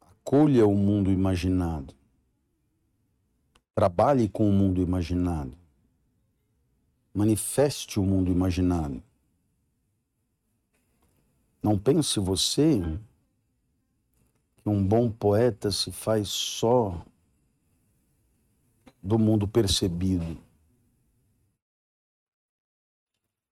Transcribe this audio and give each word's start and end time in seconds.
Acolha 0.00 0.66
o 0.66 0.74
mundo 0.74 1.10
imaginado. 1.10 1.94
Trabalhe 3.74 4.28
com 4.28 4.48
o 4.48 4.52
mundo 4.52 4.80
imaginado. 4.80 5.56
Manifeste 7.12 8.00
o 8.00 8.02
mundo 8.04 8.30
imaginado. 8.30 9.02
Não 11.62 11.78
pense 11.78 12.20
você 12.20 12.80
que 14.56 14.68
um 14.68 14.86
bom 14.86 15.10
poeta 15.10 15.70
se 15.70 15.90
faz 15.92 16.28
só 16.28 17.04
do 19.02 19.18
mundo 19.18 19.46
percebido, 19.46 20.38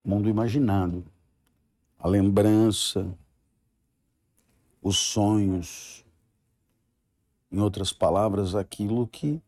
mundo 0.03 0.29
imaginado, 0.29 1.05
a 1.99 2.09
lembrança, 2.09 3.17
os 4.83 4.99
sonhos, 4.99 6.05
em 7.51 7.61
outras 7.61 7.93
palavras, 7.93 8.55
aquilo 8.57 9.07
que 9.07 9.41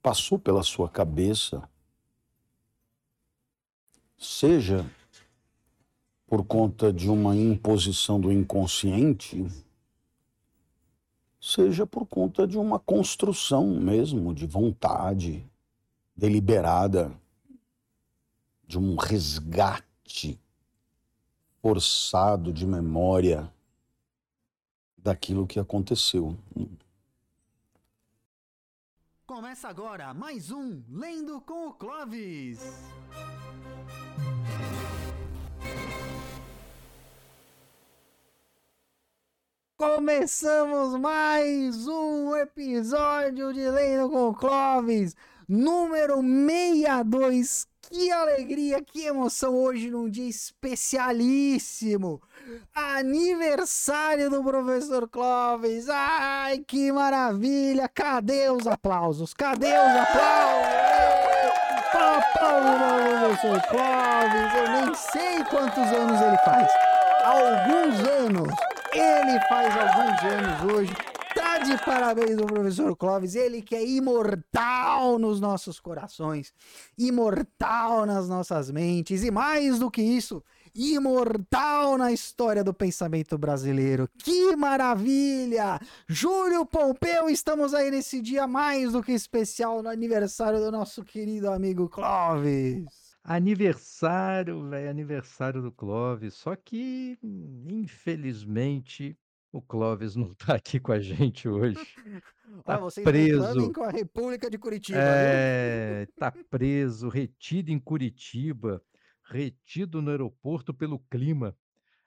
passou 0.00 0.38
pela 0.38 0.62
sua 0.62 0.88
cabeça, 0.88 1.68
seja 4.16 4.88
por 6.26 6.44
conta 6.44 6.92
de 6.92 7.10
uma 7.10 7.34
imposição 7.34 8.20
do 8.20 8.30
inconsciente, 8.30 9.46
seja 11.40 11.86
por 11.86 12.06
conta 12.06 12.46
de 12.46 12.56
uma 12.56 12.78
construção 12.78 13.66
mesmo, 13.66 14.32
de 14.32 14.46
vontade 14.46 15.44
deliberada, 16.16 17.12
de 18.66 18.78
um 18.78 18.94
resgate 18.94 20.40
forçado 21.60 22.52
de 22.52 22.66
memória 22.66 23.52
daquilo 25.04 25.46
que 25.46 25.60
aconteceu. 25.60 26.34
Começa 29.26 29.68
agora 29.68 30.14
mais 30.14 30.50
um 30.50 30.82
Lendo 30.88 31.42
com 31.42 31.68
o 31.68 31.74
Clovis. 31.74 32.60
Começamos 39.76 40.98
mais 40.98 41.86
um 41.86 42.34
episódio 42.36 43.52
de 43.52 43.68
Lendo 43.68 44.08
com 44.08 44.28
o 44.28 44.34
Clovis, 44.34 45.14
número 45.48 46.22
62. 46.22 47.66
Que 47.82 48.10
alegria, 48.10 48.82
que 48.82 49.04
emoção 49.04 49.54
hoje 49.54 49.90
num 49.90 50.08
dia 50.08 50.28
especialíssimo. 50.28 52.22
Aniversário 52.74 54.30
do 54.30 54.42
professor 54.42 55.08
Clóvis. 55.08 55.88
Ai, 55.88 56.58
que 56.66 56.90
maravilha. 56.90 57.88
Cadê 57.88 58.48
os 58.48 58.66
aplausos? 58.66 59.34
Cadê 59.34 59.68
os 59.68 59.96
aplausos? 59.96 60.84
professor 63.34 63.60
Clóvis. 63.68 64.54
Eu 64.54 64.68
nem 64.70 64.94
sei 64.94 65.44
quantos 65.44 65.92
anos 65.92 66.20
ele 66.20 66.38
faz. 66.38 66.70
Alguns 67.24 68.08
anos. 68.08 68.54
Ele 68.92 69.40
faz 69.48 69.74
alguns 69.76 70.22
anos 70.32 70.72
hoje. 70.72 70.94
De 71.62 71.76
parabéns 71.84 72.36
o 72.38 72.46
professor 72.46 72.96
Clóvis, 72.96 73.36
ele 73.36 73.62
que 73.62 73.76
é 73.76 73.86
imortal 73.86 75.18
nos 75.18 75.40
nossos 75.40 75.78
corações, 75.78 76.52
imortal 76.98 78.04
nas 78.04 78.28
nossas 78.28 78.70
mentes 78.70 79.22
e 79.22 79.30
mais 79.30 79.78
do 79.78 79.88
que 79.90 80.02
isso, 80.02 80.42
imortal 80.74 81.96
na 81.96 82.12
história 82.12 82.64
do 82.64 82.74
pensamento 82.74 83.38
brasileiro. 83.38 84.08
Que 84.18 84.56
maravilha! 84.56 85.78
Júlio 86.08 86.66
Pompeu, 86.66 87.30
estamos 87.30 87.72
aí 87.72 87.90
nesse 87.90 88.20
dia 88.20 88.48
mais 88.48 88.92
do 88.92 89.02
que 89.02 89.12
especial 89.12 89.80
no 89.82 89.88
aniversário 89.88 90.58
do 90.58 90.72
nosso 90.72 91.04
querido 91.04 91.50
amigo 91.50 91.88
Clóvis. 91.88 92.84
Aniversário, 93.22 94.68
velho, 94.68 94.90
aniversário 94.90 95.62
do 95.62 95.72
Clóvis. 95.72 96.34
Só 96.34 96.54
que, 96.56 97.18
infelizmente, 97.22 99.16
o 99.54 99.62
Clóvis 99.62 100.16
não 100.16 100.34
tá 100.34 100.56
aqui 100.56 100.80
com 100.80 100.90
a 100.90 101.00
gente 101.00 101.48
hoje. 101.48 101.76
Tá 102.62 102.78
Olha, 102.78 102.92
preso. 103.02 103.72
com 103.72 103.82
a 103.82 103.90
República 103.90 104.48
de 104.48 104.58
Curitiba. 104.58 104.98
viu? 104.98 105.08
É, 105.08 106.06
tá 106.14 106.30
preso, 106.30 107.08
retido 107.08 107.70
em 107.70 107.80
Curitiba, 107.80 108.80
retido 109.24 110.00
no 110.00 110.10
aeroporto 110.10 110.72
pelo 110.72 111.00
clima. 111.10 111.56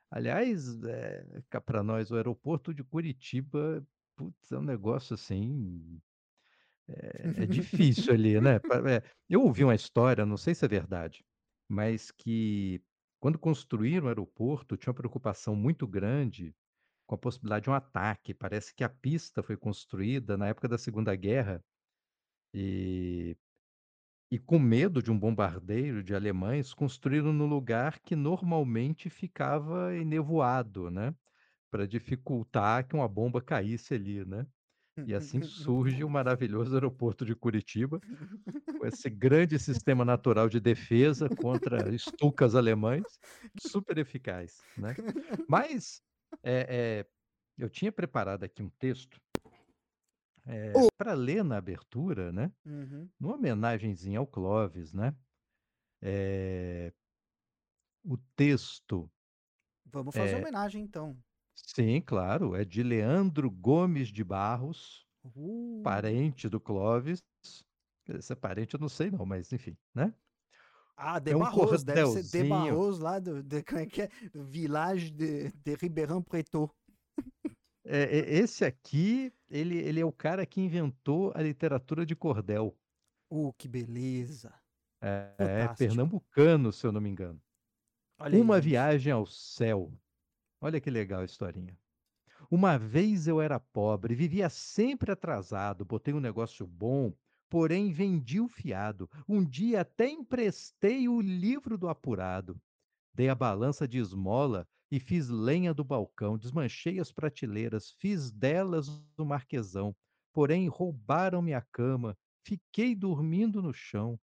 Aliás, 0.09 0.81
é, 0.84 1.25
para 1.66 1.84
nós, 1.84 2.12
o 2.12 2.16
aeroporto 2.16 2.74
de 2.74 2.81
Curitiba, 2.81 3.85
putz, 4.16 4.52
é 4.52 4.58
um 4.58 4.64
negócio 4.64 5.16
assim. 5.16 6.00
É, 6.88 7.44
é 7.44 7.46
difícil 7.46 8.14
ali, 8.14 8.40
né? 8.40 8.59
É, 8.90 9.03
eu 9.28 9.41
ouvi 9.41 9.66
uma 9.66 9.75
história, 9.75 10.25
não 10.25 10.38
sei 10.38 10.56
se 10.56 10.64
é 10.64 10.68
verdade, 10.68 11.25
mas 11.68 12.09
que 12.09 12.81
quando 13.19 13.38
construíram 13.38 14.06
o 14.06 14.09
aeroporto, 14.09 14.78
tinha 14.78 14.91
uma 14.91 14.97
preocupação 14.97 15.56
muito 15.56 15.85
grande 15.85 16.56
com 17.07 17.16
a 17.16 17.18
possibilidade 17.18 17.63
de 17.63 17.69
um 17.69 17.73
ataque. 17.73 18.34
Parece 18.34 18.75
que 18.75 18.84
a 18.84 18.90
pista 18.90 19.41
foi 19.41 19.57
construída 19.57 20.38
na 20.38 20.47
época 20.47 20.68
da 20.68 20.78
Segunda 20.78 21.16
Guerra 21.16 21.63
e, 22.53 23.38
e 24.31 24.38
com 24.38 24.59
medo 24.59 25.01
de 25.01 25.12
um 25.12 25.17
bombardeio 25.17 26.03
de 26.03 26.13
alemães, 26.13 26.73
construíram 26.73 27.31
no 27.31 27.46
lugar 27.46 28.00
que 28.00 28.16
normalmente 28.16 29.09
ficava 29.09 29.96
enevoado, 29.96 30.91
né? 30.91 31.16
Para 31.72 31.88
dificultar 31.88 32.85
que 32.85 32.96
uma 32.96 33.07
bomba 33.07 33.41
caísse 33.41 33.94
ali, 33.94 34.25
né? 34.25 34.46
E 35.06 35.13
assim 35.13 35.44
surge 35.44 36.03
o 36.03 36.09
maravilhoso 36.09 36.73
aeroporto 36.73 37.23
de 37.23 37.35
Curitiba, 37.35 38.01
com 38.79 38.85
esse 38.85 39.09
grande 39.09 39.59
sistema 39.59 40.03
natural 40.03 40.50
de 40.50 40.59
defesa 40.59 41.29
contra 41.29 41.94
estucas 41.94 42.56
alemães, 42.56 43.19
super 43.59 43.97
eficaz, 43.97 44.59
né? 44.75 44.96
Mas 45.47 46.01
é, 46.44 47.00
é, 47.00 47.06
eu 47.58 47.70
tinha 47.70 47.92
preparado 47.92 48.44
aqui 48.44 48.62
um 48.62 48.70
texto 48.70 49.20
para 50.98 51.14
ler 51.14 51.44
na 51.44 51.58
abertura, 51.58 52.32
né? 52.32 52.52
Uhum. 52.66 53.10
Numa 53.20 53.36
homenagenzinha 53.36 54.20
ao 54.20 54.28
Clóvis, 54.28 54.94
né? 54.94 55.16
É, 56.02 56.94
o 58.04 58.18
texto, 58.36 59.10
Vamos 59.92 60.16
fazer 60.16 60.36
É. 60.36 60.40
homenagem 60.40 60.84
então. 60.84 61.18
sim, 61.56 62.02
claro, 62.02 62.56
é 62.56 62.64
de 62.64 62.84
Leandro 62.84 63.50
Gomes 63.50 64.09
de 64.09 64.24
Barros, 64.24 65.06
Uh, 65.36 65.84
parente 65.84 66.48
do 66.48 66.59
Clóvis. 66.59 67.22
Se 68.22 68.32
é 68.32 68.36
parente, 68.36 68.74
eu 68.76 68.80
não 68.80 68.88
sei 68.88 69.12
não, 69.12 69.26
mas 69.26 69.52
enfim, 69.52 69.76
né? 69.94 70.14
Ah, 70.97 71.19
de 71.19 71.31
É 71.31 71.35
um 71.35 71.40
Barros, 71.40 71.84
deve 71.84 72.24
ser 72.24 72.44
de. 72.44 72.50
Barros 72.50 72.97
lá 72.97 73.19
do, 73.19 73.44
de, 73.44 73.62
como 73.63 73.80
é 73.80 73.85
que 73.85 74.02
é? 74.02 74.09
village 74.34 75.12
de, 75.12 75.52
de 75.52 75.75
Ribeirão 75.75 76.24
Preto. 76.24 76.69
É, 77.85 78.02
é, 78.03 78.35
esse 78.40 78.66
aqui, 78.66 79.31
ele, 79.50 79.78
ele 79.78 80.00
é 80.00 80.06
o 80.06 80.12
cara 80.12 80.46
que 80.46 80.59
inventou 80.59 81.31
a 81.35 81.41
literatura 81.41 82.06
de 82.06 82.16
cordel. 82.16 82.75
Uh, 83.31 83.53
que 83.53 83.68
beleza. 83.68 84.53
É, 85.02 85.35
é 85.38 85.68
pernambucano, 85.75 86.74
se 86.74 86.85
eu 86.85 86.91
não 86.91 87.00
me 87.00 87.09
engano. 87.09 87.41
Olha 88.19 88.35
aí, 88.35 88.41
Uma 88.41 88.56
gente. 88.56 88.72
viagem 88.72 89.14
ao 89.14 89.25
céu. 89.25 89.94
Olha 90.59 90.81
que 90.81 90.90
legal 90.90 91.22
a 91.22 91.25
historinha. 91.25 91.78
Uma 92.50 92.78
vez 92.78 93.28
eu 93.28 93.40
era 93.40 93.59
pobre, 93.59 94.16
vivia 94.16 94.50
sempre 94.50 95.12
atrasado, 95.12 95.85
botei 95.85 96.14
um 96.14 96.19
negócio 96.19 96.66
bom, 96.66 97.14
porém 97.50 97.91
vendi 97.91 98.40
o 98.40 98.47
fiado. 98.47 99.09
Um 99.28 99.44
dia 99.44 99.81
até 99.81 100.09
emprestei 100.09 101.08
o 101.08 101.22
livro 101.22 101.78
do 101.78 101.90
apurado. 101.90 102.59
Dei 103.13 103.30
a 103.30 103.35
balança 103.35 103.88
de 103.88 103.97
esmola 103.97 104.68
e 104.91 105.00
fiz 105.00 105.28
lenha 105.28 105.74
do 105.74 105.84
balcão, 105.84 106.38
desmanchei 106.38 107.00
as 107.00 107.12
prateleiras, 107.12 107.91
fiz 107.91 108.32
delas 108.32 108.88
o 109.17 109.26
marquesão. 109.26 109.96
Porém 110.32 110.67
roubaram 110.67 111.41
minha 111.41 111.61
cama, 111.61 112.17
fiquei 112.44 112.96
dormindo 112.96 113.61
no 113.61 113.73
chão. 113.73 114.20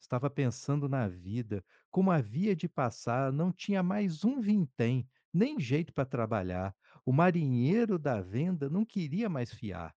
Estava 0.00 0.28
pensando 0.28 0.88
na 0.88 1.08
vida, 1.08 1.64
como 1.90 2.10
havia 2.10 2.54
de 2.56 2.68
passar, 2.68 3.32
não 3.32 3.52
tinha 3.52 3.82
mais 3.82 4.24
um 4.24 4.40
vintém, 4.40 5.08
nem 5.32 5.58
jeito 5.58 5.92
para 5.92 6.04
trabalhar. 6.04 6.74
O 7.04 7.12
marinheiro 7.12 7.98
da 7.98 8.20
venda 8.20 8.68
não 8.68 8.84
queria 8.84 9.28
mais 9.28 9.52
fiar. 9.52 9.94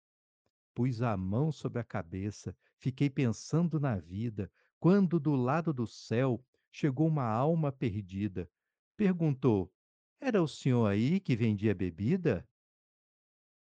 Pus 0.75 1.01
a 1.03 1.17
mão 1.17 1.53
sobre 1.53 1.79
a 1.79 1.85
cabeça, 1.85 2.57
fiquei 2.79 3.09
pensando 3.09 3.79
na 3.79 3.97
vida, 3.97 4.51
quando 4.81 5.21
do 5.21 5.37
lado 5.37 5.73
do 5.73 5.87
céu 5.87 6.45
chegou 6.71 7.07
uma 7.07 7.25
alma 7.25 7.71
perdida. 7.71 8.51
Perguntou: 8.97 9.73
Era 10.21 10.43
o 10.43 10.49
senhor 10.49 10.87
aí 10.87 11.21
que 11.21 11.37
vendia 11.37 11.73
bebida? 11.75 12.49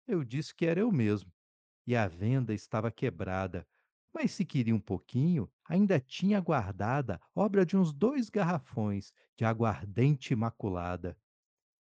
Eu 0.08 0.24
disse 0.24 0.54
que 0.54 0.68
era 0.68 0.82
eu 0.82 0.92
mesmo. 0.92 1.34
E 1.88 1.96
a 1.96 2.08
venda 2.08 2.54
estava 2.54 2.92
quebrada. 2.92 3.68
Mas 4.14 4.32
se 4.32 4.46
queria 4.46 4.76
um 4.76 4.80
pouquinho, 4.80 5.52
ainda 5.66 6.00
tinha 6.00 6.40
guardada 6.40 7.20
obra 7.34 7.66
de 7.66 7.76
uns 7.76 7.92
dois 7.92 8.30
garrafões 8.30 9.12
de 9.36 9.46
aguardente 9.46 10.34
imaculada. 10.34 11.18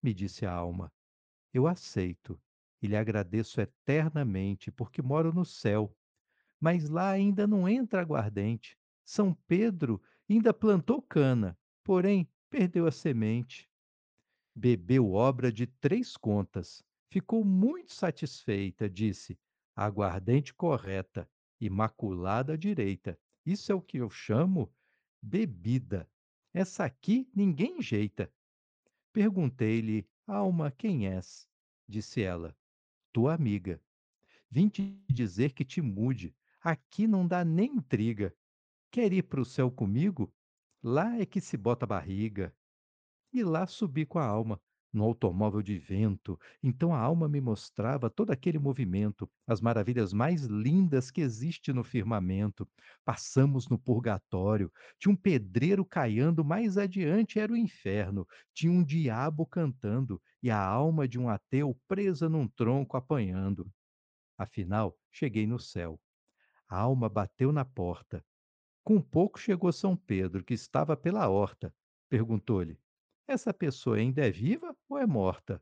Me 0.01 0.11
disse 0.11 0.45
a 0.45 0.51
alma. 0.51 0.91
Eu 1.53 1.67
aceito 1.67 2.39
e 2.81 2.87
lhe 2.87 2.95
agradeço 2.95 3.59
eternamente, 3.59 4.71
porque 4.71 5.01
moro 5.01 5.33
no 5.33 5.45
céu, 5.45 5.95
mas 6.59 6.89
lá 6.89 7.09
ainda 7.11 7.47
não 7.47 7.67
entra 7.67 8.01
aguardente. 8.01 8.77
São 9.03 9.33
Pedro 9.47 10.01
ainda 10.29 10.53
plantou 10.53 11.01
cana, 11.01 11.57
porém 11.83 12.29
perdeu 12.49 12.85
a 12.85 12.91
semente. 12.91 13.69
Bebeu 14.55 15.11
obra 15.11 15.51
de 15.51 15.65
três 15.65 16.17
contas. 16.17 16.83
Ficou 17.09 17.43
muito 17.43 17.93
satisfeita, 17.93 18.89
disse: 18.89 19.39
aguardente 19.75 20.53
correta, 20.53 21.29
imaculada 21.59 22.57
direita. 22.57 23.17
Isso 23.45 23.71
é 23.71 23.75
o 23.75 23.81
que 23.81 23.97
eu 23.97 24.09
chamo 24.09 24.71
bebida. 25.21 26.09
Essa 26.53 26.85
aqui 26.85 27.29
ninguém 27.33 27.77
enjeita. 27.79 28.31
Perguntei-lhe, 29.11 30.07
alma, 30.27 30.71
quem 30.71 31.07
és? 31.07 31.47
Disse 31.87 32.21
ela, 32.21 32.55
tua 33.19 33.33
amiga. 33.33 33.83
Vim 34.49 34.69
te 34.69 34.97
dizer 35.09 35.51
que 35.51 35.65
te 35.65 35.81
mude. 35.81 36.33
Aqui 36.61 37.05
não 37.05 37.27
dá 37.27 37.43
nem 37.43 37.75
intriga. 37.75 38.33
Quer 38.89 39.11
ir 39.11 39.23
para 39.23 39.41
o 39.41 39.45
céu 39.45 39.69
comigo? 39.69 40.33
Lá 40.81 41.19
é 41.19 41.25
que 41.25 41.41
se 41.41 41.57
bota 41.57 41.83
a 41.83 41.87
barriga. 41.87 42.55
E 43.33 43.43
lá 43.43 43.67
subi 43.67 44.05
com 44.05 44.19
a 44.19 44.25
alma, 44.25 44.61
no 44.91 45.03
automóvel 45.03 45.61
de 45.61 45.77
vento. 45.77 46.37
Então 46.63 46.93
a 46.93 46.99
alma 46.99 47.27
me 47.29 47.39
mostrava 47.41 48.09
todo 48.09 48.31
aquele 48.31 48.59
movimento, 48.59 49.29
as 49.47 49.61
maravilhas 49.61 50.13
mais 50.13 50.45
lindas 50.45 51.11
que 51.11 51.21
existe 51.21 51.71
no 51.73 51.83
firmamento. 51.83 52.67
Passamos 53.05 53.67
no 53.69 53.77
purgatório, 53.77 54.71
tinha 54.97 55.11
um 55.11 55.15
pedreiro 55.15 55.85
caiando, 55.85 56.43
mais 56.43 56.77
adiante 56.77 57.39
era 57.39 57.51
o 57.53 57.57
inferno, 57.57 58.25
tinha 58.53 58.71
um 58.71 58.83
diabo 58.83 59.45
cantando 59.45 60.21
e 60.41 60.49
a 60.49 60.63
alma 60.63 61.07
de 61.07 61.19
um 61.19 61.29
ateu 61.29 61.79
presa 61.87 62.29
num 62.29 62.47
tronco 62.47 62.97
apanhando. 62.97 63.71
Afinal, 64.37 64.97
cheguei 65.11 65.45
no 65.45 65.59
céu. 65.59 65.99
A 66.69 66.79
alma 66.79 67.09
bateu 67.09 67.51
na 67.51 67.65
porta. 67.65 68.23
Com 68.83 69.01
pouco 69.01 69.39
chegou 69.39 69.71
São 69.71 69.95
Pedro, 69.95 70.43
que 70.43 70.53
estava 70.53 70.97
pela 70.97 71.29
horta. 71.29 71.73
Perguntou-lhe: 72.09 72.79
essa 73.31 73.53
pessoa 73.53 73.97
ainda 73.97 74.25
é 74.25 74.31
viva 74.31 74.75
ou 74.87 74.97
é 74.97 75.05
morta? 75.05 75.61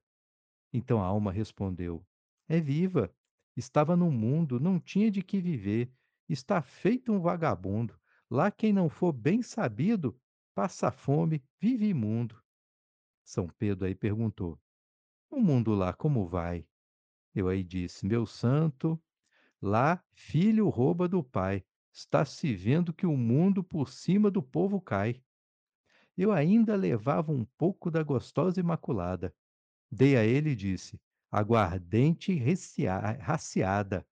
Então 0.72 1.02
a 1.02 1.06
alma 1.06 1.32
respondeu: 1.32 2.06
É 2.48 2.60
viva. 2.60 3.14
Estava 3.56 3.96
no 3.96 4.12
mundo, 4.12 4.60
não 4.60 4.80
tinha 4.80 5.10
de 5.10 5.24
que 5.24 5.42
viver. 5.42 5.92
Está 6.30 6.62
feito 6.62 7.12
um 7.12 7.20
vagabundo. 7.20 8.00
Lá 8.30 8.52
quem 8.52 8.72
não 8.72 8.90
for 8.90 9.12
bem 9.12 9.42
sabido, 9.42 10.20
passa 10.54 10.92
fome, 10.92 11.44
vive 11.60 11.88
imundo. 11.88 12.40
São 13.24 13.48
Pedro 13.48 13.86
aí 13.86 13.96
perguntou: 13.96 14.60
O 15.30 15.40
mundo 15.40 15.74
lá 15.74 15.94
como 15.94 16.28
vai? 16.28 16.68
Eu 17.34 17.48
aí 17.48 17.64
disse: 17.64 18.06
Meu 18.06 18.26
santo, 18.26 19.02
lá 19.62 20.04
filho 20.14 20.70
rouba 20.70 21.08
do 21.08 21.24
pai. 21.24 21.64
Está 21.92 22.24
se 22.24 22.54
vendo 22.54 22.94
que 22.94 23.08
o 23.08 23.18
mundo 23.18 23.64
por 23.64 23.90
cima 23.90 24.30
do 24.30 24.44
povo 24.44 24.80
cai. 24.80 25.22
Eu 26.18 26.32
ainda 26.32 26.76
levava 26.76 27.32
um 27.32 27.46
pouco 27.58 27.92
da 27.92 28.02
gostosa 28.02 28.60
imaculada. 28.60 29.34
Dei 29.92 30.18
a 30.18 30.26
ele 30.26 30.50
e 30.50 30.56
disse: 30.56 31.00
aguardente 31.32 32.36
raciada. 33.20 34.06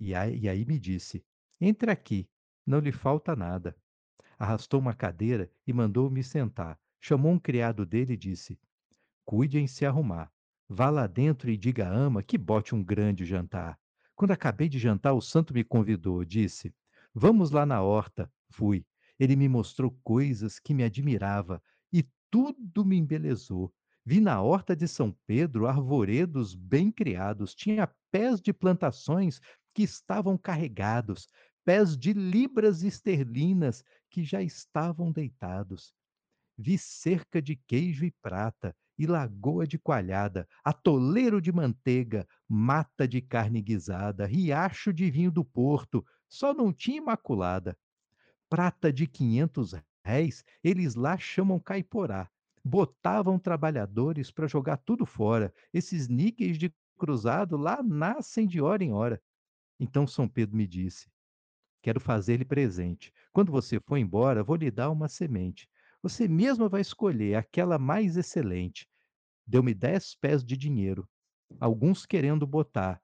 E 0.00 0.14
aí, 0.14 0.38
e 0.40 0.48
aí 0.48 0.64
me 0.64 0.78
disse: 0.78 1.24
entre 1.60 1.90
aqui, 1.90 2.28
não 2.66 2.80
lhe 2.80 2.90
falta 2.90 3.36
nada. 3.36 3.76
Arrastou 4.36 4.80
uma 4.80 4.94
cadeira 4.94 5.50
e 5.66 5.72
mandou-me 5.72 6.22
sentar. 6.24 6.78
Chamou 7.00 7.32
um 7.32 7.38
criado 7.38 7.86
dele 7.86 8.14
e 8.14 8.16
disse: 8.16 8.58
Cuide 9.24 9.58
em 9.58 9.66
se 9.66 9.86
arrumar. 9.86 10.32
Vá 10.68 10.90
lá 10.90 11.06
dentro 11.06 11.50
e 11.50 11.56
diga 11.56 11.86
à 11.86 11.92
ama 11.92 12.22
que 12.22 12.36
bote 12.36 12.74
um 12.74 12.82
grande 12.82 13.24
jantar. 13.24 13.78
Quando 14.16 14.32
acabei 14.32 14.68
de 14.68 14.78
jantar, 14.78 15.12
o 15.12 15.20
santo 15.20 15.54
me 15.54 15.62
convidou, 15.62 16.24
disse: 16.24 16.74
Vamos 17.14 17.50
lá 17.52 17.64
na 17.64 17.80
horta. 17.80 18.32
Fui. 18.50 18.84
Ele 19.18 19.36
me 19.36 19.48
mostrou 19.48 19.90
coisas 20.02 20.58
que 20.58 20.74
me 20.74 20.82
admirava 20.82 21.62
e 21.92 22.04
tudo 22.30 22.84
me 22.84 22.96
embelezou. 22.96 23.72
Vi 24.04 24.20
na 24.20 24.42
horta 24.42 24.76
de 24.76 24.86
São 24.86 25.16
Pedro 25.26 25.66
arvoredos 25.66 26.54
bem 26.54 26.90
criados, 26.90 27.54
tinha 27.54 27.90
pés 28.10 28.40
de 28.40 28.52
plantações 28.52 29.40
que 29.72 29.82
estavam 29.82 30.36
carregados, 30.36 31.28
pés 31.64 31.96
de 31.96 32.12
libras 32.12 32.82
esterlinas 32.82 33.82
que 34.10 34.22
já 34.22 34.42
estavam 34.42 35.10
deitados. 35.10 35.94
Vi 36.58 36.76
cerca 36.76 37.40
de 37.40 37.56
queijo 37.56 38.04
e 38.04 38.10
prata, 38.22 38.76
e 38.96 39.06
lagoa 39.06 39.66
de 39.66 39.78
coalhada, 39.78 40.46
atoleiro 40.62 41.40
de 41.40 41.50
manteiga, 41.50 42.26
mata 42.48 43.08
de 43.08 43.20
carne 43.20 43.60
guisada, 43.60 44.24
riacho 44.26 44.92
de 44.92 45.10
vinho 45.10 45.32
do 45.32 45.44
Porto, 45.44 46.04
só 46.28 46.54
não 46.54 46.72
tinha 46.72 46.98
imaculada 46.98 47.76
prata 48.54 48.92
de 48.92 49.08
500 49.08 49.74
réis, 50.06 50.44
eles 50.62 50.94
lá 50.94 51.18
chamam 51.18 51.58
caiporá. 51.58 52.30
Botavam 52.64 53.36
trabalhadores 53.36 54.30
para 54.30 54.46
jogar 54.46 54.76
tudo 54.76 55.04
fora. 55.04 55.52
Esses 55.72 56.06
níqueis 56.06 56.56
de 56.56 56.72
cruzado 56.96 57.56
lá 57.56 57.82
nascem 57.82 58.46
de 58.46 58.60
hora 58.60 58.84
em 58.84 58.92
hora. 58.92 59.20
Então 59.80 60.06
São 60.06 60.28
Pedro 60.28 60.56
me 60.56 60.68
disse: 60.68 61.10
Quero 61.82 61.98
fazer-lhe 61.98 62.44
presente. 62.44 63.12
Quando 63.32 63.50
você 63.50 63.80
for 63.80 63.96
embora, 63.96 64.44
vou 64.44 64.54
lhe 64.54 64.70
dar 64.70 64.88
uma 64.88 65.08
semente. 65.08 65.68
Você 66.00 66.28
mesma 66.28 66.68
vai 66.68 66.80
escolher 66.80 67.34
aquela 67.34 67.76
mais 67.76 68.16
excelente. 68.16 68.88
Deu-me 69.44 69.74
dez 69.74 70.14
pés 70.14 70.44
de 70.44 70.56
dinheiro, 70.56 71.08
alguns 71.58 72.06
querendo 72.06 72.46
botar. 72.46 73.02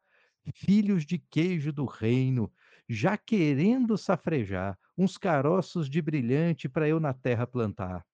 Filhos 0.55 1.05
de 1.05 1.19
queijo 1.19 1.73
do 1.73 1.87
reino, 1.87 2.52
já 2.88 3.19
querendo 3.19 3.99
safrejar, 3.99 4.79
uns 5.00 5.17
caroços 5.17 5.88
de 5.88 6.02
brilhante 6.02 6.69
para 6.69 6.87
eu 6.87 7.00
na 7.00 7.14
terra 7.14 7.47
plantar. 7.47 8.05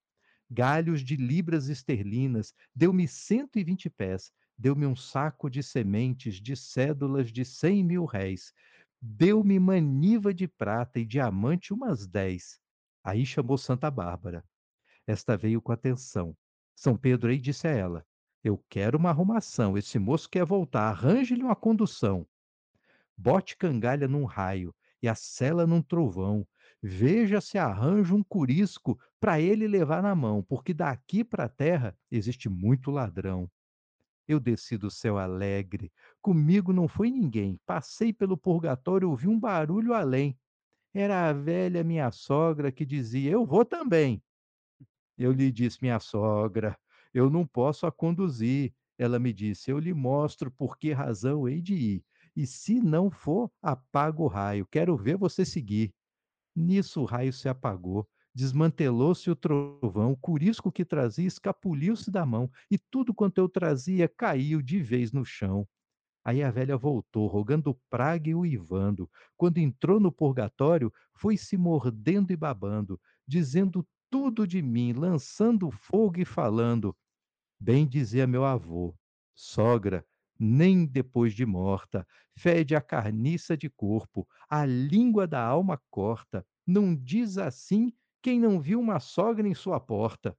Galhos 0.49 1.01
de 1.03 1.17
libras 1.17 1.69
esterlinas, 1.69 2.55
deu-me 2.73 3.09
cento 3.09 3.59
e 3.59 3.65
vinte 3.65 3.91
pés, 3.91 4.31
deu-me 4.57 4.87
um 4.87 4.95
saco 4.95 5.51
de 5.51 5.65
sementes 5.65 6.37
de 6.41 6.55
cédulas 6.55 7.33
de 7.33 7.45
cem 7.45 7.83
mil 7.83 8.05
réis, 8.05 8.53
deu-me 9.03 9.59
maniva 9.59 10.33
de 10.33 10.47
prata 10.47 11.01
e 11.01 11.05
diamante 11.05 11.75
umas 11.75 12.07
dez. 12.07 12.61
Aí 13.03 13.27
chamou 13.27 13.59
Santa 13.59 13.91
Bárbara. 13.91 14.45
Esta 15.09 15.37
veio 15.37 15.61
com 15.61 15.73
atenção. 15.73 16.37
São 16.77 16.97
Pedro 16.97 17.31
aí 17.31 17.41
disse 17.41 17.67
a 17.67 17.73
ela: 17.73 18.07
Eu 18.45 18.65
quero 18.69 18.97
uma 18.97 19.11
arrumação, 19.11 19.77
esse 19.77 19.99
moço 19.99 20.31
quer 20.31 20.45
voltar, 20.45 20.89
arranje-lhe 20.91 21.43
uma 21.43 21.57
condução 21.57 22.25
bote 23.17 23.57
cangalha 23.57 24.07
num 24.07 24.25
raio 24.25 24.75
e 25.03 25.09
a 25.09 25.15
sela 25.15 25.67
num 25.67 25.81
trovão. 25.83 26.47
Veja 26.83 27.41
se 27.41 27.59
arranja 27.59 28.15
um 28.15 28.23
curisco 28.23 28.99
para 29.19 29.41
ele 29.41 29.67
levar 29.67 30.03
na 30.03 30.15
mão, 30.15 30.43
porque 30.43 30.73
daqui 30.75 31.25
para 31.25 31.45
a 31.45 31.49
terra 31.49 31.99
existe 32.11 32.49
muito 32.49 32.91
ladrão. 32.91 33.51
Eu 34.29 34.41
desci 34.41 34.77
do 34.77 34.91
céu 34.91 35.19
alegre, 35.19 35.93
comigo 36.21 36.73
não 36.73 36.89
foi 36.89 37.11
ninguém. 37.11 37.61
Passei 37.65 38.13
pelo 38.13 38.37
purgatório, 38.37 39.09
ouvi 39.09 39.29
um 39.29 39.39
barulho 39.39 39.95
além. 39.95 40.39
Era 40.93 41.29
a 41.29 41.33
velha 41.33 41.85
minha 41.85 42.11
sogra 42.11 42.73
que 42.73 42.85
dizia: 42.85 43.31
Eu 43.31 43.45
vou 43.45 43.65
também. 43.65 44.23
Eu 45.17 45.33
lhe 45.33 45.53
disse: 45.53 45.79
Minha 45.81 46.01
sogra, 46.01 46.77
eu 47.15 47.31
não 47.31 47.47
posso 47.47 47.87
a 47.87 47.93
conduzir. 47.93 48.75
Ela 48.99 49.19
me 49.19 49.33
disse: 49.33 49.71
Eu 49.71 49.79
lhe 49.79 49.95
mostro 49.95 50.51
por 50.51 50.79
que 50.79 50.93
razão 50.93 51.49
hei 51.49 51.61
de 51.61 51.75
ir. 51.75 52.05
E 52.35 52.47
se 52.47 52.81
não 52.81 53.11
for, 53.11 53.51
apaga 53.63 54.23
o 54.23 54.27
raio. 54.27 54.67
Quero 54.67 54.97
ver 54.97 55.17
você 55.17 55.45
seguir. 55.45 55.95
Nisso 56.57 57.03
o 57.03 57.05
raio 57.05 57.33
se 57.33 57.49
apagou. 57.49 58.09
Desmantelou-se 58.35 59.31
o 59.31 59.37
trovão, 59.37 60.13
o 60.13 60.17
curisco 60.17 60.73
que 60.73 60.85
trazia 60.85 61.27
escapuliu-se 61.27 62.11
da 62.11 62.27
mão, 62.27 62.51
e 62.71 62.79
tudo 62.79 63.15
quanto 63.15 63.39
eu 63.39 63.49
trazia 63.49 64.09
caiu 64.09 64.61
de 64.63 64.81
vez 64.81 65.13
no 65.13 65.25
chão. 65.25 65.69
Aí 66.25 66.43
a 66.43 66.51
velha 66.51 66.77
voltou, 66.77 67.29
rogando 67.29 67.79
praga 67.89 68.29
e 68.31 68.35
uivando. 68.35 69.09
Quando 69.37 69.59
entrou 69.59 70.01
no 70.01 70.13
purgatório, 70.13 70.93
foi 71.15 71.37
se 71.37 71.57
mordendo 71.57 72.33
e 72.33 72.37
babando, 72.37 73.01
dizendo 73.27 73.87
tudo 74.11 74.47
de 74.47 74.61
mim, 74.63 74.93
lançando 74.93 75.71
fogo 75.71 76.21
e 76.21 76.25
falando. 76.25 76.97
Bem 77.61 77.87
dizia 77.87 78.27
meu 78.27 78.45
avô, 78.45 78.97
sogra, 79.35 80.07
nem 80.39 80.85
depois 80.85 81.35
de 81.35 81.47
morta, 81.47 82.07
fede 82.37 82.75
a 82.75 82.81
carniça 82.81 83.57
de 83.57 83.69
corpo, 83.71 84.27
a 84.49 84.65
língua 84.65 85.27
da 85.27 85.43
alma 85.43 85.81
corta. 85.91 86.47
Não 86.67 86.95
diz 86.95 87.39
assim 87.39 87.93
quem 88.23 88.41
não 88.41 88.61
viu 88.61 88.81
uma 88.81 89.01
sogra 89.01 89.47
em 89.47 89.55
sua 89.55 89.79
porta. 89.81 90.37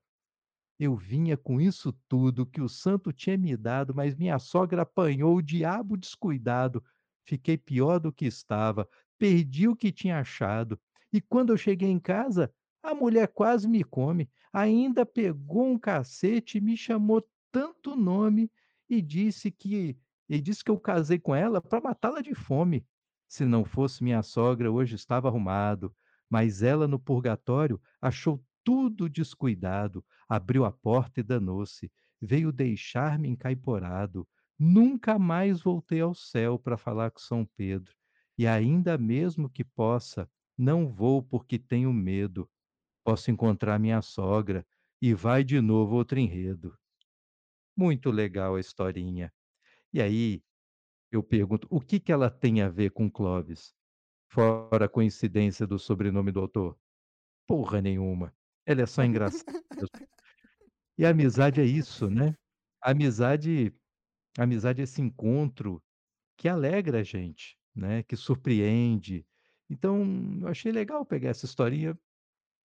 Eu 0.79 0.95
vinha 0.95 1.35
com 1.35 1.59
isso 1.59 1.91
tudo 2.07 2.45
que 2.45 2.61
o 2.61 2.69
santo 2.69 3.11
tinha 3.11 3.37
me 3.37 3.57
dado, 3.57 3.95
mas 3.95 4.15
minha 4.15 4.37
sogra 4.37 4.83
apanhou 4.83 5.37
o 5.37 5.41
diabo 5.41 5.97
descuidado. 5.97 6.83
Fiquei 7.25 7.57
pior 7.57 7.99
do 7.99 8.11
que 8.11 8.25
estava, 8.25 8.87
perdi 9.17 9.67
o 9.67 9.75
que 9.75 9.91
tinha 9.91 10.19
achado. 10.19 10.79
E 11.11 11.19
quando 11.19 11.51
eu 11.51 11.57
cheguei 11.57 11.89
em 11.89 11.99
casa, 11.99 12.53
a 12.83 12.93
mulher 12.93 13.27
quase 13.29 13.67
me 13.67 13.83
come. 13.83 14.29
Ainda 14.53 15.05
pegou 15.05 15.65
um 15.65 15.79
cacete 15.79 16.59
e 16.59 16.61
me 16.61 16.77
chamou 16.77 17.27
tanto 17.51 17.95
nome 17.95 18.51
e 18.89 19.01
disse 19.01 19.51
que 19.51 19.97
e 20.29 20.41
disse 20.41 20.63
que 20.63 20.71
eu 20.71 20.79
casei 20.79 21.17
com 21.17 21.33
ela 21.33 21.61
para 21.61 21.79
matá-la 21.79 22.21
de 22.21 22.35
fome. 22.35 22.85
Se 23.27 23.45
não 23.45 23.63
fosse 23.63 24.03
minha 24.03 24.21
sogra, 24.21 24.71
hoje 24.71 24.95
estava 24.95 25.29
arrumado, 25.29 25.95
mas 26.29 26.61
ela 26.61 26.87
no 26.87 26.99
purgatório 26.99 27.81
achou 28.01 28.43
tudo 28.63 29.07
descuidado, 29.07 30.03
abriu 30.27 30.65
a 30.65 30.71
porta 30.71 31.21
e 31.21 31.23
danou-se, 31.23 31.89
veio 32.21 32.51
deixar-me 32.51 33.29
encaiporado. 33.29 34.27
Nunca 34.59 35.17
mais 35.17 35.61
voltei 35.61 36.01
ao 36.01 36.13
céu 36.13 36.59
para 36.59 36.77
falar 36.77 37.11
com 37.11 37.19
São 37.19 37.45
Pedro, 37.55 37.95
e 38.37 38.45
ainda 38.45 38.97
mesmo 38.97 39.49
que 39.49 39.63
possa, 39.63 40.29
não 40.57 40.89
vou 40.89 41.23
porque 41.23 41.57
tenho 41.57 41.93
medo. 41.93 42.49
Posso 43.03 43.31
encontrar 43.31 43.79
minha 43.79 44.01
sogra 44.01 44.65
e 45.01 45.13
vai 45.13 45.43
de 45.43 45.61
novo 45.61 45.95
outro 45.95 46.19
enredo. 46.19 46.77
Muito 47.77 48.09
legal 48.09 48.55
a 48.55 48.59
historinha. 48.59 49.31
E 49.93 50.01
aí, 50.01 50.43
eu 51.11 51.21
pergunto, 51.21 51.67
o 51.69 51.79
que 51.79 51.99
que 51.99 52.11
ela 52.11 52.29
tem 52.29 52.61
a 52.61 52.69
ver 52.69 52.89
com 52.89 53.09
Clóvis? 53.09 53.75
Fora 54.29 54.85
a 54.85 54.89
coincidência 54.89 55.67
do 55.67 55.77
sobrenome 55.77 56.31
do 56.31 56.39
autor? 56.39 56.77
Porra 57.47 57.79
nenhuma. 57.79 58.33
Ela 58.65 58.81
é 58.81 58.85
só 58.87 59.03
engraçada. 59.03 59.63
E 60.97 61.05
a 61.05 61.11
amizade 61.11 61.61
é 61.61 61.63
isso, 61.63 62.09
né? 62.09 62.35
A 62.81 62.91
amizade, 62.91 63.71
a 64.37 64.43
amizade 64.43 64.81
é 64.81 64.83
esse 64.83 64.99
encontro 64.99 65.81
que 66.35 66.49
alegra 66.49 67.01
a 67.01 67.03
gente, 67.03 67.57
né? 67.75 68.01
Que 68.01 68.15
surpreende. 68.15 69.23
Então, 69.69 70.03
eu 70.41 70.47
achei 70.47 70.71
legal 70.71 71.05
pegar 71.05 71.29
essa 71.29 71.45
historinha 71.45 71.97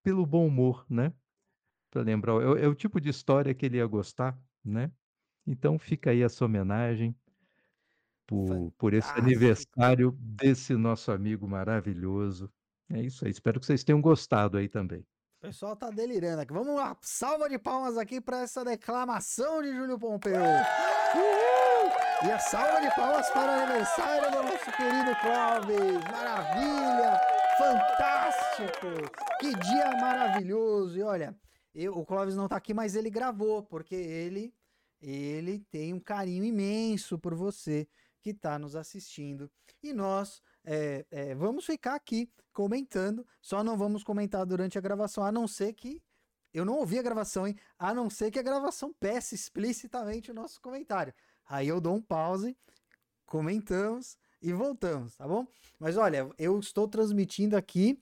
pelo 0.03 0.25
bom 0.25 0.47
humor, 0.47 0.87
né? 0.89 1.13
Para 1.91 2.03
lembrar, 2.03 2.33
é, 2.43 2.65
é 2.65 2.69
o 2.69 2.75
tipo 2.75 2.99
de 2.99 3.11
história 3.11 3.55
que 3.55 3.67
ele 3.67 3.77
ia 3.77 3.87
gostar, 3.87 4.41
né? 4.65 4.91
Então 5.47 5.79
fica 5.79 6.11
aí 6.11 6.23
essa 6.23 6.45
homenagem 6.45 7.15
por, 8.27 8.73
por 8.79 8.95
esse 8.95 9.09
Fantástico. 9.09 9.27
aniversário 9.27 10.17
desse 10.19 10.75
nosso 10.75 11.11
amigo 11.11 11.47
maravilhoso. 11.49 12.51
É 12.91 13.01
isso 13.01 13.25
aí. 13.25 13.31
Espero 13.31 13.59
que 13.59 13.67
vocês 13.67 13.83
tenham 13.85 14.01
gostado 14.01 14.57
aí 14.59 14.69
também. 14.69 15.01
O 15.39 15.47
pessoal 15.47 15.75
tá 15.75 15.91
delirando 15.91 16.41
aqui. 16.43 16.53
Vamos 16.53 16.75
lá, 16.77 16.97
salva 17.03 17.49
de 17.49 17.59
palmas 17.59 17.99
aqui 17.99 18.21
para 18.21 18.43
essa 18.43 18.65
declamação 18.65 19.61
de 19.63 19.75
Júlio 19.75 19.99
Pompeu. 19.99 20.35
Uhul! 20.41 21.93
E 22.25 22.31
a 22.31 22.39
salva 22.39 22.81
de 22.81 22.95
palmas 22.95 23.29
para 23.31 23.51
o 23.51 23.61
aniversário 23.63 24.31
do 24.31 24.43
nosso 24.45 24.73
querido 24.77 25.17
Clóvis. 25.21 26.05
Maravilha! 26.13 27.21
Fantástico! 27.59 29.11
Que 29.41 29.53
dia 29.57 29.91
maravilhoso! 30.01 30.97
E 30.97 31.03
olha, 31.03 31.35
eu- 31.75 31.97
o 31.99 32.07
Clóvis 32.07 32.37
não 32.37 32.47
tá 32.49 32.57
aqui, 32.57 32.73
mas 32.73 32.95
ele 32.95 33.11
gravou, 33.11 33.65
porque 33.65 33.95
ele 33.97 34.55
ele 35.03 35.59
tem 35.71 35.93
um 35.93 36.01
carinho 36.01 36.45
imenso 36.45 37.19
por 37.19 37.35
você 37.35 37.89
que 38.21 38.31
está 38.31 38.59
nos 38.59 38.77
assistindo. 38.77 39.51
E 39.83 39.93
nós 39.93 40.41
é, 40.65 41.05
é, 41.11 41.35
vamos 41.35 41.67
ficar 41.67 41.97
aqui 41.97 42.31
comentando, 42.53 43.27
só 43.41 43.65
não 43.65 43.77
vamos 43.77 44.05
comentar 44.05 44.47
durante 44.47 44.79
a 44.79 44.81
gravação, 44.81 45.25
a 45.25 45.33
não 45.33 45.49
ser 45.49 45.73
que. 45.73 46.01
Eu 46.55 46.67
não 46.67 46.75
ouvi 46.75 46.99
a 46.99 47.03
gravação, 47.03 47.47
hein? 47.47 47.57
A 47.79 47.95
não 47.95 48.11
ser 48.11 48.31
que 48.31 48.39
a 48.39 48.43
gravação 48.43 48.93
peça 48.93 49.35
explicitamente 49.35 50.31
o 50.31 50.35
nosso 50.35 50.61
comentário. 50.61 51.13
Aí 51.49 51.67
eu 51.67 51.81
dou 51.81 51.95
um 51.95 52.03
pause, 52.03 52.55
comentamos 53.25 54.19
e 54.41 54.53
voltamos, 54.53 55.17
tá 55.17 55.27
bom? 55.27 55.47
Mas 55.79 55.97
olha, 55.97 56.31
eu 56.39 56.59
estou 56.61 56.87
transmitindo 56.87 57.57
aqui 57.57 57.99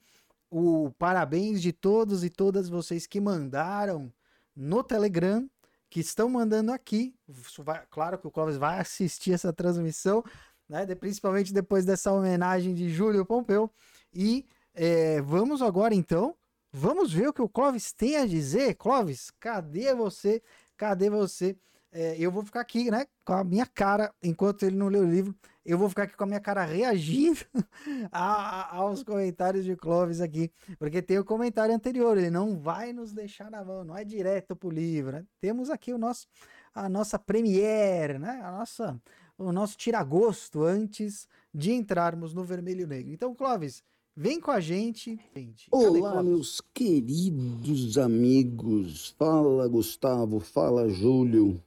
o 0.49 0.91
parabéns 0.99 1.61
de 1.61 1.71
todos 1.71 2.25
e 2.25 2.29
todas 2.29 2.67
vocês 2.67 3.07
que 3.07 3.21
mandaram 3.21 4.13
no 4.53 4.83
Telegram, 4.83 5.49
que 5.91 5.99
estão 5.99 6.29
mandando 6.29 6.71
aqui. 6.71 7.13
Vai- 7.59 7.85
claro 7.91 8.17
que 8.17 8.25
o 8.25 8.31
Clóvis 8.31 8.55
vai 8.55 8.79
assistir 8.79 9.33
essa 9.33 9.51
transmissão, 9.51 10.23
né? 10.67 10.85
de- 10.85 10.95
principalmente 10.95 11.53
depois 11.53 11.85
dessa 11.85 12.11
homenagem 12.13 12.73
de 12.73 12.89
Júlio 12.89 13.25
Pompeu. 13.25 13.69
E 14.13 14.45
é, 14.73 15.21
vamos 15.21 15.61
agora 15.61 15.93
então, 15.93 16.33
vamos 16.71 17.11
ver 17.11 17.27
o 17.27 17.33
que 17.33 17.41
o 17.41 17.49
Clóvis 17.49 17.91
tem 17.91 18.15
a 18.15 18.25
dizer. 18.25 18.75
Clóvis, 18.75 19.31
cadê 19.37 19.93
você? 19.93 20.41
Cadê 20.77 21.09
você? 21.09 21.57
É, 21.93 22.15
eu 22.17 22.31
vou 22.31 22.41
ficar 22.43 22.61
aqui, 22.61 22.89
né, 22.89 23.05
com 23.25 23.33
a 23.33 23.43
minha 23.43 23.65
cara, 23.65 24.13
enquanto 24.23 24.63
ele 24.63 24.77
não 24.77 24.87
lê 24.87 24.97
o 24.97 25.03
livro, 25.03 25.35
eu 25.65 25.77
vou 25.77 25.89
ficar 25.89 26.03
aqui 26.03 26.15
com 26.15 26.23
a 26.23 26.27
minha 26.27 26.39
cara 26.39 26.63
reagindo 26.63 27.39
a- 28.11 28.61
a- 28.61 28.75
aos 28.77 29.03
comentários 29.03 29.65
de 29.65 29.75
Clóvis 29.75 30.21
aqui, 30.21 30.49
porque 30.79 31.01
tem 31.01 31.19
o 31.19 31.25
comentário 31.25 31.75
anterior, 31.75 32.17
ele 32.17 32.29
não 32.29 32.57
vai 32.57 32.93
nos 32.93 33.11
deixar 33.11 33.51
na 33.51 33.63
mão, 33.63 33.83
não 33.83 33.97
é 33.97 34.05
direto 34.05 34.55
pro 34.55 34.69
livro, 34.69 35.11
né? 35.17 35.25
Temos 35.41 35.69
aqui 35.69 35.91
o 35.93 35.97
nosso, 35.97 36.27
a 36.73 36.87
nossa 36.87 37.19
premiere, 37.19 38.17
né? 38.17 38.39
A 38.41 38.51
nossa, 38.51 39.01
o 39.37 39.51
nosso 39.51 39.75
tiragosto 39.77 40.63
antes 40.63 41.27
de 41.53 41.73
entrarmos 41.73 42.33
no 42.33 42.45
vermelho 42.45 42.87
negro. 42.87 43.11
Então, 43.11 43.35
Clóvis, 43.35 43.83
vem 44.15 44.39
com 44.39 44.51
a 44.51 44.61
gente. 44.61 45.19
gente. 45.35 45.67
Olá, 45.71 46.23
meus 46.23 46.61
queridos 46.73 47.97
amigos. 47.97 49.13
Fala, 49.19 49.67
Gustavo. 49.67 50.39
Fala, 50.39 50.87
Júlio. 50.87 51.61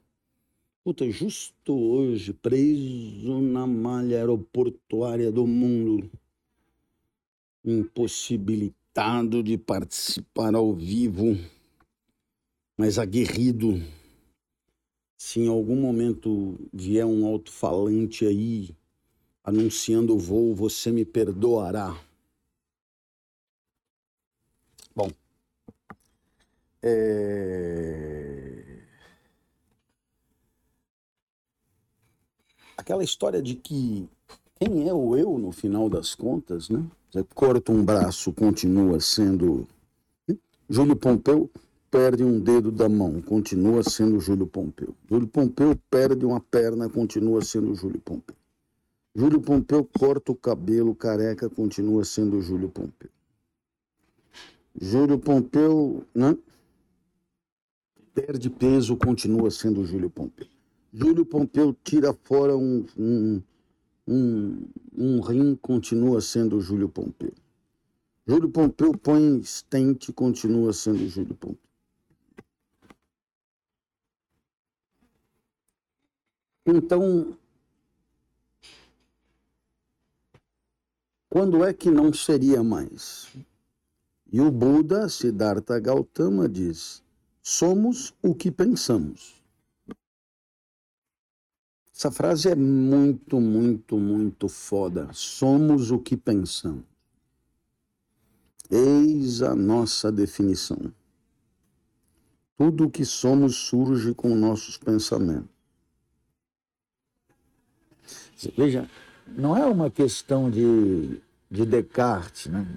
Puta, 0.85 1.09
justo 1.09 1.73
hoje, 1.73 2.31
preso 2.31 3.41
na 3.41 3.65
malha 3.65 4.17
aeroportuária 4.19 5.31
do 5.31 5.47
mundo, 5.47 6.07
impossibilitado 7.65 9.41
de 9.41 9.57
participar 9.57 10.53
ao 10.53 10.75
vivo, 10.75 11.35
mas 12.77 12.99
aguerrido. 12.99 13.81
Se 15.17 15.39
em 15.39 15.47
algum 15.47 15.75
momento 15.75 16.55
vier 16.71 17.03
um 17.03 17.25
alto-falante 17.25 18.23
aí 18.23 18.69
anunciando 19.43 20.13
o 20.13 20.19
voo, 20.19 20.53
você 20.53 20.91
me 20.91 21.03
perdoará. 21.03 21.99
Bom, 24.95 25.09
é... 26.83 28.54
aquela 32.85 33.03
história 33.03 33.41
de 33.41 33.55
que 33.55 34.07
quem 34.59 34.87
é 34.87 34.93
o 34.93 35.17
eu 35.17 35.39
no 35.39 35.51
final 35.51 35.89
das 35.89 36.13
contas, 36.13 36.69
né? 36.69 36.85
Você 37.09 37.25
corta 37.33 37.71
um 37.71 37.83
braço, 37.83 38.31
continua 38.31 38.99
sendo 38.99 39.67
Júlio 40.69 40.95
Pompeu 40.95 41.49
perde 41.89 42.23
um 42.23 42.39
dedo 42.39 42.71
da 42.71 42.87
mão, 42.87 43.21
continua 43.21 43.81
sendo 43.83 44.19
Júlio 44.19 44.45
Pompeu. 44.45 44.93
Júlio 45.09 45.27
Pompeu 45.27 45.75
perde 45.89 46.25
uma 46.25 46.39
perna, 46.39 46.87
continua 46.87 47.41
sendo 47.41 47.73
Júlio 47.73 47.99
Pompeu. 47.99 48.35
Júlio 49.15 49.41
Pompeu 49.41 49.83
corta 49.83 50.31
o 50.31 50.35
cabelo 50.35 50.93
careca, 50.93 51.49
continua 51.49 52.03
sendo 52.05 52.39
Júlio 52.41 52.69
Pompeu. 52.69 53.09
Júlio 54.79 55.17
Pompeu, 55.17 56.03
né? 56.13 56.37
Perde 58.13 58.49
peso, 58.49 58.95
continua 58.95 59.49
sendo 59.49 59.83
Júlio 59.85 60.09
Pompeu. 60.09 60.47
Júlio 60.97 61.25
Pompeu 61.25 61.75
tira 61.83 62.13
fora 62.13 62.55
um, 62.55 62.85
um, 62.97 63.43
um, 64.07 64.67
um 64.97 65.19
rim, 65.19 65.53
continua 65.57 66.21
sendo 66.21 66.61
Júlio 66.61 66.87
Pompeu. 66.87 67.33
Júlio 68.25 68.49
Pompeu 68.49 68.97
põe 68.97 69.43
stent, 69.43 70.13
continua 70.13 70.71
sendo 70.71 71.05
Júlio 71.09 71.35
Pompeu. 71.35 71.59
Então, 76.65 77.37
quando 81.29 81.65
é 81.65 81.73
que 81.73 81.91
não 81.91 82.13
seria 82.13 82.63
mais? 82.63 83.35
E 84.31 84.39
o 84.39 84.49
Buda, 84.49 85.09
Siddhartha 85.09 85.77
Gautama, 85.77 86.47
diz: 86.47 87.03
somos 87.43 88.13
o 88.23 88.33
que 88.33 88.49
pensamos. 88.49 89.34
Essa 91.95 92.11
frase 92.11 92.49
é 92.49 92.55
muito, 92.55 93.39
muito, 93.39 93.97
muito 93.97 94.49
foda. 94.49 95.07
Somos 95.13 95.91
o 95.91 95.97
que 95.97 96.17
pensamos. 96.17 96.83
Eis 98.69 99.41
a 99.41 99.55
nossa 99.55 100.11
definição. 100.11 100.93
Tudo 102.57 102.85
o 102.85 102.89
que 102.89 103.05
somos 103.05 103.55
surge 103.55 104.13
com 104.13 104.35
nossos 104.35 104.77
pensamentos. 104.77 105.47
Veja, 108.57 108.89
não 109.27 109.55
é 109.55 109.65
uma 109.65 109.89
questão 109.89 110.51
de, 110.51 111.21
de 111.49 111.65
Descartes, 111.65 112.47
né? 112.47 112.67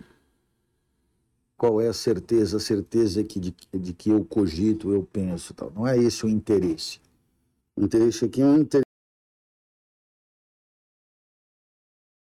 Qual 1.56 1.80
é 1.80 1.88
a 1.88 1.92
certeza? 1.92 2.58
A 2.58 2.60
certeza 2.60 3.20
é 3.20 3.24
que 3.24 3.40
de, 3.40 3.52
de 3.74 3.92
que 3.92 4.10
eu 4.10 4.24
cogito, 4.24 4.92
eu 4.92 5.02
penso, 5.02 5.52
tal. 5.54 5.72
Não 5.74 5.84
é 5.84 5.98
esse 5.98 6.24
o 6.24 6.28
interesse. 6.28 7.00
O 7.74 7.84
interesse 7.84 8.24
aqui 8.24 8.40
é 8.40 8.46
um 8.46 8.58
interesse 8.58 8.87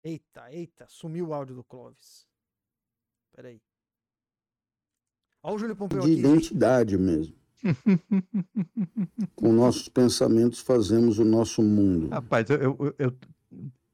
Eita, 0.04 0.52
eita, 0.52 0.86
sumiu 0.88 1.28
o 1.28 1.34
áudio 1.34 1.56
do 1.56 1.64
Clóvis. 1.64 2.26
Peraí. 3.36 3.62
Olha 5.44 5.56
o 5.56 5.60
Júlio 5.60 5.76
Pompeu 5.76 6.00
de 6.00 6.12
aqui. 6.12 6.20
identidade 6.20 6.98
mesmo. 6.98 7.36
Com 9.36 9.52
nossos 9.54 9.90
pensamentos 9.90 10.60
fazemos 10.60 11.20
o 11.20 11.26
nosso 11.26 11.62
mundo. 11.62 12.10
Rapaz, 12.10 12.50
eu, 12.50 12.58
eu, 12.58 12.96
eu- 12.98 13.18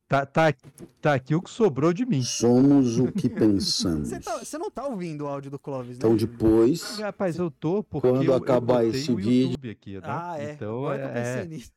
tá, 0.07 0.25
tá, 0.25 0.53
tá 1.01 1.13
aqui 1.15 1.33
o 1.35 1.41
que 1.41 1.49
sobrou 1.49 1.91
de 1.93 2.05
mim. 2.05 2.21
Somos 2.21 2.99
o 2.99 3.11
que 3.11 3.27
pensamos. 3.29 4.09
Você, 4.09 4.19
tá- 4.19 4.37
você 4.43 4.57
não 4.57 4.69
tá 4.69 4.87
ouvindo 4.87 5.21
o 5.25 5.27
áudio 5.27 5.49
do 5.51 5.59
Clóvis, 5.59 5.91
né? 5.91 5.95
Então 5.97 6.15
depois, 6.15 6.99
Rapaz, 6.99 7.37
eu 7.37 7.49
tô 7.49 7.83
porque 7.83 8.07
Quando 8.07 8.23
eu, 8.23 8.31
eu 8.31 8.35
acabar 8.35 8.83
botei 8.83 8.99
esse 9.01 9.11
o 9.11 9.15
vídeo- 9.15 9.41
YouTube 9.51 9.69
aqui, 9.71 9.93
né? 9.95 10.01
Ah, 10.03 10.35
é. 10.39 10.53
Então 10.53 10.77
Agora 10.85 10.99
que 10.99 11.05
eu 11.05 11.13
pensei 11.13 11.41
é, 11.41 11.45
nisso. 11.45 11.71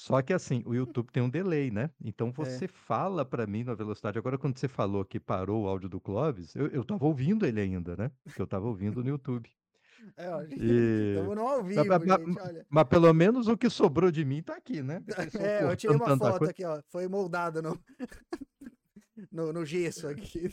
Só 0.00 0.22
que 0.22 0.32
assim, 0.32 0.62
o 0.64 0.74
YouTube 0.74 1.10
tem 1.10 1.22
um 1.22 1.28
delay, 1.28 1.70
né? 1.72 1.90
Então 2.00 2.30
você 2.30 2.68
fala 2.68 3.24
pra 3.24 3.46
mim 3.48 3.64
na 3.64 3.74
velocidade. 3.74 4.16
Agora, 4.16 4.38
quando 4.38 4.56
você 4.56 4.68
falou 4.68 5.04
que 5.04 5.18
parou 5.18 5.64
o 5.64 5.66
áudio 5.68 5.88
do 5.88 6.00
Clóvis, 6.00 6.54
eu, 6.54 6.68
eu 6.68 6.84
tava 6.84 7.04
ouvindo 7.04 7.44
ele 7.44 7.60
ainda, 7.60 7.96
né? 7.96 8.10
Porque 8.22 8.40
eu 8.40 8.46
tava 8.46 8.66
ouvindo 8.66 9.02
no 9.02 9.08
YouTube. 9.10 9.50
É, 10.16 10.28
ó, 10.32 10.44
gente, 10.44 10.62
E- 10.62 11.14
Estamos 11.18 11.34
no 11.36 11.42
ao 11.42 11.62
Mas- 11.64 11.74
vivo, 11.74 11.84
mas- 11.88 12.02
gente, 12.26 12.40
olha. 12.40 12.66
Mas 12.70 12.84
pelo 12.84 13.12
menos 13.12 13.48
o 13.48 13.56
que 13.56 13.68
sobrou 13.68 14.10
de 14.12 14.24
mim 14.24 14.40
tá 14.40 14.54
aqui, 14.56 14.82
né? 14.82 15.02
Estão 15.34 15.40
É, 15.44 15.64
eu 15.64 15.76
tirei 15.76 15.96
uma 15.96 16.06
tanta 16.06 16.26
foto 16.26 16.38
coisa. 16.38 16.50
aqui, 16.52 16.64
ó. 16.64 16.80
Foi 16.90 17.08
moldado 17.08 17.60
no, 17.60 17.76
no, 19.32 19.52
no 19.52 19.64
gesso 19.64 20.06
aqui. 20.06 20.48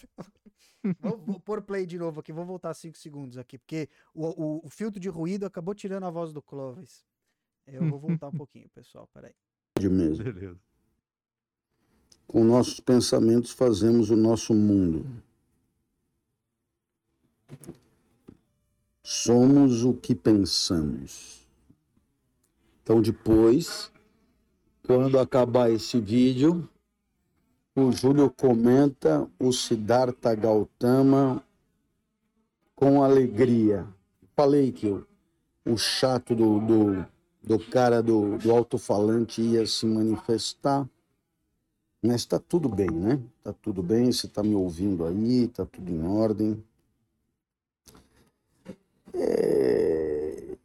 Vou, 1.00 1.18
vou 1.18 1.40
pôr 1.40 1.62
play 1.62 1.86
de 1.86 1.98
novo 1.98 2.20
aqui, 2.20 2.32
vou 2.34 2.46
voltar 2.46 2.74
5 2.74 2.98
segundos 2.98 3.38
aqui, 3.38 3.58
porque 3.58 3.90
o, 4.14 4.26
o, 4.28 4.66
o 4.66 4.70
filtro 4.70 5.00
de 5.00 5.10
ruído 5.10 5.46
acabou 5.46 5.74
tirando 5.74 6.04
a 6.06 6.10
voz 6.12 6.32
do 6.34 6.42
Clóvis. 6.42 7.04
Eu 7.68 7.90
vou 7.90 8.00
voltar 8.00 8.28
um 8.28 8.38
pouquinho, 8.38 8.70
pessoal, 8.74 9.08
peraí. 9.14 9.34
mesmo. 9.80 10.24
Beleza. 10.24 10.60
Com 12.28 12.44
nossos 12.44 12.80
pensamentos 12.80 13.52
fazemos 13.52 14.10
o 14.10 14.16
nosso 14.16 14.54
mundo. 14.54 15.06
Somos 19.04 19.84
o 19.84 19.94
que 19.94 20.16
pensamos. 20.16 21.48
Então 22.82 23.02
depois, 23.02 23.92
quando 24.84 25.20
acabar 25.20 25.72
esse 25.72 26.00
vídeo, 26.00 26.68
o 27.76 27.92
Júlio 27.92 28.32
comenta 28.32 29.30
o 29.38 29.52
Siddhartha 29.52 30.34
Gautama 30.34 31.44
com 32.76 33.04
alegria. 33.04 33.88
Falei 34.36 34.72
que 34.72 34.88
o, 34.88 35.06
o 35.66 35.78
chato 35.78 36.36
do, 36.36 36.60
do, 36.60 37.06
do 37.46 37.60
cara 37.60 38.02
do, 38.02 38.38
do 38.38 38.52
alto-falante 38.52 39.42
ia 39.42 39.66
se 39.68 39.86
manifestar. 39.86 40.90
Mas 42.02 42.22
está 42.22 42.40
tudo 42.40 42.68
bem, 42.68 42.90
né? 42.90 43.22
Está 43.38 43.54
tudo 43.54 43.82
bem, 43.84 44.12
você 44.12 44.26
está 44.26 44.42
me 44.44 44.56
ouvindo 44.56 45.06
aí, 45.06 45.46
está 45.46 45.66
tudo 45.66 45.92
em 45.92 46.04
ordem. 46.04 46.64
É... 49.14 50.56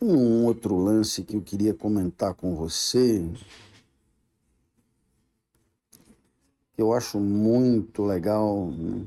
Um 0.00 0.44
outro 0.46 0.76
lance 0.76 1.22
que 1.22 1.36
eu 1.36 1.42
queria 1.42 1.74
comentar 1.74 2.34
com 2.34 2.54
você, 2.54 3.22
que 6.72 6.80
eu 6.80 6.94
acho 6.94 7.20
muito 7.20 8.02
legal, 8.02 8.70
né? 8.70 9.06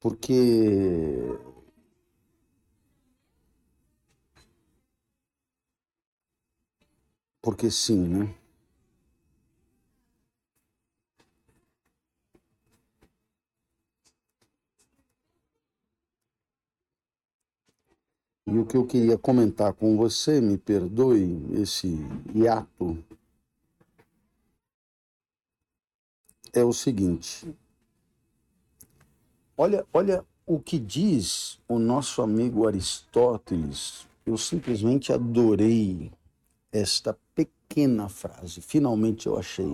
porque 0.00 1.38
porque 7.40 7.70
sim, 7.70 7.98
né? 7.98 8.34
E 18.46 18.58
o 18.58 18.64
que 18.64 18.76
eu 18.76 18.86
queria 18.86 19.18
comentar 19.18 19.74
com 19.74 19.96
você, 19.96 20.40
me 20.40 20.56
perdoe 20.56 21.38
esse 21.60 21.98
hiato, 22.34 22.96
é 26.52 26.64
o 26.64 26.72
seguinte. 26.72 27.54
Olha, 29.54 29.86
olha 29.92 30.24
o 30.46 30.58
que 30.58 30.78
diz 30.78 31.60
o 31.68 31.78
nosso 31.78 32.22
amigo 32.22 32.66
Aristóteles. 32.66 34.08
Eu 34.24 34.38
simplesmente 34.38 35.12
adorei 35.12 36.10
esta 36.72 37.16
pequena 37.34 38.08
frase. 38.08 38.60
Finalmente 38.60 39.26
eu 39.26 39.38
achei. 39.38 39.72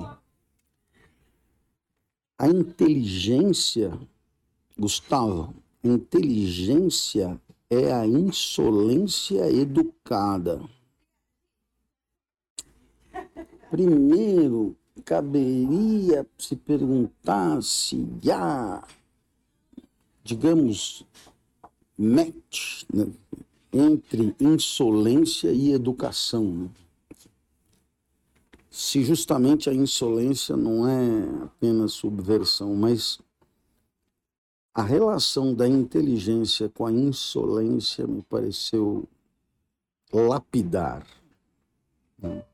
A 2.39 2.49
inteligência, 2.49 3.99
Gustavo, 4.77 5.55
a 5.83 5.89
inteligência 5.89 7.41
é 7.71 7.93
a 7.93 8.07
insolência 8.07 9.51
educada. 9.51 10.61
Primeiro, 13.71 14.77
caberia 15.05 16.27
se 16.39 16.57
perguntar 16.57 17.63
se 17.63 18.07
há, 18.31 18.87
digamos, 20.23 21.05
match 21.97 22.85
né, 22.93 23.07
entre 23.73 24.35
insolência 24.41 25.51
e 25.53 25.73
educação. 25.73 26.45
né? 26.45 26.84
Se 28.95 29.03
justamente 29.03 29.69
a 29.69 29.75
insolência 29.75 30.57
não 30.57 30.89
é 30.89 31.45
apenas 31.47 31.95
subversão, 31.95 32.77
mas 32.77 33.19
a 34.73 34.85
relação 34.85 35.53
da 35.53 35.67
inteligência 35.67 36.69
com 36.69 36.87
a 36.87 36.93
insolência 36.93 38.07
me 38.07 38.23
pareceu 38.23 39.09
lapidar. 40.13 41.05
né? 42.17 42.45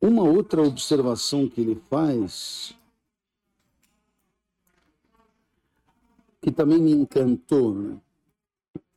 Uma 0.00 0.24
outra 0.24 0.60
observação 0.60 1.48
que 1.48 1.60
ele 1.60 1.76
faz, 1.88 2.74
que 6.40 6.50
também 6.50 6.82
me 6.82 6.90
encantou, 6.90 7.72
né? 7.72 8.00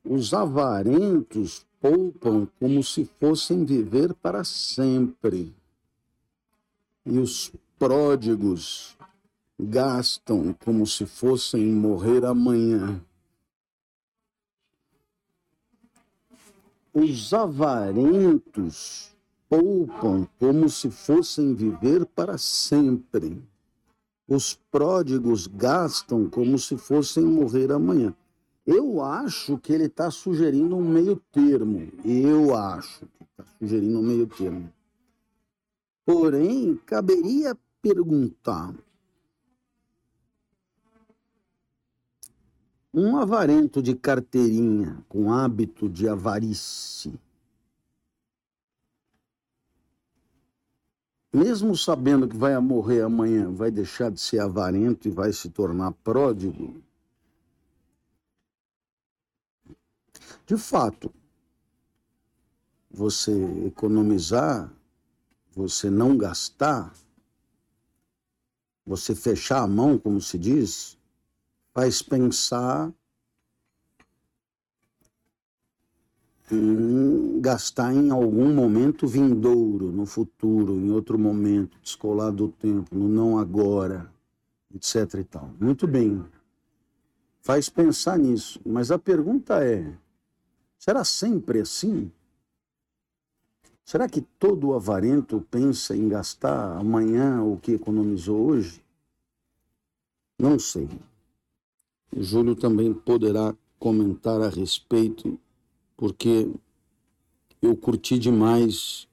os 0.03 0.33
avarentos 0.33 1.63
poupam 1.81 2.47
como 2.59 2.83
se 2.83 3.05
fossem 3.19 3.65
viver 3.65 4.13
para 4.13 4.43
sempre, 4.43 5.51
e 7.03 7.17
os 7.17 7.51
pródigos 7.79 8.95
gastam 9.59 10.53
como 10.63 10.85
se 10.85 11.07
fossem 11.07 11.65
morrer 11.65 12.23
amanhã. 12.23 13.01
Os 16.93 17.33
avarentos 17.33 19.11
poupam 19.49 20.27
como 20.37 20.69
se 20.69 20.91
fossem 20.91 21.55
viver 21.55 22.05
para 22.05 22.37
sempre. 22.37 23.41
Os 24.27 24.53
pródigos 24.69 25.47
gastam 25.47 26.29
como 26.29 26.59
se 26.59 26.77
fossem 26.77 27.23
morrer 27.23 27.71
amanhã. 27.71 28.15
Eu 28.65 29.01
acho 29.01 29.57
que 29.57 29.73
ele 29.73 29.85
está 29.85 30.11
sugerindo 30.11 30.75
um 30.75 30.87
meio 30.87 31.15
termo. 31.31 31.91
Eu 32.05 32.55
acho 32.55 33.05
que 33.07 33.23
está 33.23 33.45
sugerindo 33.57 33.99
um 33.99 34.03
meio 34.03 34.27
termo. 34.27 34.71
Porém, 36.05 36.75
caberia 36.85 37.57
perguntar: 37.81 38.73
um 42.93 43.17
avarento 43.17 43.81
de 43.81 43.95
carteirinha 43.95 45.03
com 45.09 45.31
hábito 45.31 45.89
de 45.89 46.07
avarice, 46.07 47.19
mesmo 51.33 51.75
sabendo 51.75 52.27
que 52.27 52.37
vai 52.37 52.57
morrer 52.59 53.01
amanhã, 53.01 53.51
vai 53.51 53.71
deixar 53.71 54.11
de 54.11 54.19
ser 54.19 54.39
avarento 54.39 55.07
e 55.07 55.11
vai 55.11 55.33
se 55.33 55.49
tornar 55.49 55.93
pródigo? 56.03 56.75
De 60.45 60.57
fato, 60.57 61.13
você 62.89 63.31
economizar, 63.65 64.71
você 65.55 65.89
não 65.89 66.17
gastar, 66.17 66.93
você 68.85 69.15
fechar 69.15 69.61
a 69.61 69.67
mão, 69.67 69.97
como 69.97 70.19
se 70.21 70.37
diz, 70.37 70.97
faz 71.73 72.01
pensar 72.01 72.91
em 76.51 77.39
gastar 77.39 77.93
em 77.93 78.09
algum 78.11 78.53
momento 78.53 79.07
vindouro, 79.07 79.91
no 79.91 80.05
futuro, 80.05 80.73
em 80.73 80.91
outro 80.91 81.17
momento, 81.17 81.77
descolar 81.81 82.31
do 82.31 82.49
tempo, 82.49 82.95
no 82.95 83.07
não 83.07 83.37
agora, 83.37 84.11
etc 84.73 85.19
e 85.19 85.23
tal. 85.23 85.49
Muito 85.59 85.87
bem. 85.87 86.23
Faz 87.41 87.69
pensar 87.69 88.19
nisso. 88.19 88.59
Mas 88.65 88.91
a 88.91 88.99
pergunta 88.99 89.63
é: 89.63 89.97
será 90.81 91.03
sempre 91.03 91.61
assim? 91.61 92.11
Será 93.85 94.09
que 94.09 94.21
todo 94.39 94.73
avarento 94.73 95.45
pensa 95.51 95.95
em 95.95 96.09
gastar 96.09 96.75
amanhã 96.75 97.43
o 97.43 97.55
que 97.55 97.73
economizou 97.73 98.47
hoje? 98.47 98.83
Não 100.39 100.57
sei. 100.57 100.89
Júlio 102.17 102.55
também 102.55 102.95
poderá 102.95 103.55
comentar 103.77 104.41
a 104.41 104.49
respeito, 104.49 105.39
porque 105.95 106.51
eu 107.61 107.77
curti 107.77 108.17
demais 108.17 109.07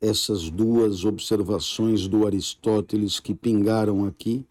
essas 0.00 0.50
duas 0.50 1.04
observações 1.04 2.08
do 2.08 2.26
Aristóteles 2.26 3.20
que 3.20 3.32
pingaram 3.32 4.04
aqui, 4.04 4.44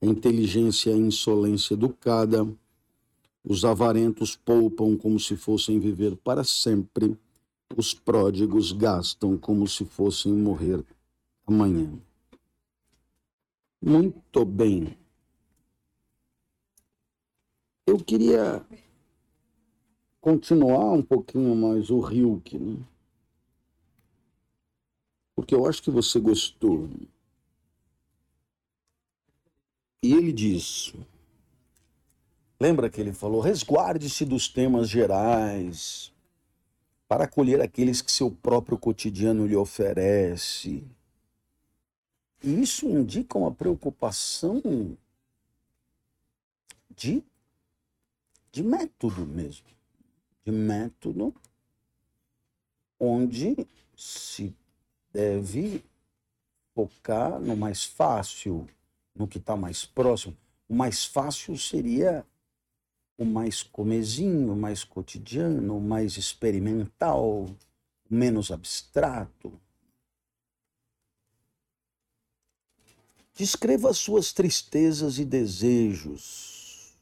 a 0.00 0.06
inteligência 0.06 0.90
e 0.90 0.94
a 0.94 0.96
insolência 0.96 1.74
educada, 1.74 2.48
os 3.48 3.64
avarentos 3.64 4.36
poupam 4.36 4.94
como 4.94 5.18
se 5.18 5.34
fossem 5.34 5.80
viver 5.80 6.14
para 6.16 6.44
sempre, 6.44 7.18
os 7.74 7.94
pródigos 7.94 8.72
gastam 8.72 9.38
como 9.38 9.66
se 9.66 9.86
fossem 9.86 10.34
morrer 10.34 10.84
amanhã. 11.46 11.90
Muito 13.82 14.44
bem. 14.44 14.98
Eu 17.86 17.96
queria 17.96 18.62
continuar 20.20 20.92
um 20.92 21.02
pouquinho 21.02 21.56
mais 21.56 21.88
o 21.88 22.06
Hilke, 22.06 22.58
né? 22.58 22.76
porque 25.34 25.54
eu 25.54 25.64
acho 25.64 25.82
que 25.82 25.90
você 25.90 26.20
gostou. 26.20 26.90
E 30.02 30.12
ele 30.12 30.32
diz: 30.32 30.92
lembra 32.60 32.90
que 32.90 33.00
ele 33.00 33.12
falou, 33.12 33.40
resguarde-se 33.40 34.24
dos 34.24 34.48
temas 34.48 34.88
gerais 34.88 36.12
para 37.06 37.24
acolher 37.24 37.60
aqueles 37.60 38.02
que 38.02 38.12
seu 38.12 38.30
próprio 38.30 38.76
cotidiano 38.76 39.46
lhe 39.46 39.56
oferece. 39.56 40.84
E 42.42 42.62
isso 42.62 42.88
indica 42.88 43.38
uma 43.38 43.52
preocupação 43.52 44.96
de, 46.94 47.22
de 48.52 48.62
método 48.62 49.24
mesmo. 49.26 49.66
De 50.44 50.52
método 50.52 51.34
onde 53.00 53.56
se 53.96 54.54
deve 55.12 55.84
focar 56.74 57.40
no 57.40 57.56
mais 57.56 57.84
fácil, 57.84 58.68
no 59.14 59.26
que 59.26 59.38
está 59.38 59.56
mais 59.56 59.84
próximo. 59.84 60.36
O 60.68 60.74
mais 60.74 61.04
fácil 61.04 61.56
seria 61.56 62.24
o 63.18 63.24
mais 63.24 63.62
comezinho, 63.62 64.52
o 64.52 64.56
mais 64.56 64.84
cotidiano, 64.84 65.76
o 65.76 65.80
mais 65.80 66.16
experimental, 66.16 67.44
o 67.44 67.56
menos 68.08 68.50
abstrato. 68.50 69.60
Descreva 73.34 73.92
suas 73.92 74.32
tristezas 74.32 75.18
e 75.18 75.24
desejos, 75.24 76.96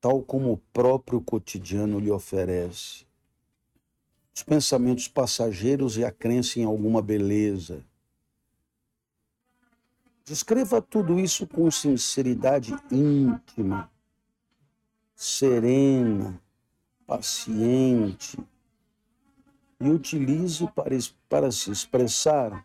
tal 0.00 0.22
como 0.22 0.52
o 0.52 0.58
próprio 0.72 1.20
cotidiano 1.20 2.00
lhe 2.00 2.10
oferece 2.10 3.08
os 4.38 4.42
pensamentos 4.44 5.08
passageiros 5.08 5.96
e 5.96 6.04
a 6.04 6.12
crença 6.12 6.60
em 6.60 6.64
alguma 6.64 7.02
beleza. 7.02 7.84
Descreva 10.28 10.82
tudo 10.82 11.18
isso 11.18 11.46
com 11.46 11.70
sinceridade 11.70 12.76
íntima, 12.92 13.90
serena, 15.14 16.38
paciente 17.06 18.38
e 19.80 19.88
utilize 19.88 20.66
para, 20.72 20.94
para 21.30 21.50
se 21.50 21.70
expressar 21.70 22.62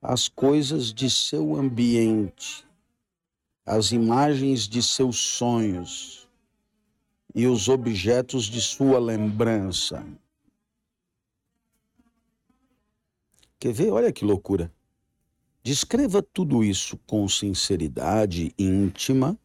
as 0.00 0.28
coisas 0.28 0.94
de 0.94 1.10
seu 1.10 1.54
ambiente, 1.56 2.66
as 3.66 3.92
imagens 3.92 4.66
de 4.66 4.82
seus 4.82 5.18
sonhos 5.18 6.26
e 7.34 7.46
os 7.46 7.68
objetos 7.68 8.44
de 8.44 8.62
sua 8.62 8.98
lembrança. 8.98 10.06
Quer 13.58 13.74
ver? 13.74 13.90
Olha 13.90 14.10
que 14.10 14.24
loucura. 14.24 14.74
Descreva 15.66 16.22
tudo 16.22 16.62
isso 16.62 16.96
com 17.08 17.28
sinceridade 17.28 18.54
íntima, 18.56 19.36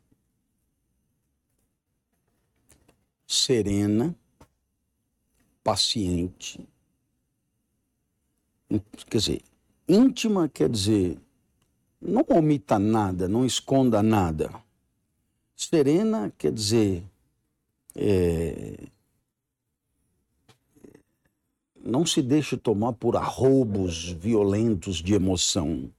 serena, 3.25 4.15
paciente. 5.63 6.63
Quer 9.09 9.17
dizer, 9.17 9.41
íntima 9.89 10.47
quer 10.47 10.69
dizer 10.69 11.19
não 11.99 12.23
omita 12.29 12.77
nada, 12.77 13.27
não 13.27 13.43
esconda 13.43 14.03
nada. 14.03 14.53
Serena 15.55 16.31
quer 16.37 16.51
dizer 16.51 17.03
é, 17.95 18.89
não 21.83 22.05
se 22.05 22.21
deixe 22.21 22.55
tomar 22.57 22.93
por 22.93 23.17
arroubos 23.17 24.11
violentos 24.11 24.97
de 24.97 25.15
emoção. 25.15 25.91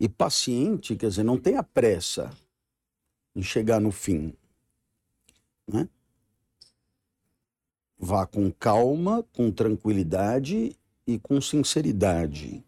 E 0.00 0.08
paciente, 0.08 0.96
quer 0.96 1.10
dizer, 1.10 1.22
não 1.22 1.38
tenha 1.38 1.62
pressa 1.62 2.30
em 3.36 3.42
chegar 3.42 3.78
no 3.78 3.92
fim. 3.92 4.32
Né? 5.68 5.86
Vá 7.98 8.26
com 8.26 8.50
calma, 8.50 9.22
com 9.34 9.52
tranquilidade 9.52 10.74
e 11.06 11.18
com 11.18 11.38
sinceridade. 11.38 12.64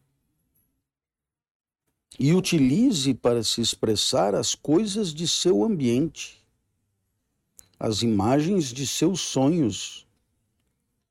E 2.20 2.34
utilize 2.34 3.14
para 3.14 3.42
se 3.42 3.62
expressar 3.62 4.34
as 4.34 4.54
coisas 4.54 5.14
de 5.14 5.26
seu 5.26 5.64
ambiente, 5.64 6.44
as 7.80 8.02
imagens 8.02 8.66
de 8.66 8.86
seus 8.86 9.22
sonhos 9.22 10.06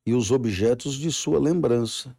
e 0.06 0.14
os 0.14 0.30
objetos 0.30 0.94
de 0.94 1.10
sua 1.10 1.40
lembrança. 1.40 2.16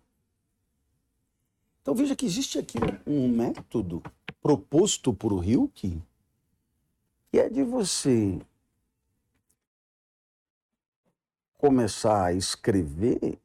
Então 1.83 1.93
veja 1.93 2.15
que 2.15 2.25
existe 2.25 2.57
aqui 2.57 2.77
um 3.05 3.27
método 3.27 4.01
proposto 4.41 5.13
por 5.13 5.45
Hilke 5.45 6.01
que 7.29 7.39
é 7.39 7.49
de 7.49 7.61
você 7.61 8.39
começar 11.57 12.25
a 12.25 12.33
escrever 12.33 13.37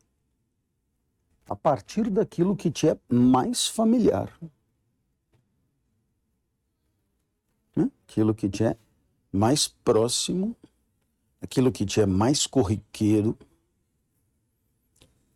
a 1.48 1.56
partir 1.56 2.10
daquilo 2.10 2.54
que 2.54 2.70
te 2.70 2.86
é 2.86 2.96
mais 3.08 3.66
familiar. 3.66 4.30
Né? 7.74 7.90
Aquilo 8.06 8.34
que 8.34 8.48
te 8.48 8.62
é 8.62 8.76
mais 9.32 9.66
próximo, 9.66 10.54
aquilo 11.40 11.72
que 11.72 11.84
te 11.84 12.00
é 12.00 12.06
mais 12.06 12.46
corriqueiro, 12.46 13.36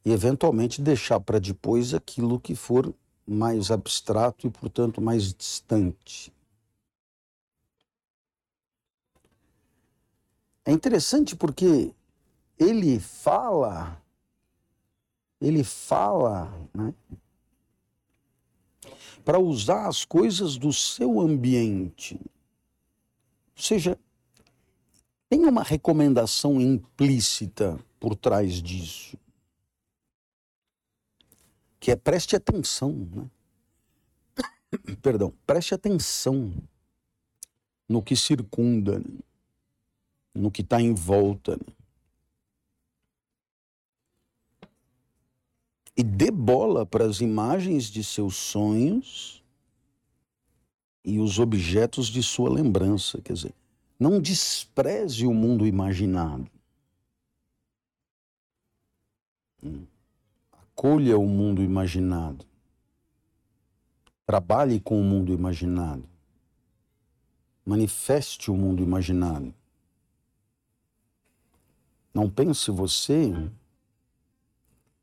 e 0.04 0.10
eventualmente 0.10 0.82
deixar 0.82 1.20
para 1.20 1.38
depois 1.38 1.94
aquilo 1.94 2.40
que 2.40 2.54
for 2.54 2.92
mais 3.26 3.70
abstrato 3.70 4.46
e, 4.46 4.50
portanto, 4.50 5.00
mais 5.00 5.32
distante. 5.32 6.32
É 10.64 10.72
interessante 10.72 11.36
porque 11.36 11.94
ele 12.58 12.98
fala, 12.98 14.00
ele 15.40 15.64
fala, 15.64 16.52
né, 16.74 16.94
para 19.24 19.38
usar 19.38 19.86
as 19.86 20.04
coisas 20.04 20.56
do 20.56 20.72
seu 20.72 21.20
ambiente. 21.20 22.20
Ou 23.56 23.62
seja, 23.62 23.98
tem 25.28 25.44
uma 25.46 25.62
recomendação 25.62 26.60
implícita 26.60 27.78
por 28.00 28.16
trás 28.16 28.60
disso 28.60 29.16
que 31.82 31.90
é 31.90 31.96
preste 31.96 32.36
atenção, 32.36 32.92
né? 33.12 33.28
perdão, 35.02 35.34
preste 35.44 35.74
atenção 35.74 36.54
no 37.88 38.00
que 38.00 38.14
circunda, 38.14 39.00
né? 39.00 39.18
no 40.32 40.48
que 40.48 40.62
está 40.62 40.80
em 40.80 40.94
volta. 40.94 41.56
Né? 41.56 41.74
E 45.96 46.04
dê 46.04 46.30
bola 46.30 46.86
para 46.86 47.04
as 47.04 47.20
imagens 47.20 47.86
de 47.86 48.04
seus 48.04 48.36
sonhos 48.36 49.42
e 51.04 51.18
os 51.18 51.40
objetos 51.40 52.06
de 52.06 52.22
sua 52.22 52.48
lembrança. 52.48 53.20
Quer 53.20 53.32
dizer, 53.32 53.54
não 53.98 54.20
despreze 54.20 55.26
o 55.26 55.34
mundo 55.34 55.66
imaginado. 55.66 56.48
Hum. 59.64 59.91
Acolha 60.74 61.18
o 61.18 61.26
mundo 61.26 61.62
imaginado. 61.62 62.44
Trabalhe 64.26 64.80
com 64.80 64.98
o 65.00 65.04
mundo 65.04 65.32
imaginado. 65.32 66.08
Manifeste 67.64 68.50
o 68.50 68.56
mundo 68.56 68.82
imaginado. 68.82 69.54
Não 72.12 72.28
pense 72.28 72.70
você 72.70 73.32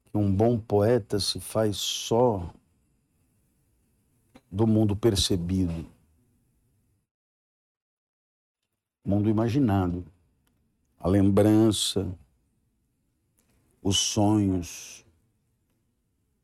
que 0.06 0.18
um 0.18 0.36
bom 0.36 0.60
poeta 0.60 1.20
se 1.20 1.40
faz 1.40 1.78
só 1.78 2.52
do 4.52 4.66
mundo 4.66 4.96
percebido, 4.96 5.86
mundo 9.06 9.30
imaginado, 9.30 10.04
a 11.00 11.08
lembrança, 11.08 12.12
os 13.82 13.98
sonhos, 13.98 15.06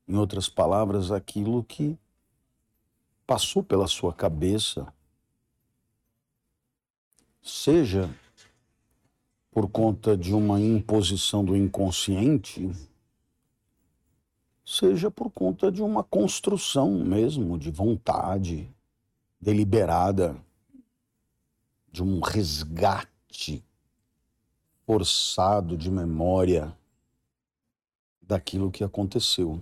em 0.08 0.16
outras 0.16 0.48
palavras, 0.48 1.12
aquilo 1.12 1.64
que 1.64 1.98
passou 3.26 3.64
pela 3.64 3.88
sua 3.88 4.14
cabeça, 4.14 4.88
seja 7.42 8.10
por 9.52 9.70
conta 9.70 10.18
de 10.18 10.34
uma 10.34 10.60
imposição 10.60 11.44
do 11.44 11.56
inconsciente, 11.56 12.70
seja 14.66 15.10
por 15.10 15.32
conta 15.32 15.72
de 15.72 15.82
uma 15.82 16.04
construção 16.04 16.92
mesmo, 16.92 17.58
de 17.58 17.72
vontade 17.72 18.70
deliberada, 19.40 20.36
de 21.92 22.04
um 22.04 22.20
resgate 22.20 23.64
forçado 24.86 25.78
de 25.78 25.90
memória 25.90 26.76
daquilo 28.28 28.72
que 28.72 28.84
aconteceu. 28.84 29.62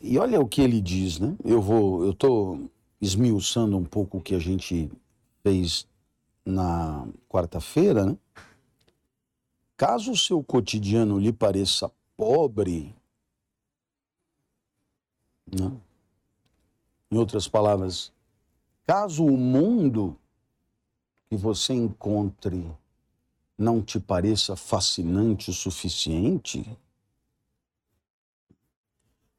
E 0.00 0.18
olha 0.18 0.40
o 0.40 0.48
que 0.48 0.62
ele 0.62 0.80
diz, 0.80 1.18
né? 1.18 1.36
Eu 1.44 1.60
vou, 1.60 2.04
eu 2.04 2.12
estou 2.12 2.70
esmiuçando 3.00 3.76
um 3.76 3.84
pouco 3.84 4.18
o 4.18 4.22
que 4.22 4.34
a 4.34 4.38
gente 4.38 4.90
fez 5.42 5.86
na 6.44 7.06
quarta-feira, 7.28 8.06
né? 8.06 8.16
Caso 9.76 10.12
o 10.12 10.16
seu 10.16 10.42
cotidiano 10.42 11.18
lhe 11.18 11.32
pareça 11.32 11.90
pobre, 12.16 12.94
né? 15.46 15.80
em 17.10 17.16
outras 17.16 17.48
palavras, 17.48 18.12
caso 18.86 19.24
o 19.24 19.36
mundo 19.36 20.16
que 21.30 21.36
você 21.36 21.72
encontre 21.72 22.68
não 23.56 23.80
te 23.80 24.00
pareça 24.00 24.56
fascinante 24.56 25.50
o 25.50 25.54
suficiente, 25.54 26.76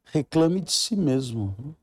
reclame 0.05 0.61
de 0.61 0.71
si 0.71 0.95
mesmo. 0.95 1.75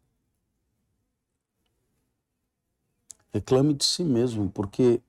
Reclame 3.34 3.74
de 3.74 3.84
si 3.84 4.02
mesmo, 4.02 4.50
porque 4.50 5.02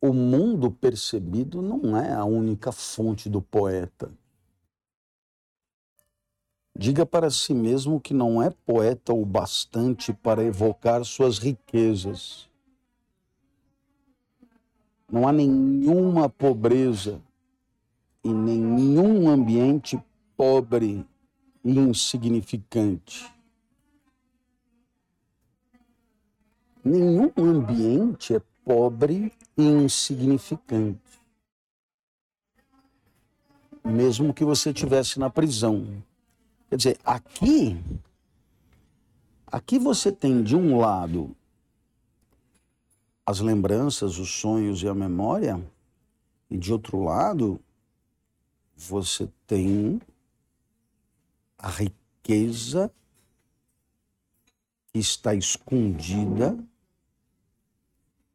o 0.00 0.14
mundo 0.14 0.70
percebido 0.70 1.60
não 1.60 1.94
é 1.94 2.14
a 2.14 2.24
única 2.24 2.72
fonte 2.72 3.28
do 3.28 3.42
poeta. 3.42 4.10
Diga 6.74 7.04
para 7.04 7.28
si 7.28 7.52
mesmo 7.52 8.00
que 8.00 8.14
não 8.14 8.42
é 8.42 8.48
poeta 8.48 9.12
o 9.12 9.26
bastante 9.26 10.10
para 10.14 10.42
evocar 10.42 11.04
suas 11.04 11.36
riquezas 11.36 12.50
não 15.12 15.28
há 15.28 15.32
nenhuma 15.32 16.26
pobreza 16.26 17.20
e 18.24 18.32
nenhum 18.32 19.28
ambiente 19.28 20.02
pobre 20.34 21.06
e 21.62 21.78
insignificante. 21.78 23.30
Nenhum 26.82 27.30
ambiente 27.36 28.34
é 28.34 28.40
pobre 28.64 29.30
e 29.54 29.62
insignificante. 29.62 31.20
Mesmo 33.84 34.32
que 34.32 34.46
você 34.46 34.70
estivesse 34.70 35.18
na 35.18 35.28
prisão. 35.28 36.02
Quer 36.70 36.76
dizer, 36.76 36.98
aqui, 37.04 37.78
aqui 39.46 39.78
você 39.78 40.10
tem 40.10 40.42
de 40.42 40.56
um 40.56 40.78
lado 40.78 41.36
as 43.24 43.40
lembranças, 43.40 44.18
os 44.18 44.30
sonhos 44.30 44.82
e 44.82 44.88
a 44.88 44.94
memória, 44.94 45.62
e 46.50 46.58
de 46.58 46.72
outro 46.72 47.02
lado, 47.02 47.60
você 48.76 49.28
tem 49.46 50.00
a 51.56 51.68
riqueza 51.68 52.92
que 54.92 54.98
está 54.98 55.34
escondida 55.34 56.58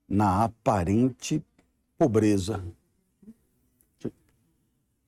na 0.08 0.46
aparente 0.46 1.44
pobreza. 1.98 2.64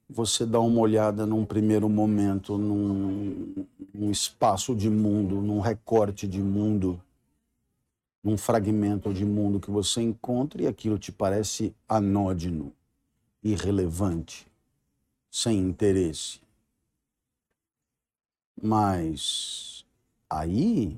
Você 0.10 0.46
dá 0.46 0.60
uma 0.60 0.82
olhada 0.82 1.26
num 1.26 1.46
primeiro 1.46 1.88
momento, 1.88 2.58
num, 2.58 3.65
num 3.94 4.12
espaço 4.12 4.76
de 4.76 4.89
mundo, 4.89 5.42
num 5.42 5.60
recorte 5.60 6.28
de 6.28 6.42
mundo 6.42 7.02
num 8.24 8.38
fragmento 8.38 9.14
de 9.14 9.24
mundo 9.24 9.60
que 9.60 9.72
você 9.72 10.02
encontra 10.02 10.62
e 10.62 10.68
aquilo 10.68 11.00
te 11.00 11.12
parece 11.12 11.74
anódino, 11.88 12.74
irrelevante, 13.44 14.48
sem 15.32 15.58
interesse. 15.58 16.42
Mas 18.62 19.86
aí 20.30 20.98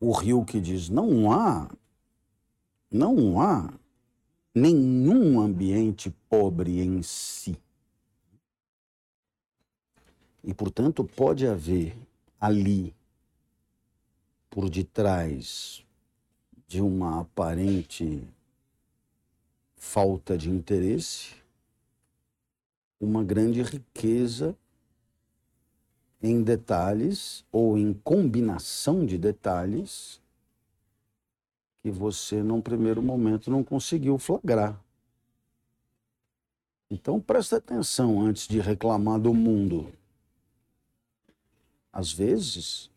o 0.00 0.12
rio 0.12 0.44
que 0.44 0.60
diz 0.60 0.88
não 0.88 1.30
há 1.30 1.68
não 2.90 3.40
há 3.40 3.70
nenhum 4.54 5.40
ambiente 5.40 6.10
pobre 6.28 6.80
em 6.80 7.02
si. 7.02 7.60
E 10.42 10.54
portanto 10.54 11.04
pode 11.04 11.46
haver 11.46 11.94
ali 12.40 12.94
por 14.58 14.68
detrás 14.68 15.86
de 16.66 16.80
uma 16.80 17.20
aparente 17.20 18.26
falta 19.76 20.36
de 20.36 20.50
interesse, 20.50 21.36
uma 22.98 23.22
grande 23.22 23.62
riqueza 23.62 24.56
em 26.20 26.42
detalhes 26.42 27.44
ou 27.52 27.78
em 27.78 27.94
combinação 27.94 29.06
de 29.06 29.16
detalhes 29.16 30.20
que 31.80 31.88
você, 31.92 32.42
num 32.42 32.60
primeiro 32.60 33.00
momento, 33.00 33.52
não 33.52 33.62
conseguiu 33.62 34.18
flagrar. 34.18 34.76
Então, 36.90 37.20
presta 37.20 37.58
atenção 37.58 38.20
antes 38.20 38.48
de 38.48 38.58
reclamar 38.58 39.20
do 39.20 39.32
mundo. 39.32 39.92
Às 41.92 42.12
vezes, 42.12 42.90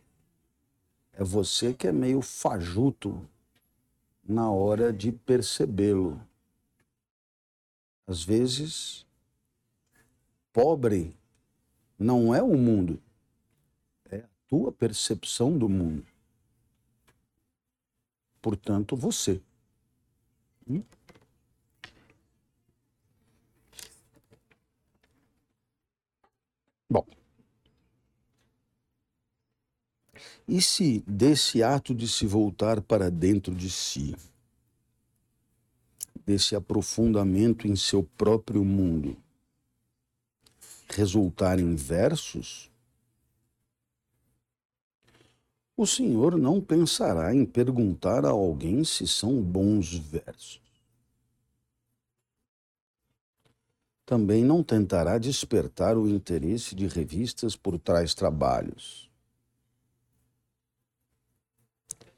é 1.21 1.23
você 1.23 1.71
que 1.71 1.87
é 1.87 1.91
meio 1.91 2.19
fajuto 2.19 3.29
na 4.27 4.49
hora 4.49 4.91
de 4.91 5.11
percebê-lo. 5.11 6.19
Às 8.07 8.23
vezes, 8.23 9.05
pobre 10.51 11.15
não 11.97 12.33
é 12.33 12.41
o 12.41 12.57
mundo, 12.57 12.99
é 14.09 14.17
a 14.17 14.29
tua 14.47 14.71
percepção 14.71 15.55
do 15.55 15.69
mundo. 15.69 16.03
Portanto, 18.41 18.95
você. 18.95 19.39
Hum? 20.67 20.81
Bom. 26.89 27.20
E 30.47 30.61
se 30.61 31.03
desse 31.07 31.61
ato 31.61 31.93
de 31.93 32.07
se 32.07 32.25
voltar 32.25 32.81
para 32.81 33.09
dentro 33.09 33.53
de 33.53 33.69
si, 33.69 34.15
desse 36.25 36.55
aprofundamento 36.55 37.67
em 37.67 37.75
seu 37.75 38.03
próprio 38.03 38.63
mundo, 38.63 39.15
resultar 40.89 41.59
em 41.59 41.75
versos, 41.75 42.69
o 45.77 45.85
Senhor 45.85 46.37
não 46.37 46.59
pensará 46.59 47.33
em 47.33 47.45
perguntar 47.45 48.25
a 48.25 48.29
alguém 48.29 48.83
se 48.83 49.07
são 49.07 49.41
bons 49.41 49.93
versos. 49.93 50.61
Também 54.05 54.43
não 54.43 54.61
tentará 54.61 55.17
despertar 55.17 55.97
o 55.97 56.07
interesse 56.07 56.75
de 56.75 56.87
revistas 56.87 57.55
por 57.55 57.79
tais 57.79 58.13
trabalhos 58.13 59.10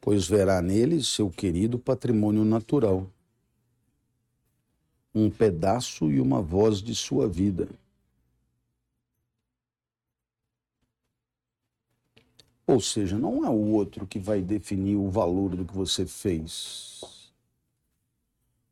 pois 0.04 0.28
verá 0.28 0.62
nele 0.62 1.02
seu 1.02 1.30
querido 1.30 1.80
patrimônio 1.80 2.44
natural, 2.44 3.10
um 5.16 5.30
pedaço 5.30 6.12
e 6.12 6.20
uma 6.20 6.42
voz 6.42 6.82
de 6.82 6.94
sua 6.94 7.26
vida. 7.26 7.70
Ou 12.68 12.82
seja, 12.82 13.18
não 13.18 13.46
é 13.46 13.50
o 13.50 13.72
outro 13.72 14.06
que 14.06 14.20
vai 14.20 14.42
definir 14.42 14.98
o 14.98 15.10
valor 15.10 15.56
do 15.56 15.63
que 15.63 15.74
você 15.74 16.06
fez. 16.06 17.32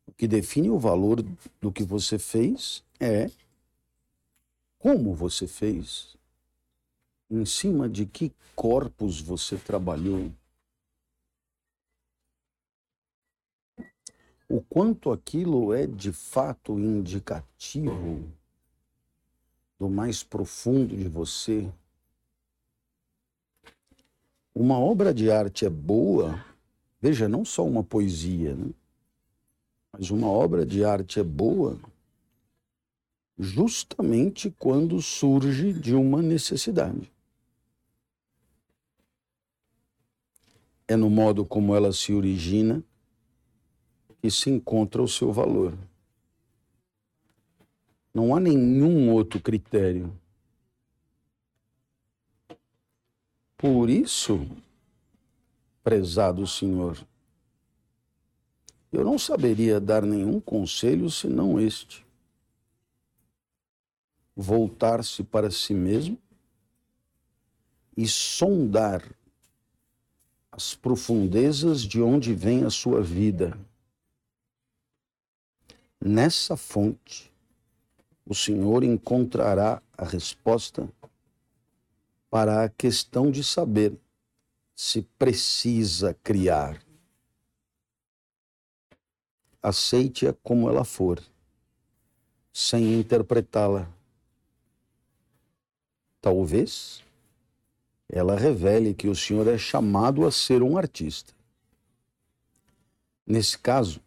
O 0.06 0.12
que 0.12 0.28
define 0.28 0.68
o 0.68 0.78
valor 0.78 1.24
do 1.58 1.72
que 1.72 1.82
você 1.82 2.18
fez 2.18 2.84
é 3.00 3.30
como 4.78 5.14
você 5.14 5.46
fez, 5.46 6.14
em 7.30 7.46
cima 7.46 7.88
de 7.88 8.04
que 8.04 8.30
corpos 8.54 9.18
você 9.18 9.56
trabalhou, 9.56 10.30
o 14.52 14.60
quanto 14.60 15.10
aquilo 15.10 15.72
é 15.72 15.86
de 15.86 16.12
fato 16.12 16.78
indicativo 16.78 18.30
do 19.78 19.88
mais 19.88 20.22
profundo 20.22 20.94
de 20.94 21.08
você. 21.08 21.72
Uma 24.54 24.78
obra 24.78 25.14
de 25.14 25.30
arte 25.30 25.64
é 25.64 25.70
boa, 25.70 26.44
veja, 27.00 27.26
não 27.26 27.46
só 27.46 27.64
uma 27.64 27.82
poesia, 27.82 28.54
né? 28.54 28.70
mas 29.90 30.10
uma 30.10 30.28
obra 30.28 30.66
de 30.66 30.84
arte 30.84 31.18
é 31.18 31.24
boa 31.24 31.80
justamente 33.38 34.54
quando 34.58 35.00
surge 35.00 35.72
de 35.72 35.94
uma 35.94 36.20
necessidade. 36.20 37.10
É 40.86 40.94
no 40.94 41.08
modo 41.08 41.42
como 41.42 41.74
ela 41.74 41.90
se 41.90 42.12
origina 42.12 42.84
que 44.22 44.30
se 44.30 44.48
encontra 44.48 45.02
o 45.02 45.08
seu 45.08 45.32
valor. 45.32 45.76
Não 48.14 48.36
há 48.36 48.38
nenhum 48.38 49.10
outro 49.10 49.40
critério. 49.40 50.16
Por 53.56 53.90
isso, 53.90 54.46
prezado 55.82 56.46
Senhor, 56.46 57.04
eu 58.92 59.04
não 59.04 59.18
saberia 59.18 59.80
dar 59.80 60.02
nenhum 60.02 60.38
conselho 60.38 61.10
senão 61.10 61.60
este 61.60 62.06
voltar-se 64.36 65.24
para 65.24 65.50
si 65.50 65.74
mesmo 65.74 66.16
e 67.96 68.06
sondar 68.06 69.02
as 70.52 70.74
profundezas 70.74 71.82
de 71.82 72.00
onde 72.00 72.34
vem 72.34 72.64
a 72.64 72.70
sua 72.70 73.02
vida. 73.02 73.58
Nessa 76.04 76.56
fonte, 76.56 77.32
o 78.26 78.34
Senhor 78.34 78.82
encontrará 78.82 79.80
a 79.96 80.04
resposta 80.04 80.88
para 82.28 82.64
a 82.64 82.68
questão 82.68 83.30
de 83.30 83.44
saber 83.44 83.96
se 84.74 85.02
precisa 85.18 86.14
criar. 86.24 86.82
Aceite-a 89.62 90.32
como 90.42 90.68
ela 90.68 90.84
for, 90.84 91.22
sem 92.52 92.98
interpretá-la 92.98 93.88
Talvez 96.22 97.02
ela 98.08 98.36
revele 98.36 98.94
que 98.94 99.08
o 99.08 99.16
senhor 99.16 99.48
é 99.48 99.58
chamado 99.58 100.24
a 100.24 100.30
ser 100.30 100.62
um 100.62 100.78
artista. 100.78 101.34
Nesse 103.26 103.58
caso, 103.58 104.00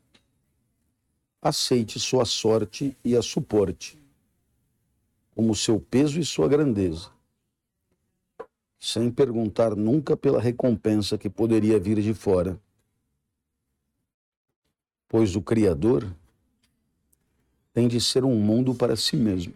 aceite 1.48 2.00
sua 2.00 2.26
sorte 2.26 2.98
e 3.06 3.16
a 3.16 3.22
suporte, 3.22 4.02
como 5.36 5.54
seu 5.54 5.80
peso 5.80 6.20
e 6.20 6.26
sua 6.26 6.48
grandeza, 6.48 7.12
sem 8.80 9.12
perguntar 9.12 9.76
nunca 9.76 10.18
pela 10.18 10.42
recompensa 10.42 11.20
que 11.20 11.30
poderia 11.30 11.80
vir 11.80 12.02
de 12.02 12.16
fora. 12.16 12.60
Pois 15.08 15.36
o 15.36 15.42
Criador 15.42 16.12
tem 17.72 17.88
de 17.88 18.02
ser 18.02 18.26
um 18.26 18.36
mundo 18.36 18.74
para 18.74 18.96
si 18.96 19.16
mesmo 19.16 19.54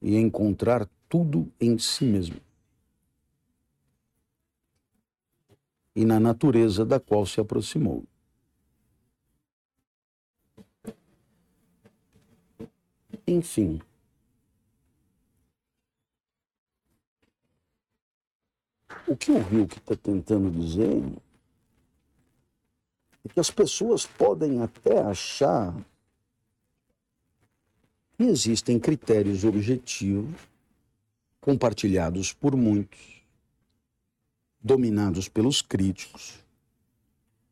e 0.00 0.16
encontrar 0.16 0.88
tudo 1.06 1.52
em 1.60 1.76
si 1.78 2.06
mesmo 2.06 2.40
e 5.94 6.02
na 6.06 6.18
natureza 6.18 6.82
da 6.82 6.98
qual 6.98 7.26
se 7.26 7.40
aproximou. 7.42 8.06
Enfim, 13.28 13.78
o 19.06 19.14
que 19.14 19.30
o 19.30 19.42
Rilke 19.42 19.76
está 19.76 19.94
tentando 19.94 20.50
dizer 20.50 21.02
é 23.22 23.28
que 23.28 23.38
as 23.38 23.50
pessoas 23.50 24.06
podem 24.06 24.62
até 24.62 25.02
achar 25.02 25.76
e 28.18 28.24
existem 28.24 28.80
critérios 28.80 29.44
objetivos 29.44 30.40
compartilhados 31.38 32.32
por 32.32 32.56
muitos, 32.56 33.22
dominados 34.58 35.28
pelos 35.28 35.60
críticos, 35.60 36.42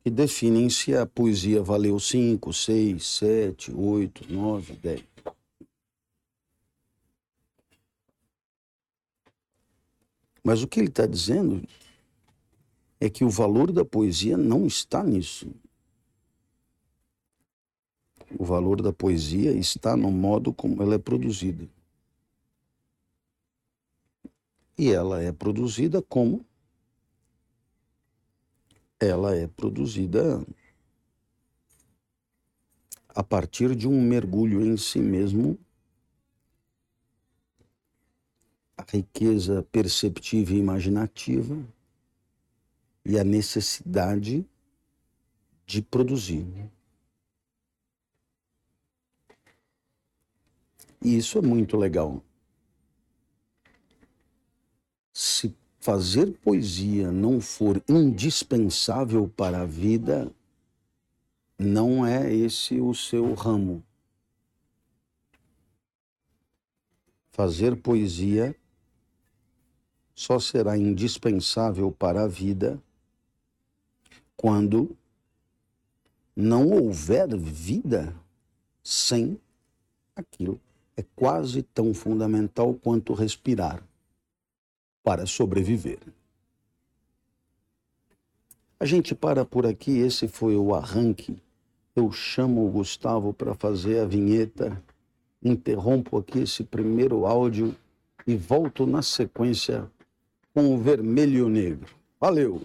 que 0.03 0.09
definem 0.09 0.71
se 0.71 0.97
a 0.97 1.05
poesia 1.05 1.63
valeu 1.63 2.01
5, 2.01 2.51
6, 2.51 3.07
7, 3.07 3.75
8, 3.75 4.25
9, 4.33 4.73
10. 4.77 5.16
Mas 10.47 10.63
o 10.63 10.69
que 10.69 10.79
ele 10.79 10.91
está 10.91 11.07
dizendo 11.07 11.61
é 13.01 13.11
que 13.11 13.25
o 13.25 13.29
valor 13.29 13.73
da 13.73 13.85
poesia 13.85 14.37
não 14.37 14.65
está 14.65 15.03
nisso. 15.03 15.53
O 18.39 18.45
valor 18.45 18.81
da 18.81 18.93
poesia 18.93 19.51
está 19.51 19.97
no 19.97 20.09
modo 20.09 20.55
como 20.55 20.81
ela 20.81 20.95
é 20.95 20.99
produzida. 20.99 21.69
E 24.79 24.93
ela 24.93 25.21
é 25.21 25.33
produzida 25.33 26.01
como? 26.01 26.47
Ela 29.01 29.35
é 29.35 29.49
produzida 29.49 30.47
a 33.09 33.25
partir 33.25 33.75
de 33.75 33.89
um 33.89 34.01
mergulho 34.01 34.65
em 34.65 34.77
si 34.77 35.01
mesmo, 35.01 35.59
a 38.77 38.85
riqueza 38.87 39.63
perceptiva 39.73 40.53
e 40.53 40.59
imaginativa 40.59 41.57
e 43.05 43.19
a 43.19 43.25
necessidade 43.25 44.45
de 45.65 45.81
produzir. 45.81 46.47
E 51.01 51.17
isso 51.17 51.39
é 51.39 51.43
muito 51.43 51.77
legal. 51.77 52.23
Se 55.13 55.55
fazer 55.81 56.33
poesia 56.39 57.13
não 57.13 57.41
for 57.41 57.83
indispensável 57.89 59.29
para 59.29 59.63
a 59.63 59.65
vida, 59.65 60.33
não 61.59 62.05
é 62.05 62.35
esse 62.35 62.81
o 62.81 62.93
seu 62.93 63.33
ramo. 63.35 63.83
Fazer 67.31 67.77
poesia 67.77 68.55
só 70.17 70.41
será 70.41 70.79
indispensável 70.79 71.93
para 71.93 72.23
a 72.23 72.27
vida 72.27 72.83
quando 74.35 74.97
não 76.35 76.71
houver 76.71 77.37
vida 77.37 78.17
sem 78.83 79.39
aquilo 80.17 80.59
é 80.97 81.05
quase 81.15 81.63
tão 81.63 81.93
fundamental 81.93 82.73
quanto 82.73 83.13
respirar 83.13 83.83
para 85.05 85.27
sobreviver. 85.27 85.99
A 88.81 88.87
gente 88.87 89.15
para 89.15 89.45
por 89.45 89.67
aqui, 89.67 89.99
esse 89.99 90.27
foi 90.27 90.57
o 90.57 90.75
arranque. 90.75 91.37
Eu 91.95 92.11
chamo 92.11 92.67
o 92.67 92.71
Gustavo 92.71 93.35
para 93.35 93.55
fazer 93.55 94.01
a 94.01 94.07
vinheta, 94.07 94.83
interrompo 95.43 96.17
aqui 96.17 96.41
esse 96.41 96.65
primeiro 96.65 97.27
áudio 97.27 97.77
e 98.27 98.35
volto 98.35 98.87
na 98.87 99.03
sequência 99.03 99.91
com 100.57 100.75
o 100.75 100.79
vermelho 100.79 101.37
e 101.37 101.43
o 101.43 101.51
negro. 101.51 101.95
Valeu! 102.19 102.63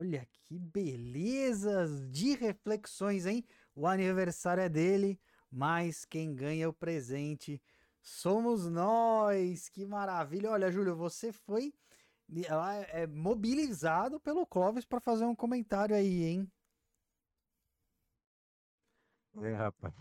Olha 0.00 0.26
que 0.32 0.58
belezas 0.58 2.10
de 2.10 2.34
reflexões, 2.34 3.26
hein? 3.26 3.44
O 3.74 3.86
aniversário 3.86 4.62
é 4.62 4.68
dele, 4.70 5.20
mas 5.52 6.06
quem 6.06 6.34
ganha 6.34 6.70
o 6.70 6.72
presente 6.72 7.60
somos 8.00 8.66
nós. 8.66 9.68
Que 9.68 9.84
maravilha! 9.84 10.50
Olha, 10.50 10.72
Júlio, 10.72 10.96
você 10.96 11.30
foi 11.32 11.74
é, 12.94 13.06
mobilizado 13.06 14.18
pelo 14.18 14.46
Clóvis 14.46 14.86
para 14.86 15.00
fazer 15.00 15.26
um 15.26 15.36
comentário 15.36 15.94
aí, 15.94 16.24
hein? 16.24 16.50
É, 19.42 19.52
rapaz. 19.52 19.92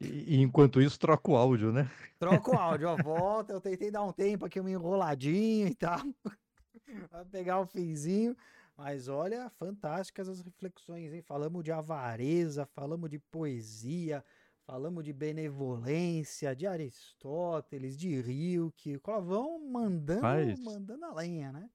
E, 0.00 0.36
e, 0.36 0.40
enquanto 0.42 0.80
isso, 0.80 0.98
troca 0.98 1.30
o 1.30 1.36
áudio, 1.36 1.72
né? 1.72 1.90
Troca 2.18 2.50
o 2.50 2.58
áudio, 2.58 2.88
ó, 2.88 2.96
volta. 3.02 3.52
Eu 3.52 3.60
tentei 3.60 3.90
dar 3.90 4.02
um 4.02 4.12
tempo 4.12 4.44
aqui, 4.46 4.60
um 4.60 4.68
enroladinho 4.68 5.68
e 5.68 5.74
tal. 5.74 6.00
Vai 7.10 7.24
pegar 7.26 7.60
o 7.60 7.66
finzinho. 7.66 8.36
Mas 8.76 9.08
olha, 9.08 9.48
fantásticas 9.50 10.28
as 10.28 10.40
reflexões, 10.40 11.12
hein? 11.12 11.22
Falamos 11.22 11.62
de 11.62 11.70
avareza, 11.70 12.66
falamos 12.66 13.08
de 13.10 13.18
poesia, 13.18 14.24
Falamos 14.66 15.04
de 15.04 15.12
benevolência, 15.12 16.56
de 16.56 16.66
Aristóteles, 16.66 17.98
de 17.98 18.18
Rilke. 18.18 18.98
Clovão 18.98 19.58
mandando, 19.70 20.22
Mas- 20.22 20.58
mandando 20.60 21.04
a 21.04 21.12
lenha, 21.12 21.52
né? 21.52 21.68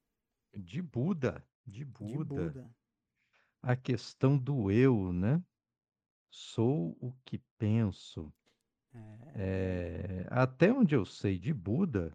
De 0.58 0.82
Buda, 0.82 1.44
de 1.66 1.80
De 1.80 1.86
Buda. 1.86 2.36
Buda. 2.36 2.76
A 3.62 3.76
questão 3.76 4.36
do 4.36 4.72
eu, 4.72 5.14
né? 5.14 5.40
Sou 6.32 6.98
o 7.00 7.14
que 7.26 7.40
penso. 7.58 8.34
É, 8.94 9.30
É, 9.36 10.28
até 10.30 10.72
onde 10.74 10.96
eu 10.96 11.06
sei 11.06 11.38
de 11.40 11.54
Buda, 11.54 12.12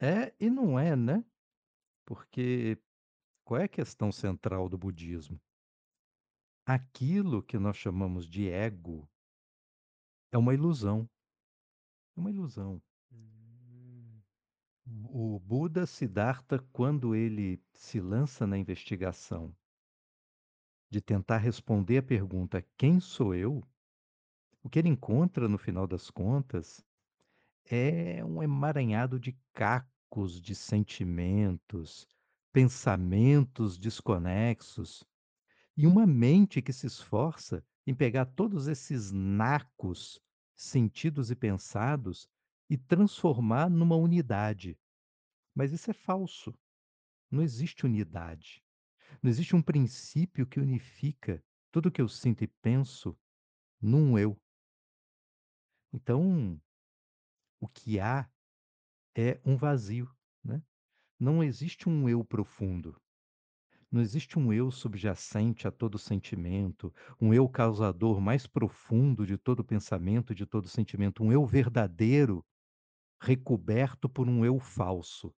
é 0.00 0.34
e 0.40 0.50
não 0.50 0.78
é, 0.78 0.96
né? 0.96 1.24
Porque 2.06 2.78
qual 3.44 3.60
é 3.60 3.64
a 3.64 3.68
questão 3.68 4.12
central 4.12 4.68
do 4.68 4.78
budismo? 4.78 5.40
Aquilo 6.66 7.42
que 7.42 7.58
nós 7.58 7.74
chamamos 7.78 8.28
de 8.28 8.50
ego 8.50 9.08
é 10.32 10.36
uma 10.36 10.52
ilusão. 10.52 11.08
É 12.16 12.20
uma 12.20 12.30
ilusão. 12.30 12.82
hum, 13.12 14.20
O 15.10 15.38
Buda 15.38 15.86
Siddhartha, 15.86 16.58
quando 16.72 17.14
ele 17.14 17.62
se 17.72 18.00
lança 18.00 18.46
na 18.46 18.56
investigação 18.58 19.54
de 20.94 21.00
tentar 21.00 21.38
responder 21.38 21.98
a 21.98 22.02
pergunta: 22.04 22.64
quem 22.78 23.00
sou 23.00 23.34
eu? 23.34 23.66
O 24.62 24.70
que 24.70 24.78
ele 24.78 24.88
encontra 24.88 25.48
no 25.48 25.58
final 25.58 25.88
das 25.88 26.08
contas 26.08 26.84
é 27.64 28.24
um 28.24 28.40
emaranhado 28.40 29.18
de 29.18 29.36
cacos 29.52 30.40
de 30.40 30.54
sentimentos, 30.54 32.06
pensamentos 32.52 33.76
desconexos 33.76 35.04
e 35.76 35.84
uma 35.84 36.06
mente 36.06 36.62
que 36.62 36.72
se 36.72 36.86
esforça 36.86 37.66
em 37.84 37.92
pegar 37.92 38.26
todos 38.26 38.68
esses 38.68 39.10
nacos 39.10 40.20
sentidos 40.54 41.28
e 41.28 41.34
pensados 41.34 42.28
e 42.70 42.78
transformar 42.78 43.68
numa 43.68 43.96
unidade. 43.96 44.78
Mas 45.56 45.72
isso 45.72 45.90
é 45.90 45.94
falso. 45.94 46.54
Não 47.28 47.42
existe 47.42 47.84
unidade. 47.84 48.63
Não 49.22 49.30
existe 49.30 49.56
um 49.56 49.62
princípio 49.62 50.46
que 50.46 50.60
unifica 50.60 51.42
tudo 51.72 51.90
que 51.90 52.00
eu 52.00 52.08
sinto 52.08 52.44
e 52.44 52.46
penso 52.46 53.16
num 53.80 54.18
eu. 54.18 54.36
Então, 55.92 56.60
o 57.60 57.68
que 57.68 58.00
há 58.00 58.28
é 59.16 59.40
um 59.44 59.56
vazio, 59.56 60.10
né? 60.42 60.62
Não 61.18 61.42
existe 61.42 61.88
um 61.88 62.08
eu 62.08 62.24
profundo. 62.24 63.00
Não 63.90 64.00
existe 64.00 64.38
um 64.38 64.52
eu 64.52 64.72
subjacente 64.72 65.68
a 65.68 65.70
todo 65.70 65.98
sentimento, 65.98 66.92
um 67.20 67.32
eu 67.32 67.48
causador 67.48 68.20
mais 68.20 68.46
profundo 68.46 69.24
de 69.24 69.38
todo 69.38 69.64
pensamento, 69.64 70.34
de 70.34 70.44
todo 70.44 70.68
sentimento, 70.68 71.22
um 71.22 71.32
eu 71.32 71.46
verdadeiro 71.46 72.44
recoberto 73.20 74.08
por 74.08 74.28
um 74.28 74.44
eu 74.44 74.58
falso, 74.58 75.32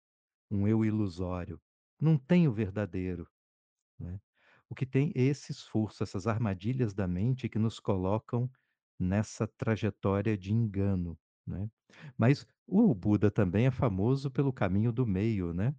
um 0.50 0.68
eu 0.68 0.84
ilusório. 0.84 1.60
Não 2.00 2.16
tem 2.16 2.46
o 2.46 2.52
verdadeiro, 2.52 3.28
né? 3.98 4.20
O 4.68 4.74
que 4.74 4.86
tem 4.86 5.12
esse 5.14 5.52
esforço, 5.52 6.02
essas 6.02 6.26
armadilhas 6.26 6.94
da 6.94 7.06
mente 7.06 7.48
que 7.48 7.58
nos 7.58 7.78
colocam 7.80 8.50
nessa 8.98 9.46
trajetória 9.46 10.36
de 10.38 10.52
engano, 10.52 11.18
né? 11.46 11.68
Mas 12.18 12.46
o 12.66 12.94
Buda 12.94 13.30
também 13.30 13.66
é 13.66 13.70
famoso 13.70 14.30
pelo 14.30 14.52
caminho 14.52 14.92
do 14.92 15.06
meio, 15.06 15.52
né? 15.52 15.74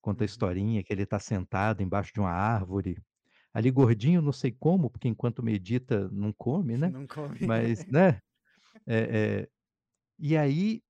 Conta 0.00 0.24
a 0.24 0.26
Uhum. 0.26 0.26
historinha 0.26 0.82
que 0.84 0.92
ele 0.92 1.02
está 1.04 1.18
sentado 1.18 1.82
embaixo 1.82 2.12
de 2.14 2.20
uma 2.20 2.30
árvore, 2.32 2.98
ali 3.54 3.70
gordinho, 3.70 4.22
não 4.22 4.32
sei 4.32 4.52
como, 4.52 4.90
porque 4.90 5.08
enquanto 5.08 5.42
medita 5.42 6.08
não 6.10 6.32
come, 6.32 6.76
né? 6.78 6.92
Não 6.92 7.06
come. 7.06 7.38
Mas, 7.40 7.84
né? 7.90 8.20
É, 8.86 9.42
é, 9.44 9.50
e 10.18 10.36
aí 10.36 10.82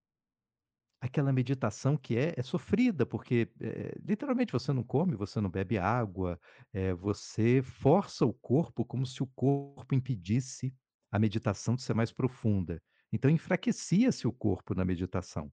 aquela 1.07 1.33
meditação 1.33 1.97
que 1.97 2.17
é, 2.17 2.35
é 2.37 2.43
sofrida, 2.43 3.07
porque 3.07 3.51
eh, 3.61 3.95
literalmente 4.05 4.53
você 4.53 4.73
não 4.73 4.83
come, 4.85 5.17
você 5.17 5.41
não 5.41 5.51
bebe 5.51 5.79
água, 5.79 6.41
eh, 6.73 6.95
você 6.95 7.63
força 7.63 8.27
o 8.27 8.33
corpo 8.35 8.85
como 8.85 9.07
se 9.07 9.23
o 9.23 9.27
corpo 9.29 9.95
impedisse 9.95 10.75
a 11.11 11.19
meditação 11.19 11.75
de 11.77 11.83
ser 11.83 11.95
mais 11.95 12.13
profunda. 12.13 12.83
Então 13.13 13.31
enfraquecia-se 13.31 14.27
o 14.27 14.33
corpo 14.33 14.75
na 14.75 14.85
meditação. 14.85 15.53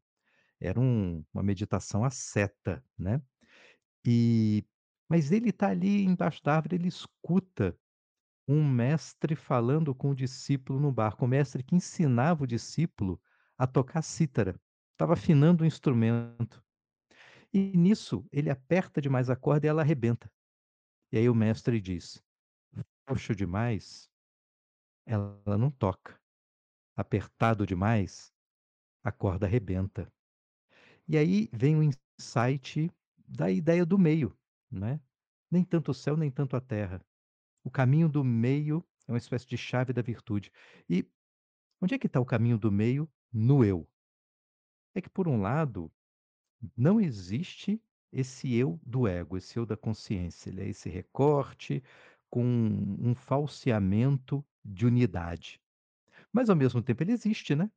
Era 0.60 0.80
um- 0.80 1.24
uma 1.34 1.44
meditação 1.44 2.06
asceta, 2.06 2.84
né? 2.98 3.22
E 4.06 4.64
mas 5.10 5.32
ele 5.32 5.50
está 5.50 5.70
ali 5.70 6.04
embaixo 6.06 6.42
da 6.44 6.56
árvore, 6.56 6.76
ele 6.76 6.88
escuta 6.88 7.78
um 8.48 8.68
mestre 8.68 9.36
falando 9.36 9.96
com 9.96 10.12
o 10.12 10.16
discípulo 10.16 10.80
no 10.80 10.92
barco, 10.92 11.26
o 11.26 11.28
mestre 11.28 11.64
que 11.64 11.76
ensinava 11.76 12.44
o 12.44 12.48
discípulo 12.48 13.22
a 13.58 13.68
tocar 13.68 14.02
cítara, 14.02 14.60
estava 14.94 15.14
afinando 15.14 15.64
o 15.64 15.68
instrumento. 15.68 16.64
E 17.54 17.78
nisso 17.78 18.26
ele 18.32 18.50
aperta 18.50 19.02
demais 19.02 19.30
a 19.30 19.36
corda 19.36 19.68
e 19.68 19.70
ela 19.70 19.82
arrebenta. 19.82 20.32
E 21.12 21.18
aí 21.18 21.30
o 21.30 21.36
mestre 21.36 21.82
diz: 21.82 22.24
"Frouxo 23.08 23.36
demais, 23.36 24.10
ela 25.06 25.58
não 25.58 25.72
toca. 25.72 26.20
Apertado 26.96 27.66
demais, 27.66 28.34
a 29.04 29.12
corda 29.12 29.46
arrebenta". 29.46 30.12
E 31.08 31.18
aí 31.18 31.50
vem 31.54 31.76
o 31.78 31.84
insight 31.84 32.92
da 33.18 33.52
ideia 33.52 33.86
do 33.86 33.98
meio, 33.98 34.38
né? 34.72 35.00
Nem 35.52 35.64
tanto 35.64 35.92
o 35.92 35.94
céu, 35.94 36.18
nem 36.18 36.32
tanto 36.32 36.56
a 36.56 36.62
terra. 36.62 37.06
O 37.64 37.72
caminho 37.72 38.10
do 38.10 38.24
meio 38.24 38.86
é 39.08 39.12
uma 39.12 39.18
espécie 39.18 39.48
de 39.48 39.58
chave 39.58 39.94
da 39.94 40.02
virtude. 40.02 40.52
E 40.90 41.08
onde 41.82 41.96
é 41.96 42.00
que 42.00 42.08
está 42.08 42.20
o 42.20 42.26
caminho 42.26 42.58
do 42.58 42.72
meio? 42.72 43.12
No 43.34 43.66
eu. 43.66 43.88
É 44.96 45.02
que, 45.02 45.10
por 45.10 45.28
um 45.28 45.42
lado, 45.42 45.92
não 46.78 47.00
existe 47.02 47.82
esse 48.12 48.54
eu 48.56 48.80
do 48.86 49.08
ego, 49.08 49.38
esse 49.38 49.58
eu 49.58 49.66
da 49.66 49.78
consciência. 49.78 50.50
Ele 50.50 50.62
é 50.62 50.70
esse 50.70 50.90
recorte 50.90 51.84
com 52.30 52.44
um 52.46 53.16
falseamento 53.16 54.46
de 54.64 54.86
unidade. 54.86 55.62
Mas, 56.32 56.50
ao 56.50 56.56
mesmo 56.56 56.82
tempo, 56.82 57.04
ele 57.04 57.12
existe, 57.14 57.56
né? 57.56 57.72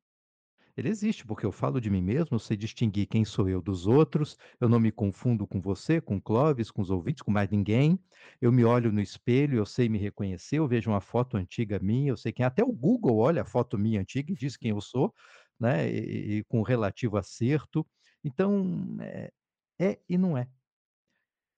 Ele 0.76 0.90
existe, 0.90 1.26
porque 1.26 1.46
eu 1.46 1.52
falo 1.52 1.80
de 1.80 1.88
mim 1.88 2.02
mesmo, 2.02 2.34
eu 2.34 2.38
sei 2.38 2.56
distinguir 2.56 3.06
quem 3.06 3.24
sou 3.24 3.48
eu 3.48 3.62
dos 3.62 3.86
outros, 3.86 4.36
eu 4.60 4.68
não 4.68 4.78
me 4.78 4.92
confundo 4.92 5.46
com 5.46 5.58
você, 5.58 6.02
com 6.02 6.20
Clóvis, 6.20 6.70
com 6.70 6.82
os 6.82 6.90
ouvintes, 6.90 7.22
com 7.22 7.30
mais 7.30 7.48
ninguém. 7.50 7.98
Eu 8.42 8.52
me 8.52 8.62
olho 8.62 8.92
no 8.92 9.00
espelho, 9.00 9.56
eu 9.56 9.64
sei 9.64 9.88
me 9.88 9.98
reconhecer, 9.98 10.58
eu 10.58 10.68
vejo 10.68 10.90
uma 10.90 11.00
foto 11.00 11.38
antiga 11.38 11.78
minha, 11.78 12.10
eu 12.10 12.16
sei 12.16 12.30
quem. 12.30 12.44
Até 12.44 12.62
o 12.62 12.72
Google 12.72 13.16
olha 13.18 13.42
a 13.42 13.44
foto 13.46 13.78
minha 13.78 14.00
antiga 14.00 14.32
e 14.32 14.36
diz 14.36 14.56
quem 14.56 14.70
eu 14.70 14.80
sou, 14.82 15.14
né? 15.58 15.88
E, 15.90 16.38
e 16.38 16.44
com 16.44 16.62
relativo 16.62 17.16
acerto. 17.16 17.86
Então, 18.24 18.96
é, 19.00 19.32
é 19.78 20.00
e 20.08 20.18
não 20.18 20.36
é. 20.36 20.48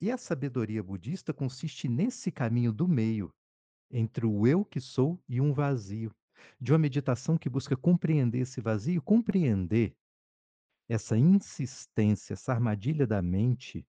E 0.01 0.11
a 0.11 0.17
sabedoria 0.17 0.83
budista 0.83 1.35
consiste 1.35 1.89
nesse 1.89 2.31
caminho 2.31 2.73
do 2.73 2.87
meio, 2.87 3.35
entre 3.91 4.25
o 4.27 4.47
eu 4.47 4.65
que 4.65 4.81
sou 4.81 5.21
e 5.29 5.41
um 5.41 5.53
vazio. 5.53 6.15
De 6.61 6.73
uma 6.73 6.79
meditação 6.79 7.37
que 7.37 7.49
busca 7.49 7.77
compreender 7.77 8.41
esse 8.41 8.61
vazio, 8.61 9.03
compreender 9.03 9.97
essa 10.89 11.19
insistência, 11.19 12.35
essa 12.35 12.53
armadilha 12.53 13.07
da 13.07 13.21
mente 13.21 13.85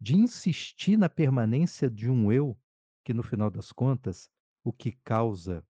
de 0.00 0.16
insistir 0.16 0.96
na 0.96 1.08
permanência 1.08 1.90
de 1.90 2.08
um 2.08 2.32
eu 2.32 2.58
que, 3.04 3.12
no 3.12 3.22
final 3.22 3.50
das 3.50 3.70
contas, 3.70 4.30
o 4.64 4.72
que 4.72 4.92
causa 5.04 5.64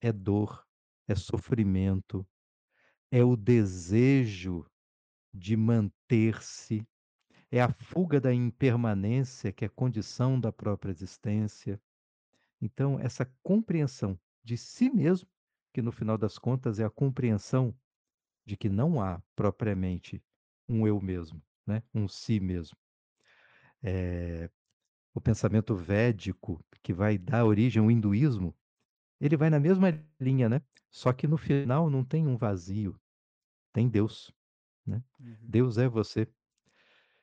é 0.00 0.12
dor, 0.12 0.64
é 1.06 1.14
sofrimento, 1.14 2.26
é 3.16 3.24
o 3.24 3.34
desejo 3.34 4.66
de 5.32 5.56
manter-se, 5.56 6.86
é 7.50 7.62
a 7.62 7.72
fuga 7.72 8.20
da 8.20 8.34
impermanência, 8.34 9.50
que 9.50 9.64
é 9.64 9.70
condição 9.70 10.38
da 10.38 10.52
própria 10.52 10.90
existência. 10.90 11.80
Então, 12.60 13.00
essa 13.00 13.24
compreensão 13.42 14.20
de 14.44 14.58
si 14.58 14.90
mesmo, 14.90 15.26
que 15.72 15.80
no 15.80 15.90
final 15.90 16.18
das 16.18 16.36
contas 16.36 16.78
é 16.78 16.84
a 16.84 16.90
compreensão 16.90 17.74
de 18.44 18.54
que 18.54 18.68
não 18.68 19.00
há 19.00 19.22
propriamente 19.34 20.22
um 20.68 20.86
eu 20.86 21.00
mesmo, 21.00 21.42
né? 21.66 21.82
um 21.94 22.06
si 22.06 22.38
mesmo. 22.38 22.76
Eh, 23.82 24.50
o 25.14 25.22
pensamento 25.22 25.74
védico, 25.74 26.62
que 26.82 26.92
vai 26.92 27.16
dar 27.16 27.46
origem 27.46 27.82
ao 27.82 27.90
hinduísmo, 27.90 28.54
ele 29.18 29.38
vai 29.38 29.48
na 29.48 29.58
mesma 29.58 29.88
linha, 30.20 30.50
né? 30.50 30.60
Só 30.90 31.14
que 31.14 31.26
no 31.26 31.38
final 31.38 31.88
não 31.88 32.04
tem 32.04 32.26
um 32.26 32.36
vazio, 32.36 32.98
tem 33.76 33.90
Deus, 33.90 34.32
né? 34.86 35.04
Uhum. 35.20 35.36
Deus 35.42 35.76
é 35.76 35.86
você. 35.86 36.26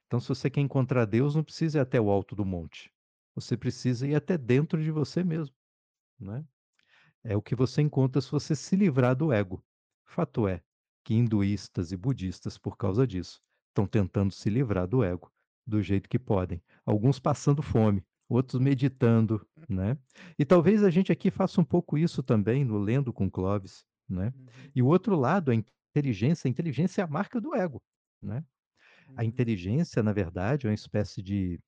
Então, 0.06 0.20
se 0.20 0.30
você 0.30 0.52
quer 0.52 0.62
encontrar 0.62 1.04
Deus, 1.06 1.34
não 1.34 1.44
precisa 1.44 1.80
ir 1.80 1.82
até 1.82 2.00
o 2.00 2.12
alto 2.12 2.36
do 2.36 2.46
monte. 2.46 2.94
Você 3.34 3.58
precisa 3.58 4.08
ir 4.08 4.14
até 4.14 4.38
dentro 4.38 4.80
de 4.80 4.92
você 4.92 5.24
mesmo, 5.24 5.56
né? 6.20 6.46
É 7.24 7.36
o 7.36 7.42
que 7.42 7.56
você 7.56 7.82
encontra 7.82 8.22
se 8.22 8.30
você 8.30 8.56
se 8.56 8.76
livrar 8.76 9.16
do 9.16 9.34
ego. 9.34 9.66
Fato 10.06 10.48
é 10.48 10.62
que 11.04 11.16
hinduístas 11.16 11.92
e 11.92 11.98
budistas, 11.98 12.56
por 12.56 12.78
causa 12.78 13.08
disso, 13.08 13.42
estão 13.70 13.88
tentando 13.88 14.32
se 14.32 14.48
livrar 14.48 14.88
do 14.88 15.04
ego 15.04 15.34
do 15.66 15.82
jeito 15.82 16.08
que 16.08 16.20
podem. 16.20 16.62
Alguns 16.86 17.18
passando 17.18 17.64
fome, 17.64 18.06
outros 18.30 18.62
meditando, 18.62 19.44
né? 19.68 19.98
E 20.38 20.46
talvez 20.46 20.84
a 20.84 20.92
gente 20.92 21.12
aqui 21.12 21.32
faça 21.32 21.60
um 21.60 21.66
pouco 21.66 21.98
isso 21.98 22.22
também 22.22 22.64
no 22.64 22.78
Lendo 22.78 23.12
com 23.12 23.28
Clóvis. 23.28 23.88
né? 24.08 24.32
Uhum. 24.38 24.46
E 24.76 24.84
o 24.84 24.86
outro 24.86 25.16
lado, 25.16 25.50
a 25.50 25.56
inteligência, 25.94 26.48
a 26.48 26.52
inteligência 26.52 27.02
é 27.02 27.06
a 27.06 27.08
marca 27.08 27.40
do 27.42 27.56
ego, 27.56 27.82
né? 28.22 28.46
A 29.16 29.24
Uhum. 29.24 29.26
inteligência, 29.26 30.04
na 30.04 30.14
verdade, 30.14 30.68
é 30.68 30.70
uma 30.72 30.76
espécie 30.76 31.22
de 31.24 31.60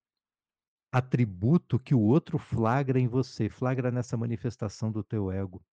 atributo 0.91 1.77
que 1.79 1.93
o 1.93 2.01
outro 2.01 2.37
flagra 2.39 2.99
em 2.99 3.07
você, 3.07 3.49
flagra 3.49 3.91
nessa 3.91 4.17
manifestação 4.17 4.91
do 4.91 5.03
teu 5.03 5.29
ego. 5.31 5.63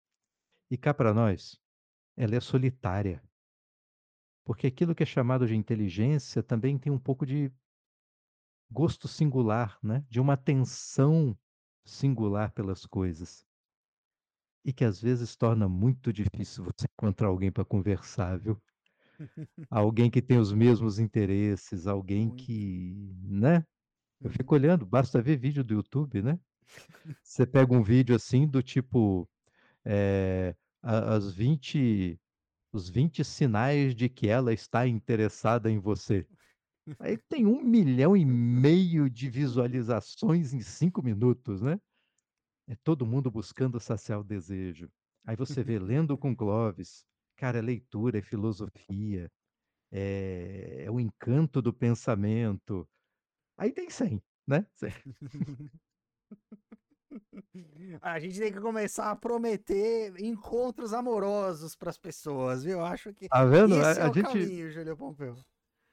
E 0.71 0.79
cá 0.79 0.95
para 0.95 1.15
nós, 1.15 1.59
ela 2.17 2.37
é 2.37 2.41
solitária. 2.41 3.23
Porque 4.45 4.69
aquilo 4.69 4.95
que 4.95 5.03
é 5.03 5.07
chamado 5.07 5.47
de 5.49 5.57
inteligência 5.57 6.43
também 6.45 6.79
tem 6.79 6.93
um 6.93 6.99
pouco 6.99 7.27
de 7.27 7.51
gosto 8.71 9.07
singular, 9.07 9.79
né? 9.83 10.05
De 10.09 10.19
uma 10.21 10.33
atenção 10.35 11.39
singular 11.85 12.53
pelas 12.53 12.85
coisas. 12.87 13.47
E 14.65 14.73
que 14.73 14.85
às 14.85 15.01
vezes 15.01 15.37
torna 15.37 15.69
muito 15.69 16.13
difícil 16.13 16.65
você 16.65 16.87
encontrar 16.99 17.29
alguém 17.29 17.53
para 17.53 17.65
conversar, 17.65 18.39
viu? 18.41 18.61
Alguém 19.71 20.11
que 20.11 20.21
tem 20.23 20.39
os 20.39 20.53
mesmos 20.53 20.99
interesses, 20.99 21.87
alguém 21.87 22.31
Muito. 22.31 22.31
que, 22.31 23.17
né? 23.23 23.65
Eu 24.25 24.31
Uhum. 24.31 24.33
fico 24.33 24.55
olhando, 24.55 24.87
basta 24.87 25.23
ver 25.23 25.39
vídeo 25.39 25.65
do 25.65 25.75
YouTube, 25.75 26.23
né? 26.23 26.39
Você 27.23 27.47
pega 27.47 27.75
um 27.75 27.83
vídeo 27.83 28.17
assim 28.17 28.47
do 28.49 28.63
tipo 28.63 29.29
a- 30.83 31.15
as 31.17 31.33
20, 31.33 32.19
os 32.73 32.89
20 32.91 33.25
sinais 33.25 33.95
de 33.95 34.09
que 34.09 34.29
ela 34.29 34.53
está 34.53 34.87
interessada 34.89 35.71
em 35.71 35.79
você. 35.81 36.27
Aí 37.01 37.17
tem 37.31 37.47
um 37.47 37.63
milhão 37.65 38.17
e 38.17 38.25
meio 38.27 39.11
de 39.11 39.31
visualizações 39.31 40.55
em 40.55 40.61
cinco 40.63 41.03
minutos, 41.05 41.63
né? 41.63 41.79
É 42.69 42.77
todo 42.77 43.07
mundo 43.07 43.31
buscando 43.31 43.79
saciar 43.81 44.21
o 44.21 44.25
desejo. 44.25 44.89
Aí 45.27 45.37
você 45.37 45.63
vê 45.63 45.79
lendo 45.79 46.17
com 46.19 46.35
Clóvis. 46.35 47.05
Cara, 47.37 47.59
é 47.59 47.63
leitura, 47.63 48.19
é 48.19 48.23
filosofia, 48.23 49.31
é, 49.93 50.85
é 50.87 50.91
o 50.91 51.01
encanto 51.01 51.63
do 51.63 51.73
pensamento. 51.73 52.89
Aí 53.59 53.73
tem 53.73 53.91
100, 53.91 54.23
né? 54.47 54.67
Cem. 54.75 54.91
A 58.01 58.19
gente 58.19 58.39
tem 58.39 58.53
que 58.53 58.61
começar 58.61 59.11
a 59.11 59.17
prometer 59.17 60.19
encontros 60.21 60.93
amorosos 60.93 61.77
para 61.77 61.91
as 61.91 61.99
pessoas, 61.99 62.65
viu? 62.65 62.79
Eu 62.79 62.85
acho 62.85 63.13
que 63.15 63.29
Tá 63.29 63.45
vendo? 63.45 63.75
esse 63.77 64.01
A, 64.01 64.03
é 64.03 64.07
a 64.07 64.11
o 64.11 64.15
gente, 64.15 64.23
caminho, 64.23 64.71
Júlio 64.71 64.97
Pompeu. 64.97 65.45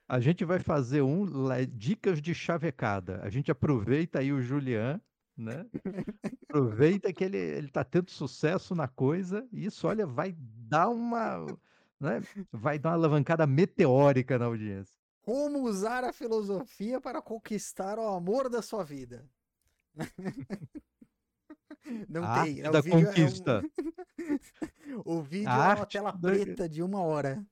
a 0.07 0.19
gente 0.19 0.43
vai 0.43 0.59
fazer 0.59 1.01
um 1.01 1.25
dicas 1.67 2.21
de 2.21 2.33
chavecada. 2.33 3.21
A 3.23 3.29
gente 3.29 3.51
aproveita 3.51 4.19
aí 4.19 4.31
o 4.33 4.41
Julian, 4.41 4.99
né? 5.39 5.65
Aproveita 6.49 7.11
que 7.13 7.23
ele, 7.23 7.37
ele 7.37 7.69
tá 7.69 7.83
tendo 7.83 8.11
sucesso 8.11 8.75
na 8.75 8.87
coisa 8.87 9.47
e 9.51 9.65
isso, 9.65 9.87
olha, 9.87 10.05
vai 10.05 10.35
dar 10.37 10.89
uma, 10.89 11.45
né? 11.99 12.21
Vai 12.51 12.77
dar 12.77 12.89
uma 12.89 12.95
alavancada 12.95 13.47
meteórica 13.47 14.37
na 14.37 14.45
audiência. 14.45 14.93
Como 15.21 15.61
usar 15.63 16.03
a 16.03 16.11
filosofia 16.13 16.99
para 16.99 17.21
conquistar 17.21 17.97
o 17.99 18.07
amor 18.07 18.49
da 18.49 18.61
sua 18.61 18.83
vida? 18.83 19.25
Não 22.07 22.23
A 22.23 22.43
tem. 22.43 22.61
arte 22.61 22.61
né? 22.61 22.69
da 22.71 22.79
O 22.79 22.83
vídeo 22.83 22.97
é 22.97 23.01
um- 23.01 23.05
conquista. 23.05 23.63
o 25.05 25.21
vídeo 25.21 25.49
A 25.49 25.71
é 25.71 25.75
uma 25.75 25.85
tela 25.85 26.11
da- 26.11 26.29
preta 26.31 26.69
de 26.69 26.83
uma 26.83 27.01
hora. 27.01 27.43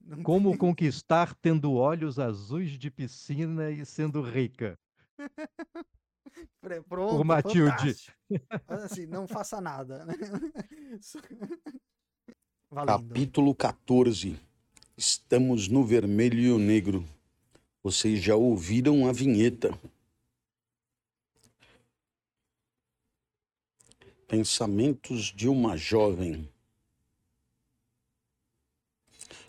Não 0.00 0.22
Como 0.22 0.56
conquistar 0.56 1.34
tendo 1.34 1.72
olhos 1.72 2.18
azuis 2.18 2.70
de 2.78 2.90
piscina 2.90 3.70
e 3.70 3.84
sendo 3.84 4.22
rica. 4.22 4.78
Pronto, 6.88 7.24
Matilde. 7.24 7.70
fantástico. 7.70 8.16
Mas 8.68 8.82
assim, 8.84 9.06
não 9.06 9.26
faça 9.26 9.60
nada. 9.60 10.04
né? 10.04 10.14
Capítulo 12.86 13.54
14. 13.54 14.38
Estamos 14.96 15.68
no 15.68 15.84
vermelho 15.84 16.38
e 16.38 16.50
o 16.50 16.58
negro. 16.58 17.04
Vocês 17.82 18.22
já 18.22 18.36
ouviram 18.36 19.08
a 19.08 19.12
vinheta. 19.12 19.70
Pensamentos 24.26 25.32
de 25.34 25.48
uma 25.48 25.76
jovem. 25.76 26.46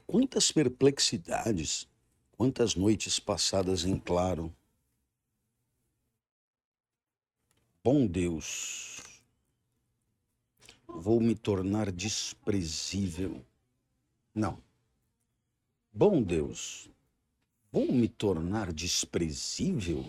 Quantas 0.08 0.52
perplexidades, 0.52 1.88
quantas 2.38 2.76
noites 2.76 3.20
passadas 3.20 3.84
em 3.84 4.00
claro. 4.00 4.56
Bom 7.82 8.06
Deus, 8.06 9.00
vou 10.86 11.22
me 11.22 11.34
tornar 11.34 11.90
desprezível. 11.94 13.42
Não. 14.36 14.62
Bom 15.90 16.22
Deus, 16.22 16.90
vou 17.72 17.90
me 17.90 18.10
tornar 18.10 18.74
desprezível? 18.74 20.06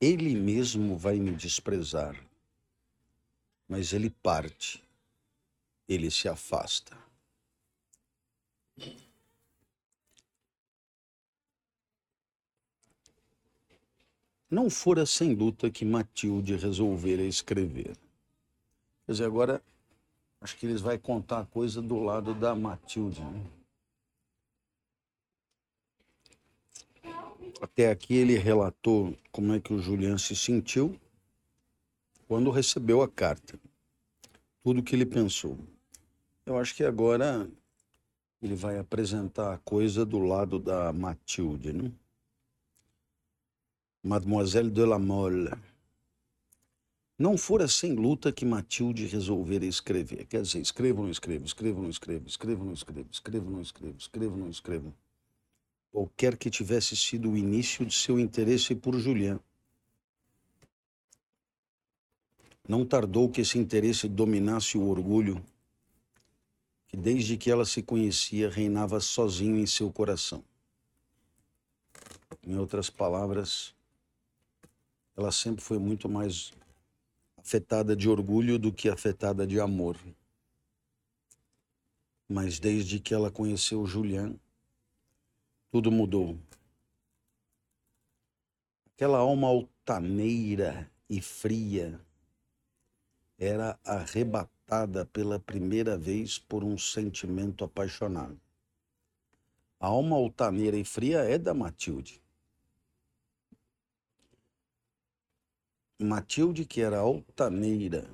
Ele 0.00 0.34
mesmo 0.34 0.96
vai 0.96 1.18
me 1.18 1.34
desprezar. 1.34 2.16
Mas 3.68 3.92
ele 3.92 4.08
parte, 4.08 4.82
ele 5.86 6.10
se 6.10 6.26
afasta. 6.26 6.96
Não 14.50 14.68
fora 14.68 15.06
sem 15.06 15.32
luta 15.32 15.70
que 15.70 15.84
Matilde 15.84 16.56
resolvera 16.56 17.22
escrever. 17.22 17.96
Quer 19.06 19.12
dizer, 19.12 19.24
agora 19.24 19.62
acho 20.40 20.56
que 20.56 20.66
eles 20.66 20.80
vão 20.80 20.98
contar 20.98 21.40
a 21.40 21.46
coisa 21.46 21.80
do 21.80 22.00
lado 22.00 22.34
da 22.34 22.52
Matilde. 22.54 23.22
Né? 23.22 23.46
Até 27.60 27.90
aqui 27.90 28.14
ele 28.14 28.36
relatou 28.36 29.16
como 29.30 29.54
é 29.54 29.60
que 29.60 29.72
o 29.72 29.78
Julian 29.78 30.18
se 30.18 30.34
sentiu 30.34 30.98
quando 32.26 32.50
recebeu 32.50 33.02
a 33.02 33.08
carta. 33.08 33.56
Tudo 34.64 34.80
o 34.80 34.82
que 34.82 34.96
ele 34.96 35.06
pensou. 35.06 35.56
Eu 36.44 36.58
acho 36.58 36.74
que 36.74 36.82
agora 36.82 37.48
ele 38.42 38.56
vai 38.56 38.78
apresentar 38.78 39.54
a 39.54 39.58
coisa 39.58 40.04
do 40.04 40.18
lado 40.18 40.58
da 40.58 40.92
Matilde, 40.92 41.72
né? 41.72 41.92
Mademoiselle 44.02 44.70
de 44.70 44.82
la 44.82 44.98
Mole. 44.98 45.50
Não 47.18 47.36
fora 47.36 47.68
sem 47.68 47.94
luta 47.94 48.32
que 48.32 48.46
Matilde 48.46 49.04
resolvera 49.04 49.66
escrever. 49.66 50.24
Quer 50.24 50.40
dizer, 50.40 50.60
escrevo 50.60 51.02
não 51.02 51.10
escrevo, 51.10 51.44
escrevo 51.44 51.82
não 51.82 51.90
escrevo, 51.90 52.26
escrevo 52.26 52.64
não 52.64 52.72
escrevo, 52.72 53.08
escrevo 53.12 53.50
não 53.50 53.60
escrevo, 53.60 53.98
escrevo 53.98 54.36
não 54.38 54.48
escrevo. 54.48 54.94
Qualquer 55.92 56.38
que 56.38 56.48
tivesse 56.48 56.96
sido 56.96 57.30
o 57.30 57.36
início 57.36 57.84
de 57.84 57.92
seu 57.92 58.18
interesse 58.18 58.74
por 58.74 58.98
Julián. 58.98 59.38
Não 62.66 62.86
tardou 62.86 63.28
que 63.28 63.42
esse 63.42 63.58
interesse 63.58 64.08
dominasse 64.08 64.78
o 64.78 64.88
orgulho, 64.88 65.44
que 66.88 66.96
desde 66.96 67.36
que 67.36 67.50
ela 67.50 67.66
se 67.66 67.82
conhecia 67.82 68.48
reinava 68.48 68.98
sozinho 68.98 69.58
em 69.58 69.66
seu 69.66 69.92
coração. 69.92 70.42
Em 72.42 72.56
outras 72.56 72.88
palavras, 72.88 73.74
ela 75.20 75.30
sempre 75.30 75.62
foi 75.62 75.78
muito 75.78 76.08
mais 76.08 76.50
afetada 77.36 77.94
de 77.94 78.08
orgulho 78.08 78.58
do 78.58 78.72
que 78.72 78.88
afetada 78.88 79.46
de 79.46 79.60
amor. 79.60 79.96
Mas 82.28 82.58
desde 82.58 82.98
que 82.98 83.12
ela 83.12 83.30
conheceu 83.30 83.84
Julián, 83.86 84.34
tudo 85.70 85.92
mudou. 85.92 86.38
Aquela 88.94 89.18
alma 89.18 89.48
altaneira 89.48 90.90
e 91.08 91.20
fria 91.20 92.00
era 93.38 93.78
arrebatada 93.84 95.04
pela 95.06 95.38
primeira 95.38 95.98
vez 95.98 96.38
por 96.38 96.64
um 96.64 96.78
sentimento 96.78 97.64
apaixonado. 97.64 98.40
A 99.78 99.86
alma 99.86 100.16
altaneira 100.16 100.76
e 100.76 100.84
fria 100.84 101.20
é 101.20 101.38
da 101.38 101.54
Matilde. 101.54 102.19
Matilde, 106.04 106.64
que 106.64 106.80
era 106.80 106.98
altaneira 106.98 108.08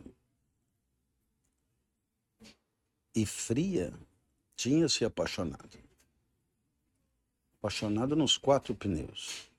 e 3.14 3.24
fria, 3.24 3.94
tinha 4.54 4.88
se 4.88 5.04
apaixonado. 5.04 5.78
Apaixonado 7.58 8.14
nos 8.14 8.36
quatro 8.36 8.74
pneus. 8.74 9.50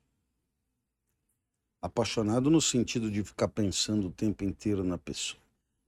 Apaixonado 1.80 2.50
no 2.50 2.60
sentido 2.60 3.10
de 3.10 3.24
ficar 3.24 3.48
pensando 3.48 4.08
o 4.08 4.12
tempo 4.12 4.44
inteiro 4.44 4.84
na 4.84 4.98
pessoa. 4.98 5.42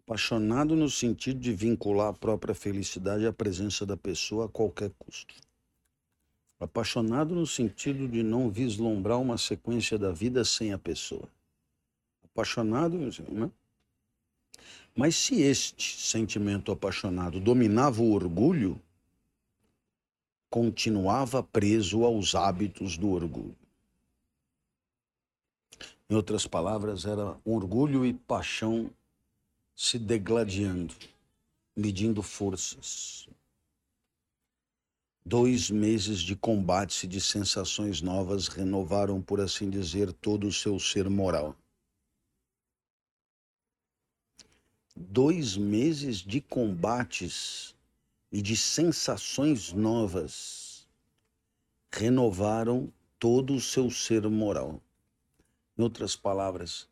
Apaixonado 0.04 0.74
no 0.74 0.90
sentido 0.90 1.38
de 1.38 1.52
vincular 1.52 2.08
a 2.08 2.12
própria 2.12 2.54
felicidade 2.54 3.26
à 3.26 3.32
presença 3.32 3.86
da 3.86 3.96
pessoa 3.96 4.46
a 4.46 4.48
qualquer 4.48 4.90
custo. 4.98 5.34
Apaixonado 6.58 7.34
no 7.34 7.46
sentido 7.46 8.08
de 8.08 8.22
não 8.22 8.50
vislumbrar 8.50 9.20
uma 9.20 9.38
sequência 9.38 9.98
da 9.98 10.10
vida 10.10 10.44
sem 10.44 10.72
a 10.72 10.78
pessoa. 10.78 11.28
Apaixonado, 12.32 12.96
né? 12.96 13.50
Mas 14.94 15.16
se 15.16 15.40
este 15.40 16.00
sentimento 16.00 16.72
apaixonado 16.72 17.40
dominava 17.40 18.02
o 18.02 18.12
orgulho, 18.12 18.80
continuava 20.48 21.42
preso 21.42 22.04
aos 22.04 22.34
hábitos 22.34 22.98
do 22.98 23.10
orgulho. 23.10 23.56
Em 26.08 26.14
outras 26.14 26.44
palavras, 26.46 27.04
era 27.04 27.38
orgulho 27.44 28.04
e 28.04 28.12
paixão 28.12 28.90
se 29.76 29.96
degladiando, 29.96 30.92
medindo 31.76 32.20
forças. 32.20 33.28
Dois 35.24 35.70
meses 35.70 36.18
de 36.18 36.34
combates 36.34 37.04
e 37.04 37.06
de 37.06 37.20
sensações 37.20 38.02
novas 38.02 38.48
renovaram, 38.48 39.22
por 39.22 39.40
assim 39.40 39.70
dizer, 39.70 40.12
todo 40.12 40.48
o 40.48 40.52
seu 40.52 40.80
ser 40.80 41.08
moral. 41.08 41.56
Dois 44.96 45.56
meses 45.56 46.18
de 46.18 46.40
combates 46.40 47.74
e 48.30 48.42
de 48.42 48.56
sensações 48.56 49.72
novas 49.72 50.88
renovaram 51.92 52.92
todo 53.18 53.54
o 53.54 53.60
seu 53.60 53.90
ser 53.90 54.28
moral. 54.28 54.80
Em 55.76 55.82
outras 55.82 56.16
palavras, 56.16 56.88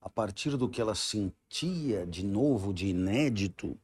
a 0.00 0.08
partir 0.08 0.56
do 0.56 0.68
que 0.68 0.80
ela 0.80 0.94
sentia 0.94 2.06
de 2.06 2.24
novo, 2.24 2.72
de 2.72 2.86
inédito, 2.86 3.78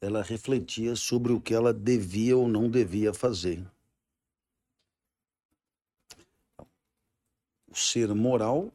ela 0.00 0.22
refletia 0.22 0.94
sobre 0.94 1.32
o 1.32 1.40
que 1.40 1.54
ela 1.54 1.72
devia 1.72 2.36
ou 2.36 2.46
não 2.46 2.70
devia 2.70 3.12
fazer. 3.12 3.64
O 7.68 7.74
ser 7.74 8.14
moral 8.14 8.72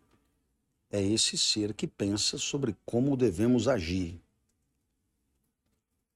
é 0.92 1.02
esse 1.02 1.38
ser 1.38 1.74
que 1.74 1.88
pensa 1.88 2.38
sobre 2.38 2.76
como 2.86 3.16
devemos 3.16 3.68
agir. 3.68 4.22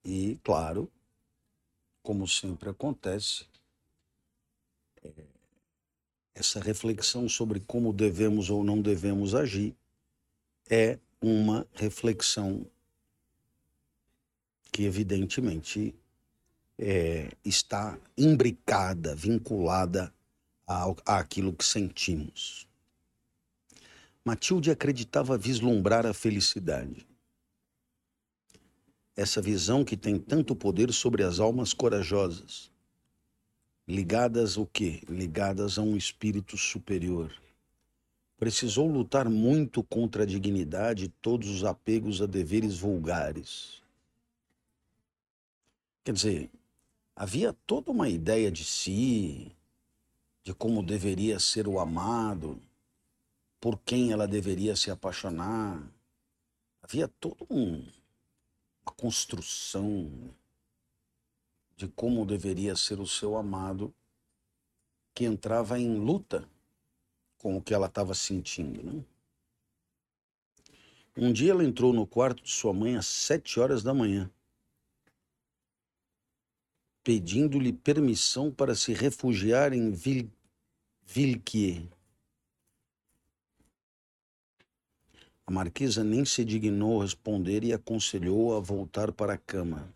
E, 0.04 0.38
claro, 0.44 0.90
como 2.02 2.28
sempre 2.28 2.68
acontece, 2.68 3.46
é, 5.02 5.10
essa 6.34 6.60
reflexão 6.60 7.28
sobre 7.28 7.58
como 7.60 7.92
devemos 7.92 8.50
ou 8.50 8.62
não 8.62 8.82
devemos 8.82 9.34
agir 9.34 9.74
é 10.68 10.98
uma 11.20 11.66
reflexão 11.72 12.66
que, 14.70 14.84
evidentemente, 14.84 15.94
é, 16.78 17.32
está 17.42 17.98
imbricada, 18.16 19.14
vinculada 19.14 20.12
àquilo 21.06 21.54
que 21.54 21.64
sentimos. 21.64 22.65
Matilde 24.26 24.72
acreditava 24.72 25.38
vislumbrar 25.38 26.04
a 26.04 26.12
felicidade 26.12 27.06
essa 29.16 29.40
visão 29.40 29.82
que 29.82 29.96
tem 29.96 30.18
tanto 30.18 30.54
poder 30.54 30.92
sobre 30.92 31.22
as 31.22 31.40
almas 31.40 31.72
corajosas, 31.72 32.70
ligadas 33.88 34.58
o 34.58 34.66
quê? 34.66 35.02
Ligadas 35.08 35.78
a 35.78 35.82
um 35.82 35.96
espírito 35.96 36.58
superior. 36.58 37.32
Precisou 38.36 38.86
lutar 38.86 39.30
muito 39.30 39.82
contra 39.82 40.24
a 40.24 40.26
dignidade 40.26 41.06
e 41.06 41.08
todos 41.08 41.48
os 41.48 41.64
apegos 41.64 42.20
a 42.20 42.26
deveres 42.26 42.78
vulgares. 42.78 43.82
Quer 46.04 46.12
dizer, 46.12 46.50
havia 47.14 47.54
toda 47.66 47.90
uma 47.90 48.10
ideia 48.10 48.50
de 48.50 48.64
si, 48.64 49.50
de 50.44 50.52
como 50.52 50.82
deveria 50.82 51.40
ser 51.40 51.66
o 51.66 51.80
amado, 51.80 52.60
por 53.66 53.80
quem 53.80 54.12
ela 54.12 54.28
deveria 54.28 54.76
se 54.76 54.92
apaixonar. 54.92 55.92
Havia 56.80 57.08
todo 57.08 57.44
um, 57.50 57.84
a 58.86 58.92
construção 58.92 60.32
de 61.74 61.88
como 61.88 62.24
deveria 62.24 62.76
ser 62.76 63.00
o 63.00 63.08
seu 63.08 63.36
amado, 63.36 63.92
que 65.12 65.24
entrava 65.24 65.80
em 65.80 65.98
luta 65.98 66.48
com 67.38 67.56
o 67.56 67.60
que 67.60 67.74
ela 67.74 67.88
estava 67.88 68.14
sentindo. 68.14 68.84
Né? 68.84 69.04
Um 71.16 71.32
dia 71.32 71.50
ela 71.50 71.64
entrou 71.64 71.92
no 71.92 72.06
quarto 72.06 72.44
de 72.44 72.50
sua 72.52 72.72
mãe 72.72 72.96
às 72.96 73.08
sete 73.08 73.58
horas 73.58 73.82
da 73.82 73.92
manhã, 73.92 74.30
pedindo-lhe 77.02 77.72
permissão 77.72 78.48
para 78.48 78.76
se 78.76 78.92
refugiar 78.92 79.72
em 79.72 79.90
Vil 79.90 80.30
Vilquier. 81.04 81.95
A 85.46 85.52
marquesa 85.52 86.02
nem 86.02 86.24
se 86.24 86.44
dignou 86.44 86.98
responder 87.00 87.62
e 87.62 87.72
aconselhou 87.72 88.56
a 88.56 88.60
voltar 88.60 89.12
para 89.12 89.34
a 89.34 89.38
cama. 89.38 89.94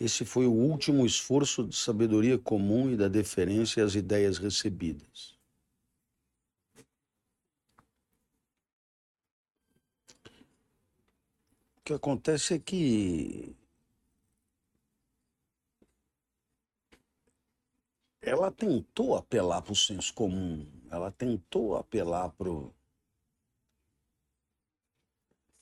Esse 0.00 0.24
foi 0.24 0.44
o 0.44 0.52
último 0.52 1.06
esforço 1.06 1.64
de 1.68 1.76
sabedoria 1.76 2.36
comum 2.36 2.90
e 2.90 2.96
da 2.96 3.06
deferência 3.06 3.84
às 3.84 3.94
ideias 3.94 4.38
recebidas. 4.38 5.38
O 11.76 11.82
que 11.84 11.92
acontece 11.92 12.54
é 12.54 12.58
que 12.58 13.54
ela 18.20 18.50
tentou 18.50 19.14
apelar 19.16 19.62
para 19.62 19.72
o 19.72 19.76
senso 19.76 20.12
comum, 20.12 20.66
ela 20.94 21.10
tentou 21.10 21.76
apelar 21.76 22.30
para 22.30 22.48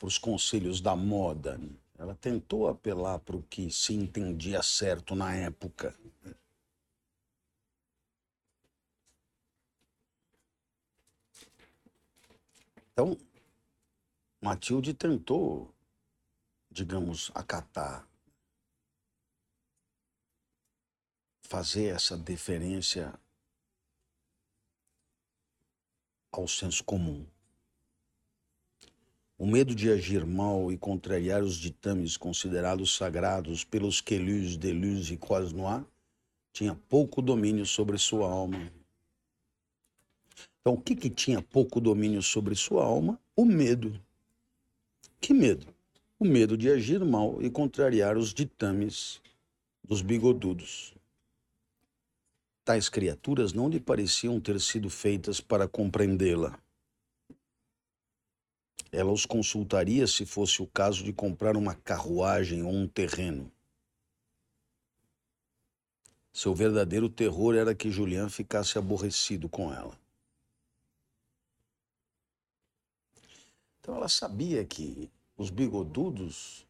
os 0.02 0.18
conselhos 0.18 0.80
da 0.80 0.94
moda, 0.94 1.58
ela 1.98 2.14
tentou 2.14 2.68
apelar 2.68 3.18
para 3.20 3.36
o 3.36 3.42
que 3.42 3.70
se 3.70 3.94
entendia 3.94 4.62
certo 4.62 5.14
na 5.14 5.34
época. 5.34 5.96
Então, 12.92 13.16
Matilde 14.38 14.92
tentou, 14.92 15.74
digamos, 16.70 17.30
acatar, 17.34 18.06
fazer 21.40 21.94
essa 21.94 22.18
deferência 22.18 23.18
ao 26.32 26.48
senso 26.48 26.82
comum. 26.82 27.24
O 29.38 29.46
medo 29.46 29.74
de 29.74 29.90
agir 29.90 30.24
mal 30.24 30.72
e 30.72 30.78
contrariar 30.78 31.42
os 31.42 31.56
ditames 31.56 32.16
considerados 32.16 32.96
sagrados 32.96 33.64
pelos 33.64 34.00
Quelus, 34.00 34.56
Deleuze 34.56 35.14
e 35.14 35.16
Croisnois 35.16 35.84
tinha 36.52 36.74
pouco 36.88 37.20
domínio 37.20 37.66
sobre 37.66 37.98
sua 37.98 38.30
alma. 38.30 38.72
Então, 40.60 40.74
o 40.74 40.80
que, 40.80 40.94
que 40.94 41.10
tinha 41.10 41.42
pouco 41.42 41.80
domínio 41.80 42.22
sobre 42.22 42.54
sua 42.54 42.84
alma? 42.84 43.18
O 43.34 43.44
medo. 43.44 44.00
Que 45.20 45.34
medo? 45.34 45.66
O 46.18 46.24
medo 46.24 46.56
de 46.56 46.70
agir 46.70 47.04
mal 47.04 47.42
e 47.42 47.50
contrariar 47.50 48.16
os 48.16 48.32
ditames 48.32 49.20
dos 49.82 50.02
bigodudos. 50.02 50.94
Tais 52.64 52.88
criaturas 52.88 53.52
não 53.52 53.68
lhe 53.68 53.80
pareciam 53.80 54.40
ter 54.40 54.60
sido 54.60 54.88
feitas 54.88 55.40
para 55.40 55.66
compreendê-la. 55.66 56.56
Ela 58.92 59.10
os 59.10 59.26
consultaria 59.26 60.06
se 60.06 60.24
fosse 60.24 60.62
o 60.62 60.66
caso 60.66 61.02
de 61.02 61.12
comprar 61.12 61.56
uma 61.56 61.74
carruagem 61.74 62.62
ou 62.62 62.70
um 62.70 62.86
terreno. 62.86 63.50
Seu 66.32 66.54
verdadeiro 66.54 67.08
terror 67.08 67.56
era 67.56 67.74
que 67.74 67.90
Julian 67.90 68.28
ficasse 68.28 68.78
aborrecido 68.78 69.48
com 69.48 69.72
ela. 69.72 69.98
Então 73.80 73.96
ela 73.96 74.08
sabia 74.08 74.64
que 74.64 75.10
os 75.36 75.50
bigodudos, 75.50 76.64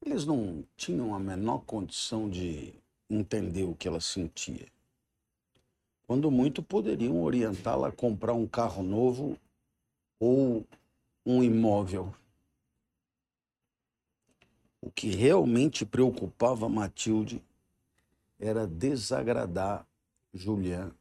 eles 0.00 0.24
não 0.24 0.64
tinham 0.76 1.14
a 1.14 1.18
menor 1.18 1.64
condição 1.64 2.30
de 2.30 2.72
entender 3.08 3.64
o 3.64 3.74
que 3.74 3.88
ela 3.88 4.00
sentia. 4.00 4.68
Quando 6.10 6.28
muito, 6.28 6.60
poderiam 6.60 7.22
orientá-la 7.22 7.86
a 7.86 7.92
comprar 7.92 8.34
um 8.34 8.44
carro 8.44 8.82
novo 8.82 9.38
ou 10.18 10.66
um 11.24 11.40
imóvel. 11.40 12.12
O 14.80 14.90
que 14.90 15.10
realmente 15.10 15.86
preocupava 15.86 16.68
Matilde 16.68 17.40
era 18.40 18.66
desagradar 18.66 19.86
Julián. 20.34 20.92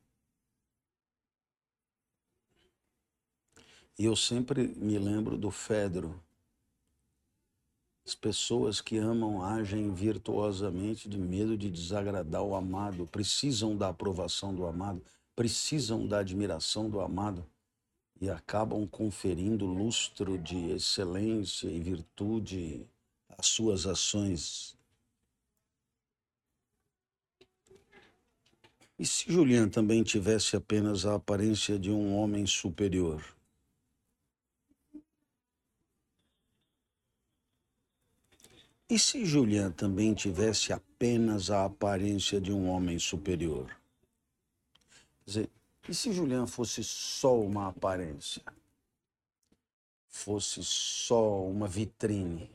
E 3.98 4.06
eu 4.06 4.16
sempre 4.16 4.68
me 4.68 5.00
lembro 5.00 5.40
do 5.40 5.50
Fedro. 5.50 6.24
As 8.06 8.16
pessoas 8.16 8.82
que 8.82 8.98
amam 8.98 9.44
agem 9.44 9.94
virtuosamente 9.94 11.08
de 11.08 11.18
medo 11.18 11.58
de 11.58 11.70
desagradar 11.70 12.44
o 12.44 12.56
amado, 12.56 13.08
precisam 13.08 13.78
da 13.78 13.90
aprovação 13.90 14.54
do 14.54 14.66
amado, 14.66 15.02
precisam 15.36 16.08
da 16.08 16.20
admiração 16.20 16.90
do 16.90 17.00
amado. 17.02 17.46
e 18.22 18.30
acabam 18.30 18.86
conferindo 18.88 19.66
lustro 19.66 20.38
de 20.38 20.72
excelência 20.72 21.68
e 21.70 21.80
virtude 21.80 22.86
às 23.38 23.48
suas 23.48 23.86
ações. 23.86 24.78
E 28.98 29.06
se 29.06 29.32
Julian 29.32 29.70
também 29.70 30.04
tivesse 30.04 30.58
apenas 30.58 31.06
a 31.06 31.16
aparência 31.16 31.80
de 31.80 31.90
um 31.90 32.16
homem 32.18 32.46
superior? 32.46 33.39
E 38.90 38.98
se 38.98 39.24
Julian 39.24 39.72
também 39.72 40.16
tivesse 40.16 40.74
apenas 40.74 41.52
a 41.52 41.66
aparência 41.66 42.42
de 42.42 42.52
um 42.52 42.68
homem 42.68 42.98
superior? 42.98 43.68
Quer 45.20 45.26
dizer, 45.26 45.50
e 45.88 45.94
se 45.94 46.12
Julian 46.12 46.48
fosse 46.48 46.84
só 46.84 47.40
uma 47.40 47.68
aparência? 47.68 48.42
Fosse 50.08 50.64
só 50.64 51.44
uma 51.46 51.68
vitrine? 51.68 52.50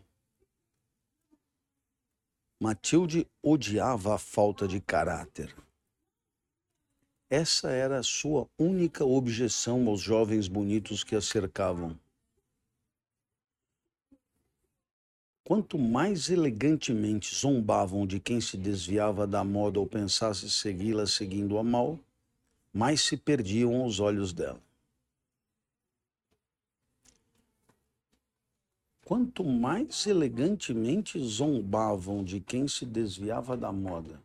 Matilde 2.60 3.28
odiava 3.40 4.16
a 4.16 4.18
falta 4.18 4.66
de 4.66 4.80
caráter. 4.80 5.54
Essa 7.30 7.70
era 7.70 8.00
a 8.00 8.02
sua 8.02 8.48
única 8.58 9.04
objeção 9.04 9.86
aos 9.86 10.00
jovens 10.00 10.48
bonitos 10.48 11.04
que 11.04 11.14
a 11.14 11.20
cercavam. 11.20 11.96
Quanto 15.44 15.78
mais 15.78 16.30
elegantemente 16.30 17.34
zombavam 17.34 18.06
de 18.06 18.18
quem 18.18 18.40
se 18.40 18.56
desviava 18.56 19.26
da 19.26 19.44
moda 19.44 19.78
ou 19.78 19.86
pensasse 19.86 20.48
segui-la 20.48 21.06
seguindo 21.06 21.58
a 21.58 21.62
mal, 21.62 22.00
mais 22.72 23.02
se 23.02 23.14
perdiam 23.14 23.82
aos 23.82 24.00
olhos 24.00 24.32
dela. 24.32 24.60
Quanto 29.04 29.44
mais 29.44 30.06
elegantemente 30.06 31.18
zombavam 31.22 32.24
de 32.24 32.40
quem 32.40 32.66
se 32.66 32.86
desviava 32.86 33.54
da 33.54 33.70
moda, 33.70 34.18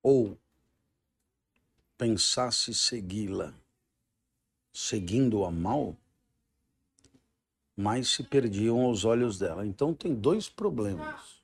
ou 0.00 0.38
pensasse 1.98 2.72
segui-la 2.72 3.52
seguindo 4.72 5.44
a 5.44 5.50
mal, 5.50 5.96
mais 7.80 8.08
se 8.08 8.22
perdiam 8.22 8.82
aos 8.82 9.04
olhos 9.04 9.38
dela. 9.38 9.66
Então 9.66 9.94
tem 9.94 10.14
dois 10.14 10.48
problemas. 10.48 11.40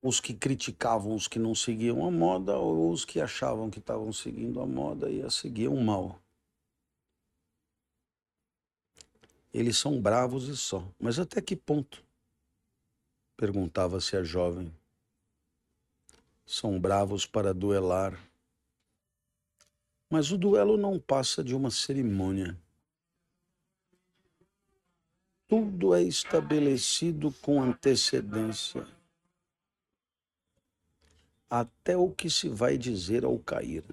Os 0.00 0.20
que 0.20 0.32
criticavam 0.32 1.14
os 1.14 1.26
que 1.26 1.38
não 1.38 1.54
seguiam 1.54 2.06
a 2.06 2.10
moda 2.10 2.56
ou 2.56 2.92
os 2.92 3.04
que 3.04 3.20
achavam 3.20 3.68
que 3.68 3.80
estavam 3.80 4.12
seguindo 4.12 4.60
a 4.60 4.66
moda 4.66 5.10
e 5.10 5.20
a 5.22 5.28
seguiam 5.28 5.76
mal. 5.76 6.20
Eles 9.52 9.78
são 9.78 10.00
bravos 10.00 10.48
e 10.48 10.56
só. 10.56 10.86
Mas 11.00 11.18
até 11.18 11.40
que 11.40 11.56
ponto? 11.56 12.04
Perguntava-se 13.36 14.16
a 14.16 14.22
jovem. 14.22 14.72
São 16.44 16.78
bravos 16.78 17.26
para 17.26 17.52
duelar. 17.52 18.16
Mas 20.08 20.30
o 20.30 20.38
duelo 20.38 20.76
não 20.76 21.00
passa 21.00 21.42
de 21.42 21.54
uma 21.54 21.70
cerimônia. 21.70 22.56
Tudo 25.48 25.94
é 25.94 26.02
estabelecido 26.02 27.30
com 27.40 27.62
antecedência. 27.62 28.84
Até 31.48 31.96
o 31.96 32.10
que 32.10 32.28
se 32.28 32.48
vai 32.48 32.76
dizer 32.76 33.24
ao 33.24 33.38
cair. 33.38 33.84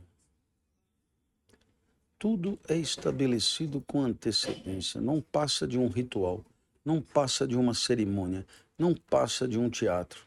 Tudo 2.18 2.58
é 2.68 2.76
estabelecido 2.76 3.82
com 3.82 4.02
antecedência, 4.02 5.00
não 5.00 5.22
passa 5.22 5.68
de 5.68 5.78
um 5.78 5.90
ritual, 5.90 6.44
não 6.84 7.00
passa 7.00 7.48
de 7.48 7.56
uma 7.56 7.76
cerimônia, 7.76 8.44
não 8.76 8.96
passa 8.96 9.48
de 9.48 9.60
um 9.60 9.70
teatro. 9.70 10.26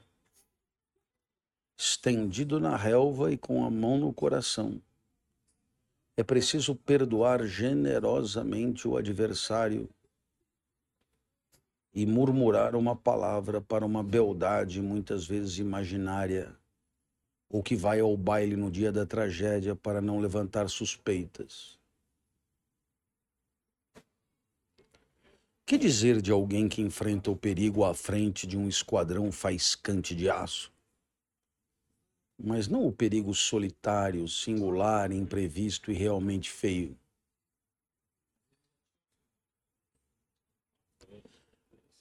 Estendido 1.77 2.61
na 2.61 2.77
relva 2.77 3.33
e 3.33 3.37
com 3.37 3.65
a 3.65 3.71
mão 3.71 3.99
no 3.99 4.13
coração. 4.13 4.81
É 6.17 6.23
preciso 6.23 6.77
perdoar 6.77 7.45
generosamente 7.45 8.87
o 8.87 8.97
adversário 8.97 9.89
e 11.97 12.05
murmurar 12.05 12.77
uma 12.77 12.95
palavra 12.95 13.59
para 13.59 13.87
uma 13.87 14.05
beldade 14.05 14.83
muitas 14.83 15.27
vezes 15.27 15.57
imaginária, 15.57 16.55
ou 17.49 17.63
que 17.63 17.75
vai 17.75 18.01
ao 18.01 18.15
baile 18.19 18.55
no 18.55 18.71
dia 18.71 18.93
da 18.93 19.07
tragédia 19.07 19.75
para 19.75 20.03
não 20.03 20.19
levantar 20.19 20.69
suspeitas. 20.69 21.81
Que 25.65 25.79
dizer 25.79 26.21
de 26.21 26.31
alguém 26.31 26.69
que 26.69 26.83
enfrenta 26.83 27.31
o 27.31 27.37
perigo 27.37 27.83
à 27.83 27.95
frente 27.95 28.47
de 28.47 28.59
um 28.59 28.69
esquadrão 28.69 29.33
faiscante 29.33 30.15
de 30.15 30.29
aço? 30.29 30.71
Mas 32.39 32.69
não 32.69 32.87
o 32.87 32.93
perigo 32.93 33.35
solitário, 33.35 34.29
singular, 34.29 35.11
imprevisto 35.11 35.91
e 35.91 35.95
realmente 35.95 36.51
feio. 36.51 36.95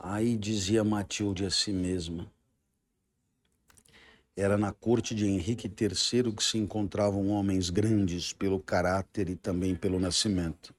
Aí 0.07 0.37
dizia 0.37 0.83
Matilde 0.83 1.47
a 1.47 1.49
si 1.49 1.73
mesma. 1.73 2.31
Era 4.35 4.55
na 4.55 4.71
corte 4.71 5.15
de 5.15 5.25
Henrique 5.25 5.65
III 5.67 6.31
que 6.31 6.43
se 6.43 6.59
encontravam 6.59 7.29
homens 7.29 7.71
grandes 7.71 8.31
pelo 8.31 8.59
caráter 8.59 9.29
e 9.29 9.35
também 9.35 9.75
pelo 9.75 9.99
nascimento. 9.99 10.75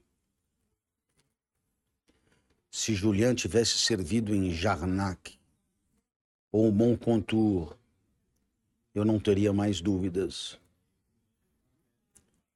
Se 2.71 2.95
Julian 2.95 3.35
tivesse 3.35 3.77
servido 3.79 4.33
em 4.33 4.49
Jarnac 4.49 5.37
ou 6.49 6.71
Montcontour, 6.71 7.75
eu 8.95 9.03
não 9.03 9.19
teria 9.19 9.51
mais 9.51 9.81
dúvidas. 9.81 10.57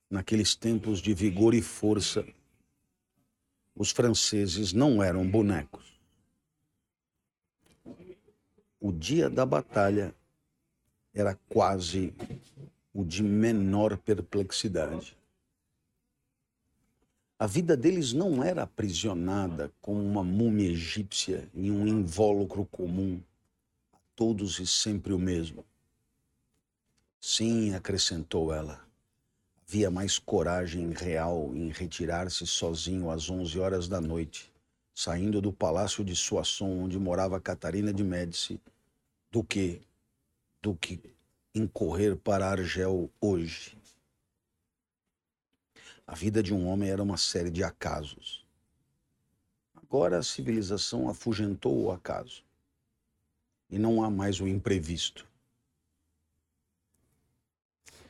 Naqueles 0.09 0.55
tempos 0.55 1.01
de 1.01 1.13
vigor 1.13 1.53
e 1.53 1.61
força, 1.61 2.26
os 3.76 3.91
franceses 3.91 4.72
não 4.72 5.03
eram 5.03 5.30
bonecos 5.30 5.91
o 8.82 8.91
dia 8.91 9.29
da 9.29 9.45
batalha 9.45 10.13
era 11.13 11.38
quase 11.47 12.11
o 12.91 13.05
de 13.05 13.21
menor 13.21 13.95
perplexidade. 13.95 15.15
A 17.38 17.45
vida 17.45 17.77
deles 17.77 18.11
não 18.11 18.43
era 18.43 18.63
aprisionada 18.63 19.71
como 19.82 20.01
uma 20.01 20.23
múmia 20.23 20.69
egípcia 20.69 21.47
em 21.53 21.69
um 21.69 21.88
invólucro 21.88 22.65
comum, 22.65 23.21
a 23.93 23.97
todos 24.15 24.59
e 24.59 24.65
sempre 24.65 25.13
o 25.13 25.19
mesmo. 25.19 25.63
Sim, 27.19 27.75
acrescentou 27.75 28.51
ela, 28.51 28.84
havia 29.67 29.91
mais 29.91 30.17
coragem 30.17 30.91
real 30.91 31.51
em 31.55 31.69
retirar-se 31.69 32.47
sozinho 32.47 33.11
às 33.11 33.29
onze 33.29 33.59
horas 33.59 33.88
da 33.88 34.01
noite, 34.01 34.51
saindo 34.93 35.39
do 35.39 35.53
palácio 35.53 36.03
de 36.03 36.15
Soissons, 36.15 36.84
onde 36.84 36.99
morava 36.99 37.39
Catarina 37.39 37.93
de 37.93 38.03
Médici, 38.03 38.59
do 39.32 39.43
que 39.43 39.82
do 40.61 40.75
que 40.75 41.01
incorrer 41.55 42.15
para 42.15 42.47
Argel 42.47 43.09
hoje. 43.19 43.75
A 46.05 46.13
vida 46.13 46.43
de 46.43 46.53
um 46.53 46.67
homem 46.67 46.89
era 46.89 47.01
uma 47.01 47.17
série 47.17 47.49
de 47.49 47.63
acasos. 47.63 48.45
Agora 49.73 50.19
a 50.19 50.23
civilização 50.23 51.09
afugentou 51.09 51.82
o 51.82 51.91
acaso. 51.91 52.43
E 53.69 53.79
não 53.79 54.03
há 54.03 54.09
mais 54.09 54.39
o 54.39 54.47
imprevisto. 54.47 55.27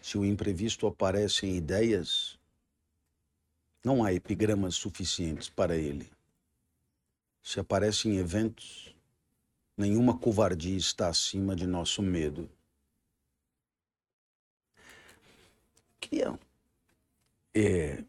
Se 0.02 0.18
o 0.18 0.26
imprevisto 0.26 0.88
aparece 0.88 1.46
em 1.46 1.56
ideias, 1.56 2.38
não 3.84 4.04
há 4.04 4.12
epigramas 4.12 4.76
suficientes 4.76 5.50
para 5.50 5.78
ele. 5.78 6.12
Se 7.42 7.60
aparece 7.60 8.10
em 8.10 8.18
eventos, 8.18 8.96
Nenhuma 9.82 10.16
covardia 10.16 10.78
está 10.78 11.08
acima 11.08 11.56
de 11.56 11.66
nosso 11.66 12.04
medo. 12.04 12.48
Queria 16.00 16.40
é, 17.52 18.04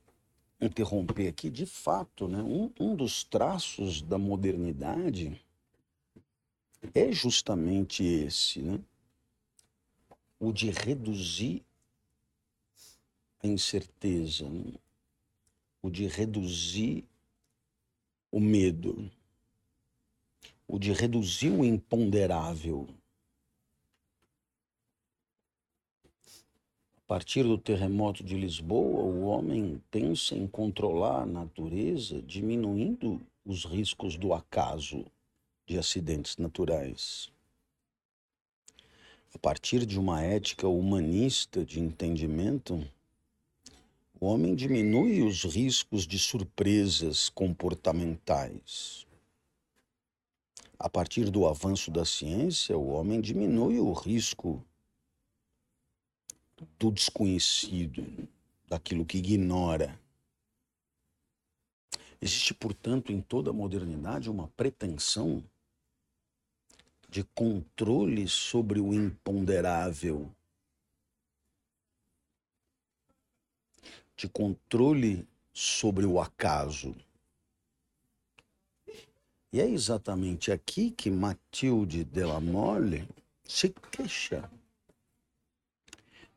interromper 0.61 1.29
aqui, 1.29 1.49
de 1.49 1.65
fato, 1.65 2.29
né, 2.29 2.43
um, 2.43 2.71
um 2.79 2.95
dos 2.95 3.25
traços 3.25 4.03
da 4.03 4.19
modernidade 4.19 5.43
é 6.93 7.11
justamente 7.11 8.05
esse, 8.05 8.61
né? 8.61 8.79
o 10.39 10.53
de 10.53 10.69
reduzir 10.69 11.65
a 13.43 13.47
incerteza, 13.47 14.47
né? 14.47 14.75
o 15.81 15.89
de 15.89 16.07
reduzir 16.07 17.03
o 18.31 18.39
medo 18.39 19.11
o 20.73 20.79
de 20.79 20.91
reduzir 20.91 21.51
o 21.51 21.67
imponderável. 21.67 22.89
A 26.97 27.01
partir 27.07 27.43
do 27.43 27.59
terremoto 27.59 28.25
de 28.25 28.35
Lisboa, 28.35 29.03
o 29.03 29.25
homem 29.25 29.83
pensa 29.91 30.35
em 30.35 30.47
controlar 30.47 31.25
a 31.25 31.27
natureza, 31.27 32.23
diminuindo 32.23 33.21
os 33.45 33.67
riscos 33.67 34.17
do 34.17 34.33
acaso 34.33 35.05
de 35.67 35.77
acidentes 35.77 36.39
naturais. 36.39 37.31
A 39.35 39.39
partir 39.39 39.85
de 39.85 40.01
uma 40.01 40.23
ética 40.23 40.67
humanista 40.67 41.67
de 41.67 41.81
entendimento, 41.81 42.83
o 44.19 44.25
homem 44.25 44.55
diminui 44.55 45.21
os 45.21 45.45
riscos 45.45 46.07
de 46.07 46.19
surpresas 46.19 47.29
comportamentais. 47.29 49.07
A 50.83 50.89
partir 50.89 51.31
do 51.31 51.47
avanço 51.47 51.93
da 51.93 52.05
ciência, 52.05 52.77
o 52.77 52.89
homem 52.89 53.21
diminui 53.21 53.79
o 53.79 53.93
risco 53.93 54.67
do 56.77 56.91
desconhecido, 56.91 58.05
daquilo 58.67 59.07
que 59.07 59.19
ignora. 59.19 59.97
Existe, 62.21 62.53
portanto, 62.53 63.13
em 63.13 63.21
toda 63.21 63.51
a 63.51 63.53
modernidade 63.53 64.29
uma 64.29 64.49
pretensão 64.49 65.45
de 67.09 67.23
controle 67.23 68.27
sobre 68.27 68.81
o 68.81 68.93
imponderável, 68.93 70.35
de 74.17 74.29
controle 74.29 75.29
sobre 75.53 76.05
o 76.05 76.21
acaso. 76.21 76.93
E 79.53 79.61
é 79.61 79.69
exatamente 79.69 80.51
aqui 80.51 80.91
que 80.91 81.11
Matilde 81.11 82.05
de 82.05 82.25
la 82.25 82.41
Mole 82.41 83.07
se 83.45 83.69
queixa. 83.91 84.51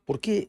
Porque 0.04 0.48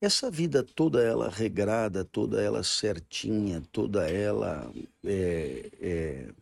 essa 0.00 0.30
vida 0.30 0.62
toda 0.62 1.02
ela 1.02 1.28
regrada, 1.28 2.04
toda 2.04 2.40
ela 2.40 2.62
certinha, 2.62 3.60
toda 3.72 4.08
ela 4.08 4.72
é, 5.04 5.70
é, 5.80 6.34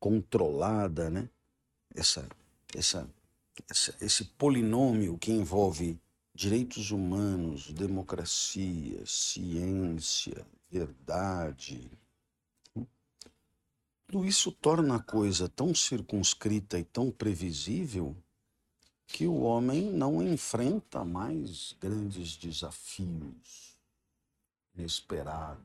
controlada, 0.00 1.08
né? 1.08 1.28
Essa, 1.94 2.28
essa, 2.74 3.08
essa, 3.70 3.96
esse 4.00 4.24
polinômio 4.24 5.16
que 5.18 5.30
envolve 5.30 5.98
direitos 6.34 6.90
humanos, 6.90 7.72
democracia, 7.72 9.04
ciência, 9.06 10.44
verdade. 10.70 11.90
Tudo 14.08 14.24
isso 14.24 14.50
torna 14.50 14.96
a 14.96 15.02
coisa 15.02 15.50
tão 15.50 15.74
circunscrita 15.74 16.78
e 16.78 16.84
tão 16.84 17.10
previsível 17.10 18.16
que 19.06 19.26
o 19.26 19.40
homem 19.40 19.92
não 19.92 20.22
enfrenta 20.22 21.04
mais 21.04 21.74
grandes 21.74 22.34
desafios 22.34 23.76
inesperados. 24.74 25.62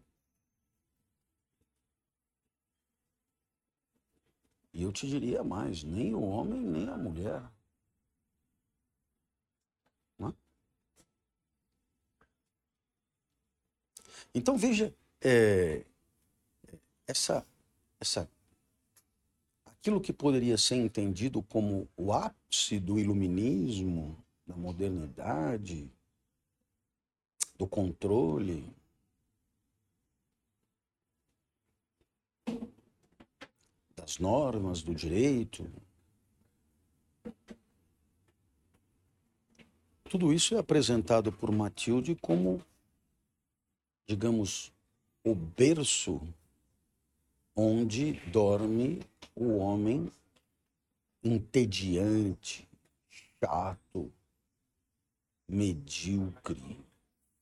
E 4.74 4.84
eu 4.84 4.92
te 4.92 5.08
diria 5.08 5.42
mais: 5.42 5.82
nem 5.82 6.14
o 6.14 6.22
homem, 6.22 6.60
nem 6.60 6.90
a 6.90 6.98
mulher. 6.98 7.42
É? 10.20 10.34
Então 14.34 14.58
veja, 14.58 14.94
é, 15.22 15.86
essa, 17.08 17.46
essa 18.04 18.30
aquilo 19.66 20.00
que 20.00 20.14
poderia 20.14 20.58
ser 20.58 20.76
entendido 20.76 21.42
como 21.42 21.90
o 21.98 22.14
ápice 22.14 22.80
do 22.80 23.00
iluminismo, 23.00 24.18
da 24.46 24.56
modernidade, 24.56 25.90
do 27.58 27.68
controle, 27.68 28.74
das 33.96 34.20
normas, 34.20 34.82
do 34.82 34.94
direito. 34.94 35.70
Tudo 40.10 40.32
isso 40.32 40.56
é 40.56 40.60
apresentado 40.60 41.32
por 41.32 41.52
Matilde 41.52 42.16
como, 42.16 42.62
digamos, 44.08 44.72
o 45.26 45.34
berço 45.34 46.22
onde 47.56 48.14
dorme 48.32 49.02
o 49.36 49.58
homem 49.58 50.12
entediante, 51.24 52.68
chato, 53.40 54.12
medíocre, 55.48 56.78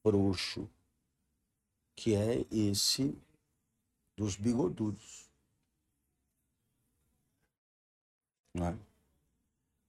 frouxo, 0.04 0.70
que 1.96 2.16
é 2.16 2.46
esse 2.52 3.18
dos 4.18 4.36
bigodudos. 4.36 5.30
É? 8.56 8.76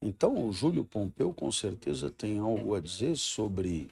Então, 0.00 0.48
o 0.48 0.52
Júlio 0.52 0.84
Pompeu 0.84 1.34
com 1.34 1.50
certeza 1.50 2.10
tem 2.10 2.38
algo 2.38 2.74
a 2.74 2.80
dizer 2.80 3.16
sobre 3.16 3.90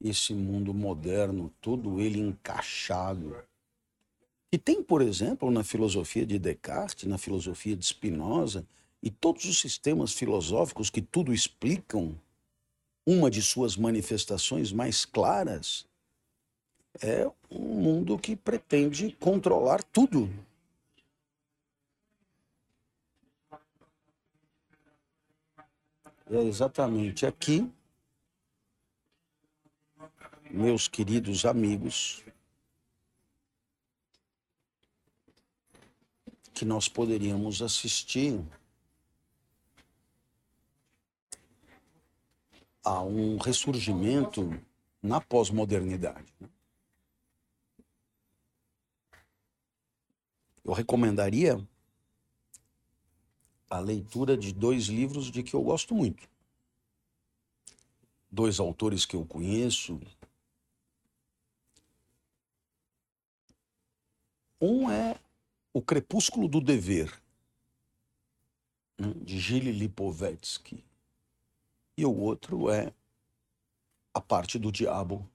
esse 0.00 0.32
mundo 0.32 0.72
moderno, 0.72 1.52
todo 1.60 2.00
ele 2.00 2.20
encaixado 2.20 3.47
e 4.50 4.56
tem, 4.56 4.82
por 4.82 5.02
exemplo, 5.02 5.50
na 5.50 5.62
filosofia 5.62 6.24
de 6.24 6.38
Descartes, 6.38 7.08
na 7.08 7.18
filosofia 7.18 7.76
de 7.76 7.84
Spinoza, 7.84 8.66
e 9.02 9.10
todos 9.10 9.44
os 9.44 9.60
sistemas 9.60 10.12
filosóficos 10.12 10.90
que 10.90 11.02
tudo 11.02 11.32
explicam, 11.32 12.18
uma 13.06 13.30
de 13.30 13.40
suas 13.42 13.76
manifestações 13.76 14.72
mais 14.72 15.04
claras 15.04 15.86
é 17.00 17.30
um 17.50 17.80
mundo 17.80 18.18
que 18.18 18.34
pretende 18.34 19.12
controlar 19.20 19.82
tudo. 19.82 20.28
É 26.30 26.42
exatamente 26.42 27.24
aqui, 27.24 27.70
meus 30.50 30.88
queridos 30.88 31.46
amigos, 31.46 32.22
que 36.58 36.64
nós 36.64 36.88
poderíamos 36.88 37.62
assistir 37.62 38.44
a 42.82 43.00
um 43.00 43.36
ressurgimento 43.36 44.60
na 45.00 45.20
pós-modernidade. 45.20 46.34
Né? 46.40 46.48
Eu 50.64 50.72
recomendaria 50.72 51.64
a 53.70 53.78
leitura 53.78 54.36
de 54.36 54.52
dois 54.52 54.86
livros 54.86 55.30
de 55.30 55.44
que 55.44 55.54
eu 55.54 55.62
gosto 55.62 55.94
muito. 55.94 56.28
Dois 58.28 58.58
autores 58.58 59.06
que 59.06 59.14
eu 59.14 59.24
conheço. 59.24 60.00
Um 64.60 64.90
é 64.90 65.20
o 65.78 65.82
Crepúsculo 65.82 66.48
do 66.48 66.60
Dever, 66.60 67.22
de 69.22 69.38
Gilles 69.38 69.76
Lipovetsky. 69.76 70.84
E 71.96 72.04
o 72.04 72.12
outro 72.12 72.68
é 72.68 72.92
A 74.12 74.20
Parte 74.20 74.58
do 74.58 74.72
Diabo, 74.72 75.30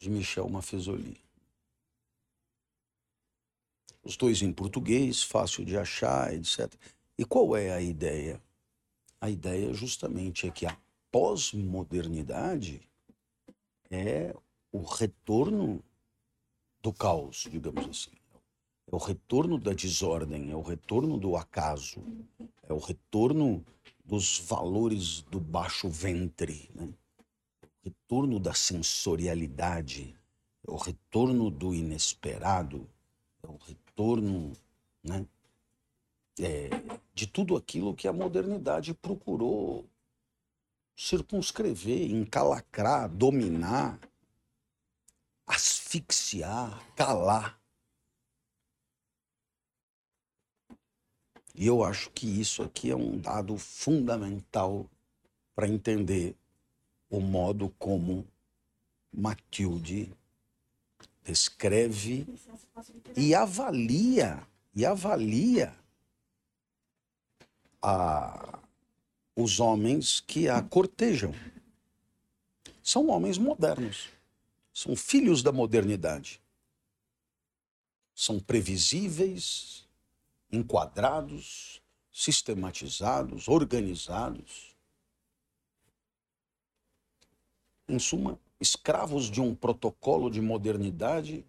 de 0.00 0.10
Michel 0.10 0.48
Maffezoli. 0.48 1.16
Os 4.02 4.16
dois 4.16 4.42
em 4.42 4.52
português, 4.52 5.22
fácil 5.22 5.64
de 5.64 5.78
achar, 5.78 6.34
etc. 6.34 6.74
E 7.16 7.24
qual 7.24 7.56
é 7.56 7.72
a 7.72 7.80
ideia? 7.80 8.42
A 9.20 9.30
ideia 9.30 9.72
justamente 9.72 10.48
é 10.48 10.50
que 10.50 10.66
a 10.66 10.76
pós-modernidade 11.12 12.82
é 13.88 14.34
o 14.72 14.82
retorno 14.82 15.80
do 16.82 16.92
caos, 16.92 17.46
digamos 17.48 17.88
assim. 17.88 18.21
É 18.92 18.94
o 18.94 18.98
retorno 18.98 19.58
da 19.58 19.72
desordem, 19.72 20.50
é 20.50 20.54
o 20.54 20.60
retorno 20.60 21.16
do 21.16 21.34
acaso, 21.34 22.02
é 22.68 22.72
o 22.74 22.78
retorno 22.78 23.64
dos 24.04 24.38
valores 24.38 25.22
do 25.22 25.40
baixo 25.40 25.88
ventre, 25.88 26.70
né? 26.74 26.92
é 27.62 27.66
o 27.66 27.70
retorno 27.84 28.38
da 28.38 28.52
sensorialidade, 28.52 30.14
é 30.68 30.70
o 30.70 30.76
retorno 30.76 31.50
do 31.50 31.74
inesperado, 31.74 32.86
é 33.42 33.46
o 33.46 33.56
retorno 33.56 34.52
né? 35.02 35.26
É, 36.40 36.70
de 37.14 37.26
tudo 37.26 37.56
aquilo 37.56 37.94
que 37.94 38.08
a 38.08 38.12
modernidade 38.12 38.94
procurou 38.94 39.86
circunscrever, 40.96 42.10
encalacrar, 42.10 43.08
dominar, 43.08 43.98
asfixiar, 45.46 46.82
calar. 46.94 47.61
E 51.54 51.66
eu 51.66 51.84
acho 51.84 52.10
que 52.10 52.26
isso 52.26 52.62
aqui 52.62 52.90
é 52.90 52.96
um 52.96 53.18
dado 53.18 53.56
fundamental 53.58 54.88
para 55.54 55.68
entender 55.68 56.34
o 57.10 57.20
modo 57.20 57.68
como 57.78 58.26
Matilde 59.12 60.10
descreve 61.24 62.26
e 63.16 63.34
avalia 63.34 64.46
e 64.74 64.86
avalia 64.86 65.74
a, 67.80 68.58
os 69.36 69.60
homens 69.60 70.20
que 70.20 70.48
a 70.48 70.62
cortejam. 70.62 71.34
São 72.82 73.08
homens 73.08 73.38
modernos, 73.38 74.08
são 74.72 74.96
filhos 74.96 75.42
da 75.42 75.52
modernidade. 75.52 76.40
São 78.14 78.38
previsíveis, 78.38 79.86
enquadrados, 80.52 81.82
sistematizados, 82.12 83.48
organizados. 83.48 84.76
Em 87.88 87.98
suma, 87.98 88.38
escravos 88.60 89.30
de 89.30 89.40
um 89.40 89.54
protocolo 89.54 90.30
de 90.30 90.40
modernidade 90.40 91.44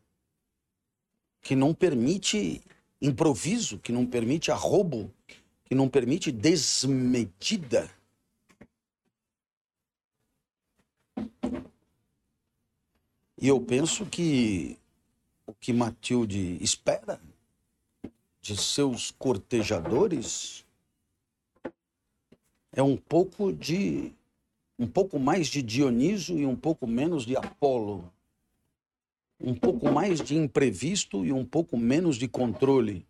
que 1.41 1.55
não 1.55 1.73
permite 1.73 2.63
improviso, 3.01 3.77
que 3.77 3.91
não 3.91 4.05
permite 4.05 4.49
arrobo, 4.49 5.13
que 5.65 5.75
não 5.75 5.89
permite 5.89 6.31
desmedida. 6.31 7.91
E 13.37 13.47
eu 13.49 13.59
penso 13.59 14.05
que 14.05 14.79
o 15.45 15.53
que 15.53 15.73
Matilde 15.73 16.57
espera 16.63 17.21
de 18.43 18.57
seus 18.57 19.09
cortejadores 19.09 20.65
é 22.73 22.83
um 22.83 22.97
pouco 22.97 23.53
de 23.53 24.11
um 24.77 24.85
pouco 24.85 25.17
mais 25.17 25.47
de 25.47 25.61
Dioniso 25.61 26.37
e 26.37 26.45
um 26.45 26.55
pouco 26.55 26.85
menos 26.85 27.25
de 27.25 27.37
Apolo. 27.37 28.11
Um 29.39 29.55
pouco 29.55 29.89
mais 29.89 30.19
de 30.19 30.35
imprevisto 30.35 31.25
e 31.25 31.31
um 31.31 31.45
pouco 31.45 31.77
menos 31.77 32.17
de 32.17 32.27
controle. 32.27 33.07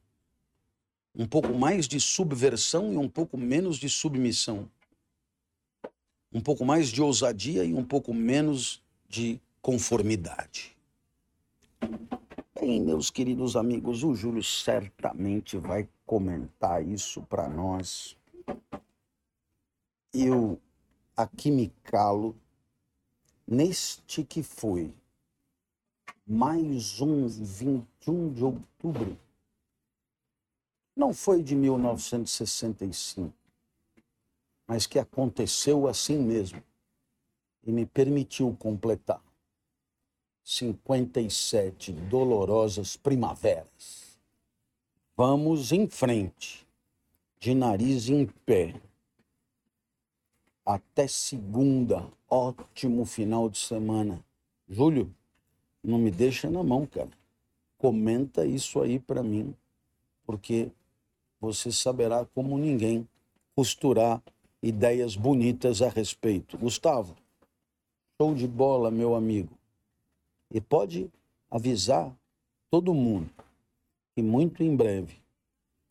Um 1.15 1.25
pouco 1.25 1.51
mais 1.51 1.87
de 1.87 1.99
subversão 1.99 2.93
e 2.93 2.97
um 2.97 3.09
pouco 3.09 3.35
menos 3.35 3.77
de 3.77 3.89
submissão. 3.89 4.69
Um 6.31 6.41
pouco 6.41 6.63
mais 6.63 6.89
de 6.89 7.01
ousadia 7.01 7.63
e 7.63 7.73
um 7.73 7.83
pouco 7.83 8.13
menos 8.13 8.83
de 9.09 9.41
conformidade. 9.63 10.77
Bem, 12.55 12.79
meus 12.79 13.09
queridos 13.09 13.55
amigos, 13.55 14.03
o 14.03 14.13
Júlio 14.13 14.43
certamente 14.43 15.57
vai 15.57 15.89
comentar 16.05 16.87
isso 16.87 17.23
para 17.23 17.49
nós. 17.49 18.15
Eu 20.13 20.61
aqui 21.17 21.49
me 21.49 21.69
calo 21.83 22.35
neste 23.47 24.23
que 24.23 24.43
foi 24.43 24.93
mais 26.27 27.01
um 27.01 27.27
21 27.27 28.31
de 28.31 28.43
outubro. 28.43 29.17
Não 30.95 31.11
foi 31.11 31.41
de 31.41 31.55
1965, 31.55 33.33
mas 34.67 34.85
que 34.85 34.99
aconteceu 34.99 35.87
assim 35.87 36.19
mesmo 36.19 36.61
e 37.63 37.71
me 37.71 37.87
permitiu 37.87 38.55
completar 38.59 39.32
57 40.43 41.91
dolorosas 41.91 42.97
primaveras. 42.97 44.17
Vamos 45.15 45.71
em 45.71 45.87
frente, 45.87 46.67
de 47.39 47.53
nariz 47.53 48.09
em 48.09 48.25
pé 48.25 48.75
até 50.65 51.07
segunda. 51.07 52.07
Ótimo 52.29 53.05
final 53.05 53.47
de 53.47 53.57
semana. 53.57 54.23
Júlio, 54.67 55.13
não 55.83 55.97
me 55.97 56.09
deixa 56.09 56.49
na 56.49 56.63
mão, 56.63 56.85
cara. 56.85 57.11
Comenta 57.77 58.45
isso 58.45 58.81
aí 58.81 58.99
para 58.99 59.21
mim, 59.21 59.53
porque 60.25 60.71
você 61.39 61.71
saberá 61.71 62.25
como 62.33 62.57
ninguém 62.57 63.07
costurar 63.55 64.21
ideias 64.61 65.15
bonitas 65.15 65.81
a 65.81 65.89
respeito. 65.89 66.57
Gustavo, 66.57 67.15
show 68.17 68.33
de 68.33 68.47
bola, 68.47 68.89
meu 68.89 69.13
amigo. 69.13 69.57
E 70.53 70.61
pode 70.61 71.11
avisar 71.49 72.15
todo 72.69 72.93
mundo 72.93 73.31
que 74.15 74.21
muito 74.21 74.63
em 74.63 74.75
breve 74.75 75.17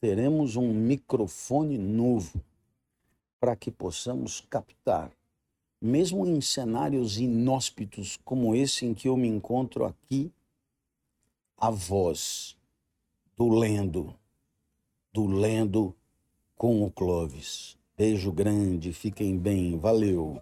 teremos 0.01 0.55
um 0.55 0.73
microfone 0.73 1.77
novo 1.77 2.41
para 3.41 3.57
que 3.57 3.73
possamos 3.73 4.41
captar, 4.49 5.11
mesmo 5.81 6.25
em 6.25 6.41
cenários 6.41 7.19
inóspitos 7.19 8.17
como 8.25 8.55
esse 8.55 8.87
em 8.87 8.95
que 8.95 9.09
eu 9.09 9.17
me 9.17 9.27
encontro 9.27 9.85
aqui, 9.85 10.31
a 11.57 11.69
voz 11.69 12.57
do 13.37 13.49
lendo, 13.49 14.15
do 15.13 15.27
lendo 15.27 15.93
com 16.57 16.85
o 16.85 16.91
Clóvis. 16.91 17.77
Beijo 17.97 18.31
grande, 18.31 18.93
fiquem 18.93 19.37
bem, 19.37 19.77
valeu. 19.77 20.41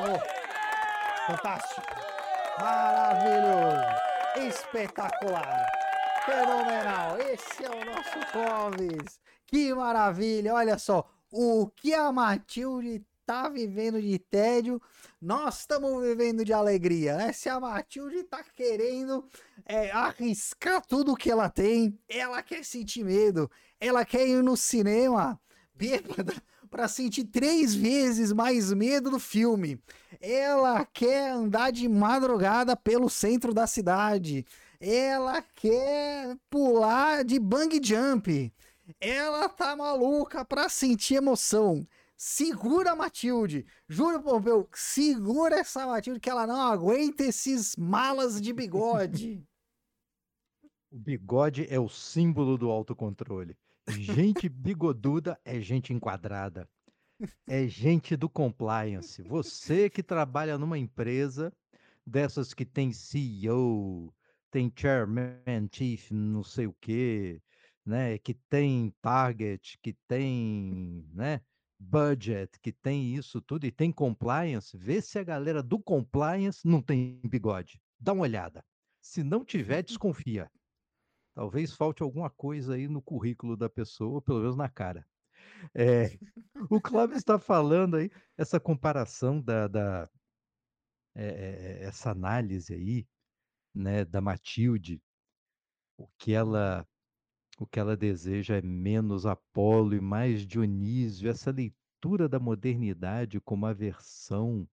Bravo, 0.00 0.22
fantástico, 1.26 1.82
maravilhoso, 2.60 4.48
espetacular 4.48 5.66
fenomenal. 6.24 7.18
Esse 7.20 7.64
é 7.64 7.70
o 7.70 7.84
nosso 7.84 8.18
Clóvis. 8.32 9.18
Que 9.46 9.74
maravilha. 9.74 10.54
Olha 10.54 10.78
só, 10.78 11.08
o 11.32 11.68
que 11.68 11.94
a 11.94 12.12
Matilde 12.12 13.04
tá 13.24 13.48
vivendo 13.48 14.00
de 14.00 14.18
tédio, 14.18 14.80
nós 15.20 15.60
estamos 15.60 16.02
vivendo 16.02 16.44
de 16.44 16.52
alegria, 16.52 17.16
né? 17.16 17.32
Se 17.32 17.48
a 17.48 17.60
Matilde 17.60 18.24
tá 18.24 18.42
querendo 18.54 19.28
é, 19.66 19.90
arriscar 19.90 20.82
tudo 20.86 21.16
que 21.16 21.30
ela 21.30 21.50
tem, 21.50 21.98
ela 22.08 22.42
quer 22.42 22.64
sentir 22.64 23.04
medo, 23.04 23.50
ela 23.78 24.04
quer 24.04 24.26
ir 24.26 24.42
no 24.42 24.56
cinema 24.56 25.38
bêbada 25.74 26.34
para 26.68 26.88
sentir 26.88 27.24
três 27.24 27.74
vezes 27.74 28.32
mais 28.32 28.72
medo 28.72 29.10
do 29.10 29.18
filme. 29.18 29.80
Ela 30.20 30.84
quer 30.84 31.30
andar 31.30 31.72
de 31.72 31.88
madrugada 31.88 32.76
pelo 32.76 33.08
centro 33.08 33.52
da 33.52 33.66
cidade. 33.66 34.44
Ela 34.80 35.42
quer 35.42 36.36
pular 36.48 37.24
de 37.24 37.38
bang 37.38 37.80
jump. 37.82 38.52
Ela 39.00 39.48
tá 39.48 39.74
maluca 39.74 40.44
pra 40.44 40.68
sentir 40.68 41.14
emoção. 41.14 41.86
Segura 42.16 42.92
a 42.92 42.96
Matilde. 42.96 43.64
Júlio 43.88 44.20
Pompeu, 44.20 44.68
segura 44.74 45.60
essa 45.60 45.86
Matilde 45.86 46.18
que 46.18 46.28
ela 46.28 46.46
não 46.46 46.60
aguenta 46.60 47.24
esses 47.24 47.76
malas 47.76 48.40
de 48.40 48.52
bigode. 48.52 49.42
O 50.90 50.98
bigode 50.98 51.66
é 51.68 51.78
o 51.78 51.86
símbolo 51.86 52.56
do 52.56 52.70
autocontrole. 52.70 53.54
Gente 53.90 54.48
bigoduda 54.48 55.38
é 55.44 55.60
gente 55.60 55.92
enquadrada. 55.92 56.68
É 57.46 57.66
gente 57.66 58.16
do 58.16 58.28
compliance. 58.28 59.22
Você 59.22 59.90
que 59.90 60.02
trabalha 60.02 60.56
numa 60.58 60.78
empresa 60.78 61.52
dessas 62.06 62.54
que 62.54 62.64
tem 62.64 62.92
CEO, 62.92 64.14
tem 64.50 64.72
chairman, 64.74 65.68
chief, 65.72 66.12
não 66.12 66.44
sei 66.44 66.66
o 66.66 66.76
quê, 66.80 67.40
né? 67.84 68.18
Que 68.18 68.34
tem 68.34 68.94
target, 69.00 69.78
que 69.82 69.94
tem, 70.06 71.04
né? 71.12 71.40
Budget, 71.80 72.58
que 72.60 72.72
tem 72.72 73.14
isso 73.14 73.40
tudo 73.40 73.64
e 73.64 73.70
tem 73.70 73.92
compliance. 73.92 74.76
Vê 74.76 75.00
se 75.00 75.18
a 75.18 75.24
galera 75.24 75.62
do 75.62 75.78
compliance 75.78 76.66
não 76.66 76.82
tem 76.82 77.20
bigode. 77.24 77.80
Dá 77.98 78.12
uma 78.12 78.22
olhada. 78.22 78.64
Se 79.00 79.22
não 79.22 79.44
tiver, 79.44 79.82
desconfia. 79.84 80.50
Talvez 81.38 81.72
falte 81.72 82.02
alguma 82.02 82.28
coisa 82.28 82.74
aí 82.74 82.88
no 82.88 83.00
currículo 83.00 83.56
da 83.56 83.70
pessoa, 83.70 84.20
pelo 84.20 84.40
menos 84.40 84.56
na 84.56 84.68
cara. 84.68 85.06
É, 85.72 86.18
o 86.68 86.80
Cláudio 86.80 87.16
está 87.16 87.38
falando 87.38 87.94
aí, 87.94 88.10
essa 88.36 88.58
comparação 88.58 89.40
da, 89.40 89.68
da 89.68 90.10
é, 91.14 91.78
essa 91.84 92.10
análise 92.10 92.74
aí 92.74 93.06
né, 93.72 94.04
da 94.04 94.20
Matilde, 94.20 95.00
o 95.96 96.08
que 96.18 96.32
ela 96.32 96.84
o 97.56 97.68
que 97.68 97.78
ela 97.78 97.96
deseja 97.96 98.56
é 98.56 98.60
menos 98.62 99.24
Apolo 99.24 99.94
e 99.94 100.00
mais 100.00 100.44
Dionísio, 100.44 101.30
essa 101.30 101.52
leitura 101.52 102.28
da 102.28 102.40
modernidade 102.40 103.40
como 103.40 103.64
aversão 103.64 104.68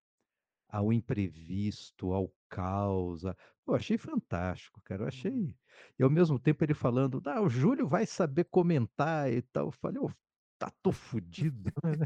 ao 0.67 0.91
imprevisto, 0.91 2.11
ao 2.13 2.33
caos. 2.49 3.25
A... 3.25 3.35
Eu 3.67 3.75
achei 3.75 3.97
fantástico, 3.97 4.81
cara. 4.83 5.03
Eu 5.03 5.07
achei. 5.07 5.55
E 5.99 6.03
ao 6.03 6.09
mesmo 6.09 6.39
tempo 6.39 6.63
ele 6.63 6.73
falando, 6.73 7.21
ah, 7.25 7.41
o 7.41 7.49
Júlio 7.49 7.87
vai 7.87 8.05
saber 8.05 8.45
comentar 8.45 9.31
e 9.31 9.41
tal. 9.41 9.67
Eu 9.67 9.71
falei, 9.71 9.99
oh, 10.01 10.11
tá 10.57 10.71
tô 10.81 10.91
fudido. 10.91 11.71
Né? 11.83 12.05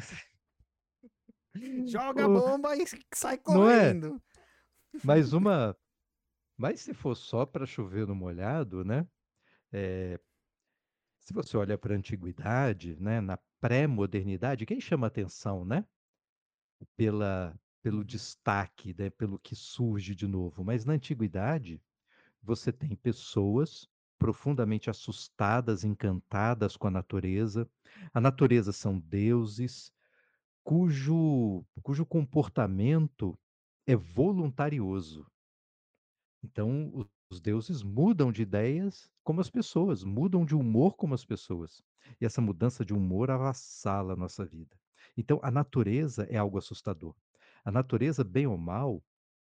Joga 1.88 2.26
a 2.26 2.28
bomba 2.28 2.76
e 2.76 2.86
sai 3.14 3.38
correndo. 3.38 4.10
Não 4.10 4.16
é? 4.16 5.00
Mais 5.04 5.34
uma 5.34 5.76
mas 6.60 6.82
se 6.82 6.94
for 6.94 7.16
só 7.16 7.46
para 7.46 7.66
chover 7.66 8.06
no 8.06 8.14
molhado, 8.14 8.84
né? 8.84 9.08
É, 9.72 10.20
Se 11.22 11.32
você 11.32 11.56
olha 11.56 11.78
para 11.78 11.94
a 11.94 11.98
antiguidade, 11.98 13.00
né, 13.00 13.22
na 13.22 13.38
pré-modernidade, 13.62 14.66
quem 14.66 14.82
chama 14.82 15.08
atenção, 15.08 15.64
né? 15.64 15.86
Pela, 16.98 17.58
pelo 17.82 18.04
destaque, 18.04 18.96
né, 18.98 19.10
pelo 19.10 19.40
que 19.40 19.56
surge 19.56 20.14
de 20.16 20.28
novo. 20.28 20.64
Mas 20.64 20.86
na 20.86 20.94
antiguidade, 20.94 21.82
você 22.42 22.72
tem 22.72 22.96
pessoas 22.96 23.88
profundamente 24.18 24.90
assustadas, 24.90 25.84
encantadas 25.84 26.76
com 26.76 26.88
a 26.88 26.92
natureza. 26.92 27.70
A 28.14 28.20
natureza 28.20 28.74
são 28.74 29.00
deuses 29.00 29.94
cujo, 30.64 31.66
cujo 31.82 32.06
comportamento 32.06 33.38
é 33.88 33.96
voluntarioso. 33.96 35.26
Então, 36.44 37.08
os 37.30 37.40
deuses 37.40 37.82
mudam 37.82 38.32
de 38.32 38.42
ideias 38.42 39.10
como 39.24 39.42
as 39.42 39.50
pessoas, 39.50 40.04
mudam 40.04 40.46
de 40.46 40.56
humor 40.56 40.96
como 40.96 41.14
as 41.14 41.26
pessoas. 41.26 41.84
E 42.20 42.26
essa 42.26 42.42
mudança 42.42 42.84
de 42.84 42.94
humor 42.94 43.30
avassala 43.30 44.14
a 44.14 44.18
nossa 44.18 44.46
vida. 44.46 44.78
Então, 45.16 45.40
a 45.44 45.52
natureza 45.52 46.24
é 46.30 46.38
algo 46.38 46.58
assustador. 46.58 47.16
A 47.70 47.72
natureza, 47.72 48.24
bem 48.24 48.48
ou 48.48 48.58
mal, 48.58 49.00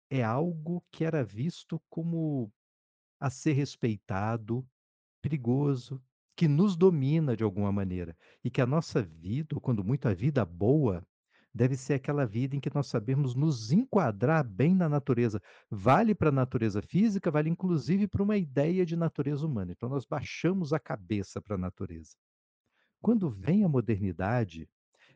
é 0.08 0.24
algo 0.24 0.86
que 0.92 1.04
era 1.04 1.24
visto 1.24 1.82
como 1.90 2.54
a 3.20 3.32
ser 3.32 3.54
respeitado, 3.54 4.64
perigoso, 5.24 6.00
que 6.36 6.48
nos 6.48 6.76
domina 6.76 7.36
de 7.36 7.44
alguma 7.44 7.72
maneira. 7.72 8.16
E 8.44 8.52
que 8.52 8.62
a 8.62 8.68
nossa 8.68 9.02
vida, 9.02 9.56
ou 9.56 9.60
quando 9.60 9.84
muito 9.84 10.08
a 10.08 10.14
vida 10.14 10.46
boa, 10.46 11.04
deve 11.52 11.76
ser 11.76 11.96
aquela 11.96 12.24
vida 12.24 12.56
em 12.56 12.60
que 12.60 12.72
nós 12.72 12.86
sabemos 12.86 13.34
nos 13.34 13.72
enquadrar 13.72 14.48
bem 14.48 14.76
na 14.76 14.88
natureza. 14.88 15.42
Vale 15.68 16.14
para 16.14 16.30
a 16.30 16.32
natureza 16.32 16.80
física, 16.80 17.32
vale 17.32 17.50
inclusive 17.50 18.08
para 18.08 18.22
uma 18.22 18.38
ideia 18.38 18.86
de 18.86 18.96
natureza 18.96 19.48
humana. 19.48 19.72
Então 19.72 19.90
nós 19.90 20.06
baixamos 20.06 20.74
a 20.74 20.80
cabeça 20.80 21.42
para 21.42 21.56
a 21.56 21.60
natureza. 21.60 22.16
Quando 23.02 23.32
vem 23.32 23.64
a 23.64 23.68
modernidade, 23.68 24.70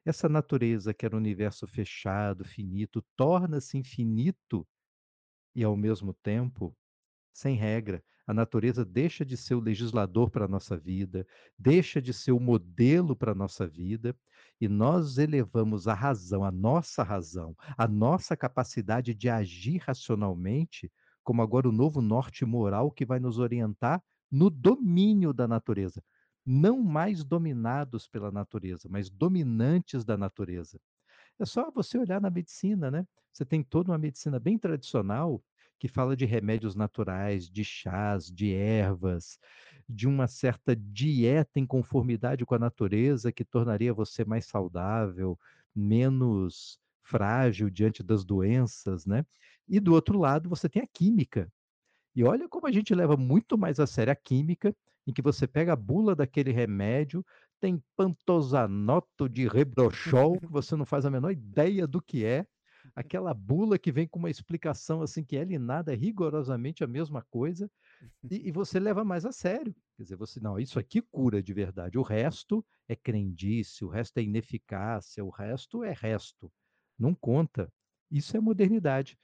essa 0.06 0.30
natureza 0.30 0.94
que 0.94 1.06
era 1.06 1.16
um 1.16 1.20
universo 1.20 1.68
fechado, 1.68 2.46
finito, 2.46 3.04
torna-se 3.16 3.78
infinito 3.78 4.68
e 5.56 5.64
ao 5.64 5.76
mesmo 5.76 6.14
tempo 6.14 6.76
sem 7.34 7.56
regra. 7.56 8.04
A 8.28 8.34
natureza 8.34 8.84
deixa 8.84 9.24
de 9.26 9.38
ser 9.38 9.56
o 9.56 9.60
legislador 9.60 10.32
para 10.32 10.46
a 10.46 10.48
nossa 10.48 10.78
vida, 10.78 11.28
deixa 11.60 12.02
de 12.02 12.14
ser 12.14 12.32
o 12.32 12.40
modelo 12.40 13.16
para 13.16 13.34
a 13.34 13.36
nossa 13.36 13.68
vida, 13.68 14.16
e 14.60 14.68
nós 14.68 15.18
elevamos 15.18 15.88
a 15.88 15.94
razão, 15.94 16.44
a 16.44 16.52
nossa 16.52 17.04
razão, 17.04 17.56
a 17.78 17.88
nossa 17.88 18.36
capacidade 18.36 19.14
de 19.14 19.30
agir 19.30 19.78
racionalmente, 19.78 20.92
como 21.24 21.42
agora 21.42 21.70
o 21.70 21.72
novo 21.72 22.02
norte 22.02 22.46
moral 22.46 22.92
que 22.92 23.06
vai 23.06 23.20
nos 23.20 23.38
orientar 23.38 24.02
no 24.32 24.50
domínio 24.50 25.34
da 25.34 25.48
natureza. 25.48 26.04
Não 26.46 26.82
mais 26.82 27.24
dominados 27.24 28.08
pela 28.08 28.32
natureza, 28.32 28.88
mas 28.90 29.10
dominantes 29.10 30.06
da 30.06 30.16
natureza. 30.18 30.80
É 31.40 31.46
só 31.46 31.72
você 31.72 31.98
olhar 31.98 32.22
na 32.22 32.30
medicina, 32.30 32.92
né? 32.92 33.06
Você 33.34 33.46
tem 33.46 33.64
toda 33.64 33.92
uma 33.92 33.98
medicina 33.98 34.40
bem 34.40 34.58
tradicional 34.58 35.44
que 35.80 35.88
fala 35.88 36.16
de 36.16 36.26
remédios 36.26 36.76
naturais, 36.76 37.50
de 37.50 37.64
chás, 37.66 38.28
de 38.32 38.54
ervas, 38.54 39.40
de 39.90 40.08
uma 40.08 40.28
certa 40.28 40.76
dieta 40.76 41.60
em 41.60 41.66
conformidade 41.66 42.46
com 42.46 42.56
a 42.56 42.60
natureza 42.60 43.32
que 43.32 43.46
tornaria 43.46 43.94
você 43.94 44.26
mais 44.26 44.46
saudável, 44.46 45.38
menos 45.76 46.80
frágil 47.04 47.70
diante 47.70 48.04
das 48.04 48.26
doenças, 48.26 49.06
né? 49.06 49.26
E 49.68 49.80
do 49.80 49.94
outro 49.94 50.20
lado, 50.20 50.50
você 50.50 50.70
tem 50.70 50.82
a 50.84 50.88
química. 50.88 51.52
E 52.16 52.24
olha 52.24 52.48
como 52.50 52.68
a 52.68 52.72
gente 52.72 52.94
leva 52.96 53.18
muito 53.18 53.58
mais 53.58 53.80
a 53.80 53.88
sério 53.88 54.12
a 54.14 54.16
química, 54.16 54.76
em 55.08 55.14
que 55.14 55.22
você 55.22 55.48
pega 55.48 55.74
a 55.74 55.76
bula 55.76 56.16
daquele 56.16 56.52
remédio, 56.52 57.26
tem 57.60 57.82
pantosanoto 57.96 59.30
de 59.30 59.48
rebrochol, 59.48 60.40
que 60.40 60.48
você 60.52 60.76
não 60.76 60.86
faz 60.86 61.06
a 61.06 61.12
menor 61.12 61.32
ideia 61.32 61.88
do 61.88 62.02
que 62.02 62.26
é, 62.26 62.46
aquela 62.96 63.34
bula 63.34 63.80
que 63.80 63.92
vem 63.92 64.08
com 64.08 64.20
uma 64.20 64.30
explicação 64.30 65.02
assim 65.02 65.24
que 65.24 65.36
ela 65.36 65.54
e 65.54 65.58
nada 65.58 65.94
é 65.94 65.96
rigorosamente 65.96 66.84
a 66.84 66.88
mesma 66.88 67.26
coisa, 67.30 67.70
e, 68.30 68.48
e 68.48 68.52
você 68.52 68.80
leva 68.80 69.04
mais 69.04 69.26
a 69.26 69.32
sério. 69.32 69.76
Quer 69.96 70.04
dizer, 70.04 70.16
você, 70.16 70.40
não, 70.40 70.60
isso 70.60 70.78
aqui 70.78 71.02
cura 71.02 71.42
de 71.42 71.54
verdade. 71.54 71.98
O 71.98 72.04
resto 72.04 72.66
é 72.88 72.96
crendice, 72.96 73.86
o 73.86 73.90
resto 73.90 74.18
é 74.18 74.24
ineficácia, 74.24 75.24
o 75.24 75.30
resto 75.30 75.84
é 75.84 75.94
resto. 75.94 76.52
Não 76.98 77.16
conta. 77.16 77.72
Isso 78.12 78.36
é 78.36 78.40
modernidade. 78.40 79.18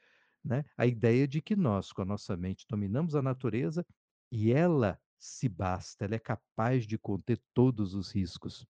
Né? 0.43 0.65
A 0.77 0.87
ideia 0.87 1.27
de 1.27 1.41
que 1.41 1.55
nós, 1.55 1.91
com 1.91 2.01
a 2.01 2.05
nossa 2.05 2.35
mente, 2.35 2.65
dominamos 2.67 3.15
a 3.15 3.21
natureza 3.21 3.85
e 4.31 4.51
ela 4.51 4.99
se 5.21 5.47
basta, 5.47 6.05
ela 6.05 6.15
é 6.15 6.19
capaz 6.19 6.85
de 6.87 6.97
conter 6.97 7.39
todos 7.53 7.93
os 7.93 8.11
riscos. 8.11 8.65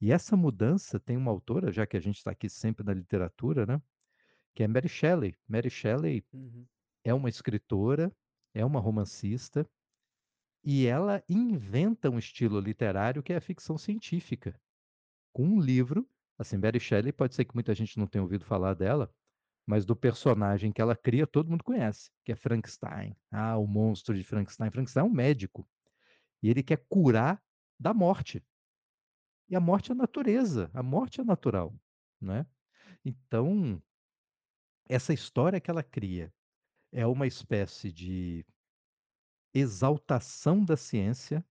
E 0.00 0.12
essa 0.12 0.36
mudança 0.36 0.98
tem 0.98 1.16
uma 1.16 1.30
autora, 1.30 1.70
já 1.72 1.86
que 1.86 1.96
a 1.96 2.00
gente 2.00 2.16
está 2.18 2.30
aqui 2.30 2.48
sempre 2.48 2.84
na 2.84 2.94
literatura, 2.94 3.66
né? 3.66 3.82
que 4.54 4.62
é 4.62 4.68
Mary 4.68 4.88
Shelley. 4.88 5.36
Mary 5.48 5.70
Shelley 5.70 6.24
Uhum. 6.32 6.66
é 7.04 7.14
uma 7.14 7.28
escritora, 7.28 8.14
é 8.54 8.64
uma 8.64 8.80
romancista, 8.80 9.68
e 10.64 10.86
ela 10.86 11.22
inventa 11.28 12.10
um 12.10 12.18
estilo 12.18 12.60
literário 12.60 13.22
que 13.22 13.32
é 13.32 13.36
a 13.36 13.40
ficção 13.40 13.78
científica. 13.78 14.58
Com 15.32 15.44
um 15.46 15.60
livro, 15.60 16.08
assim, 16.38 16.56
Mary 16.58 16.80
Shelley, 16.80 17.12
pode 17.12 17.34
ser 17.34 17.44
que 17.44 17.54
muita 17.54 17.74
gente 17.74 17.98
não 17.98 18.06
tenha 18.06 18.22
ouvido 18.22 18.44
falar 18.44 18.74
dela, 18.74 19.12
mas 19.66 19.86
do 19.86 19.96
personagem 19.96 20.72
que 20.72 20.82
ela 20.82 20.96
cria, 20.96 21.26
todo 21.26 21.50
mundo 21.50 21.64
conhece, 21.64 22.10
que 22.24 22.32
é 22.32 22.36
Frankenstein. 22.36 23.16
Ah, 23.30 23.56
o 23.58 23.66
monstro 23.66 24.14
de 24.16 24.24
Frankenstein. 24.24 24.70
Frankenstein 24.70 25.04
é 25.04 25.08
um 25.08 25.12
médico. 25.12 25.68
E 26.42 26.48
ele 26.48 26.62
quer 26.62 26.84
curar 26.88 27.42
da 27.78 27.94
morte. 27.94 28.44
E 29.48 29.56
a 29.56 29.60
morte 29.60 29.90
é 29.90 29.92
a 29.92 29.96
natureza, 29.96 30.70
a 30.72 30.82
morte 30.82 31.20
é 31.20 31.24
natural, 31.24 31.74
né? 32.20 32.46
Então, 33.04 33.82
essa 34.88 35.12
história 35.12 35.60
que 35.60 35.70
ela 35.70 35.82
cria 35.82 36.32
é 36.92 37.06
uma 37.06 37.26
espécie 37.26 37.92
de 37.92 38.44
exaltação 39.54 40.64
da 40.64 40.76
ciência, 40.76 41.44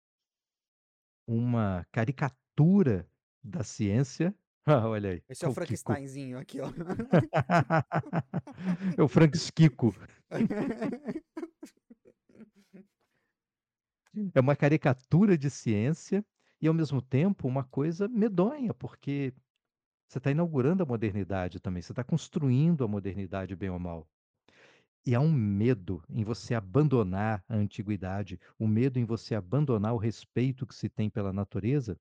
uma 1.28 1.86
caricatura 1.92 3.10
da 3.44 3.64
ciência. 3.64 4.36
Ah, 4.66 4.88
olha 4.88 5.14
aí. 5.14 5.24
Esse 5.28 5.46
é 5.46 5.48
o 5.48 5.52
Kiko. 5.52 5.56
Frankensteinzinho 5.56 6.38
aqui, 6.38 6.60
ó. 6.62 6.70
é 8.96 9.02
o 9.02 9.08
Frank 9.08 9.36
Kiko. 9.56 9.96
É 14.34 14.40
uma 14.40 14.56
caricatura 14.56 15.38
de 15.38 15.50
ciência 15.50 16.26
e, 16.62 16.68
ao 16.68 16.74
mesmo 16.74 17.02
tempo, 17.02 17.48
uma 17.48 17.64
coisa 17.64 18.08
medonha, 18.08 18.74
porque 18.74 19.34
você 20.08 20.18
está 20.18 20.32
inaugurando 20.32 20.84
a 20.84 20.86
modernidade 20.86 21.60
também, 21.60 21.82
você 21.82 21.92
está 21.92 22.04
construindo 22.04 22.84
a 22.84 22.88
modernidade, 22.88 23.56
bem 23.56 23.70
ou 23.70 23.80
mal. 23.80 24.08
E 25.06 25.16
há 25.16 25.20
um 25.20 25.32
medo 25.32 26.04
em 26.10 26.24
você 26.24 26.54
abandonar 26.54 27.44
a 27.48 27.56
antiguidade, 27.56 28.40
um 28.60 28.68
medo 28.68 29.00
em 29.00 29.06
você 29.06 29.36
abandonar 29.36 29.94
o 29.94 29.98
respeito 29.98 30.68
que 30.68 30.76
se 30.76 30.90
tem 30.90 31.10
pela 31.10 31.32
natureza 31.32 31.98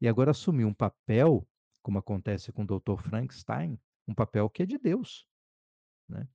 e 0.00 0.08
agora 0.08 0.30
assumir 0.30 0.64
um 0.64 0.72
papel, 0.72 1.46
como 1.82 1.98
acontece 1.98 2.52
com 2.52 2.62
o 2.62 2.66
Dr. 2.66 3.00
Frankenstein, 3.02 3.78
um 4.06 4.14
papel 4.14 4.48
que 4.48 4.62
é 4.62 4.66
de 4.66 4.78
Deus. 4.78 5.26
Né? 6.08 6.26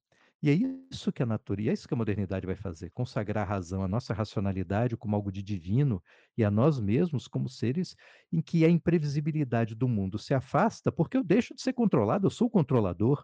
E 0.44 0.50
é 0.50 0.54
isso 0.92 1.10
que 1.10 1.24
a 1.24 1.26
natureza, 1.26 1.70
é 1.70 1.74
isso 1.74 1.88
que 1.88 1.94
a 1.94 1.98
modernidade 1.98 2.46
vai 2.46 2.58
fazer, 2.58 2.90
consagrar 2.90 3.46
a 3.46 3.50
razão, 3.50 3.82
a 3.82 3.88
nossa 3.88 4.14
racionalidade 4.14 4.98
como 4.98 5.16
algo 5.16 5.32
de 5.32 5.42
divino 5.42 6.04
e 6.38 6.44
a 6.44 6.52
nós 6.52 6.82
mesmos 6.82 7.30
como 7.30 7.48
seres 7.48 7.96
em 8.30 8.42
que 8.42 8.66
a 8.66 8.70
imprevisibilidade 8.70 9.74
do 9.74 9.88
mundo 9.88 10.20
se 10.20 10.34
afasta 10.34 10.92
porque 10.92 11.16
eu 11.16 11.24
deixo 11.24 11.56
de 11.56 11.62
ser 11.62 11.72
controlado, 11.72 12.28
eu 12.28 12.30
sou 12.30 12.48
o 12.48 12.50
controlador. 12.50 13.24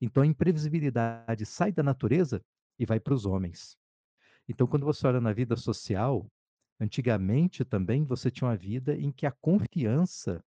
Então 0.00 0.22
a 0.22 0.26
imprevisibilidade 0.26 1.44
sai 1.44 1.70
da 1.70 1.82
natureza 1.82 2.42
e 2.78 2.86
vai 2.86 2.98
para 2.98 3.12
os 3.12 3.26
homens. 3.26 3.76
Então 4.48 4.66
quando 4.66 4.86
você 4.86 5.06
olha 5.06 5.20
na 5.20 5.34
vida 5.34 5.56
social, 5.56 6.26
antigamente 6.80 7.62
também 7.62 8.04
você 8.06 8.30
tinha 8.30 8.48
uma 8.48 8.56
vida 8.56 8.96
em 8.96 9.12
que 9.12 9.26
a 9.26 9.32
confiança 9.32 10.42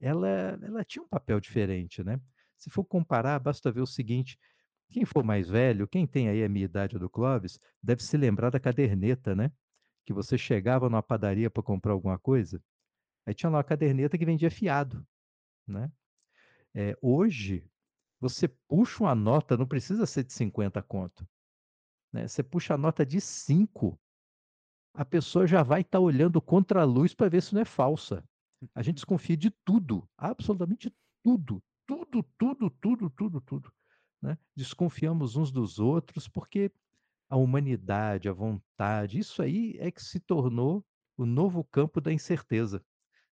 ela, 0.00 0.28
ela 0.62 0.84
tinha 0.84 1.02
um 1.02 1.08
papel 1.08 1.40
diferente, 1.40 2.04
né? 2.04 2.20
Se 2.56 2.70
for 2.70 2.84
comparar, 2.84 3.40
basta 3.40 3.72
ver 3.72 3.80
o 3.80 3.86
seguinte: 3.86 4.38
quem 4.90 5.04
for 5.04 5.24
mais 5.24 5.48
velho, 5.48 5.88
quem 5.88 6.06
tem 6.06 6.28
aí 6.28 6.44
a 6.44 6.48
minha 6.48 6.64
idade 6.64 6.98
do 6.98 7.10
Clóvis, 7.10 7.58
deve 7.82 8.02
se 8.02 8.16
lembrar 8.16 8.50
da 8.50 8.60
caderneta, 8.60 9.34
né? 9.34 9.50
Que 10.04 10.12
você 10.12 10.38
chegava 10.38 10.88
numa 10.88 11.02
padaria 11.02 11.50
para 11.50 11.62
comprar 11.62 11.92
alguma 11.92 12.18
coisa, 12.18 12.62
aí 13.26 13.34
tinha 13.34 13.50
lá 13.50 13.58
uma 13.58 13.64
caderneta 13.64 14.16
que 14.18 14.24
vendia 14.24 14.50
fiado, 14.50 15.06
né? 15.66 15.90
É, 16.74 16.96
hoje, 17.00 17.68
você 18.20 18.48
puxa 18.48 19.04
uma 19.04 19.14
nota, 19.14 19.56
não 19.56 19.66
precisa 19.66 20.06
ser 20.06 20.24
de 20.24 20.32
50 20.32 20.82
conto, 20.82 21.26
né? 22.12 22.28
Você 22.28 22.42
puxa 22.42 22.74
a 22.74 22.78
nota 22.78 23.04
de 23.04 23.20
5, 23.20 23.98
a 24.94 25.04
pessoa 25.04 25.46
já 25.46 25.62
vai 25.62 25.80
estar 25.80 25.98
tá 25.98 26.00
olhando 26.00 26.40
contra 26.40 26.82
a 26.82 26.84
luz 26.84 27.14
para 27.14 27.28
ver 27.28 27.42
se 27.42 27.52
não 27.52 27.62
é 27.62 27.64
falsa. 27.64 28.24
A 28.74 28.82
gente 28.82 28.96
desconfia 29.02 29.36
de 29.36 29.50
tudo, 29.50 30.08
absolutamente 30.16 30.94
tudo, 31.22 31.62
tudo, 31.86 32.22
tudo, 32.38 32.70
tudo, 32.70 33.10
tudo, 33.10 33.40
tudo. 33.40 33.72
Né? 34.24 34.38
Desconfiamos 34.56 35.36
uns 35.36 35.52
dos 35.52 35.78
outros 35.78 36.26
porque 36.26 36.72
a 37.28 37.36
humanidade, 37.36 38.26
a 38.26 38.32
vontade, 38.32 39.18
isso 39.18 39.42
aí 39.42 39.76
é 39.78 39.90
que 39.90 40.02
se 40.02 40.18
tornou 40.18 40.82
o 41.14 41.26
novo 41.26 41.62
campo 41.62 42.00
da 42.00 42.10
incerteza. 42.10 42.82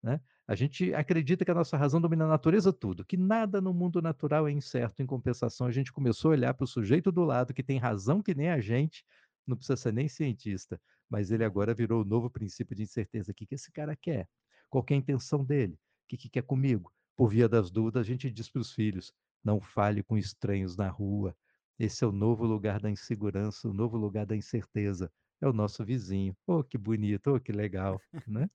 Né? 0.02 0.18
A 0.46 0.54
gente 0.54 0.94
acredita 0.94 1.44
que 1.44 1.50
a 1.50 1.54
nossa 1.54 1.76
razão 1.76 2.00
domina 2.00 2.24
a 2.24 2.28
natureza 2.28 2.72
tudo, 2.72 3.04
que 3.04 3.18
nada 3.18 3.60
no 3.60 3.74
mundo 3.74 4.00
natural 4.00 4.48
é 4.48 4.50
incerto. 4.50 5.02
Em 5.02 5.06
compensação, 5.06 5.66
a 5.66 5.70
gente 5.70 5.92
começou 5.92 6.30
a 6.30 6.32
olhar 6.32 6.54
para 6.54 6.64
o 6.64 6.66
sujeito 6.66 7.12
do 7.12 7.22
lado 7.22 7.52
que 7.52 7.62
tem 7.62 7.76
razão 7.76 8.22
que 8.22 8.34
nem 8.34 8.48
a 8.48 8.58
gente, 8.58 9.04
não 9.46 9.58
precisa 9.58 9.76
ser 9.76 9.92
nem 9.92 10.08
cientista, 10.08 10.80
mas 11.06 11.30
ele 11.30 11.44
agora 11.44 11.74
virou 11.74 12.00
o 12.00 12.04
novo 12.04 12.30
princípio 12.30 12.74
de 12.74 12.84
incerteza. 12.84 13.30
O 13.30 13.34
que, 13.34 13.44
que 13.44 13.56
esse 13.56 13.70
cara 13.70 13.94
quer? 13.94 14.26
Qual 14.70 14.82
é 14.88 14.94
a 14.94 14.96
intenção 14.96 15.44
dele? 15.44 15.74
O 15.74 16.08
que, 16.08 16.16
que 16.16 16.30
quer 16.30 16.44
comigo? 16.44 16.90
Por 17.14 17.28
via 17.28 17.46
das 17.46 17.70
dúvidas, 17.70 18.00
a 18.00 18.04
gente 18.04 18.30
diz 18.30 18.48
para 18.48 18.62
os 18.62 18.72
filhos: 18.72 19.12
não 19.44 19.60
fale 19.60 20.02
com 20.02 20.16
estranhos 20.16 20.76
na 20.76 20.88
rua. 20.88 21.36
Esse 21.78 22.04
é 22.04 22.06
o 22.06 22.12
novo 22.12 22.44
lugar 22.44 22.80
da 22.80 22.90
insegurança, 22.90 23.68
o 23.68 23.72
novo 23.72 23.96
lugar 23.96 24.26
da 24.26 24.36
incerteza. 24.36 25.10
É 25.40 25.48
o 25.48 25.52
nosso 25.52 25.84
vizinho. 25.84 26.36
Oh, 26.46 26.64
que 26.64 26.76
bonito, 26.76 27.34
oh, 27.34 27.40
que 27.40 27.52
legal, 27.52 28.00
né? 28.26 28.50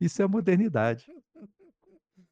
Isso 0.00 0.20
é 0.20 0.24
a 0.24 0.28
modernidade. 0.28 1.06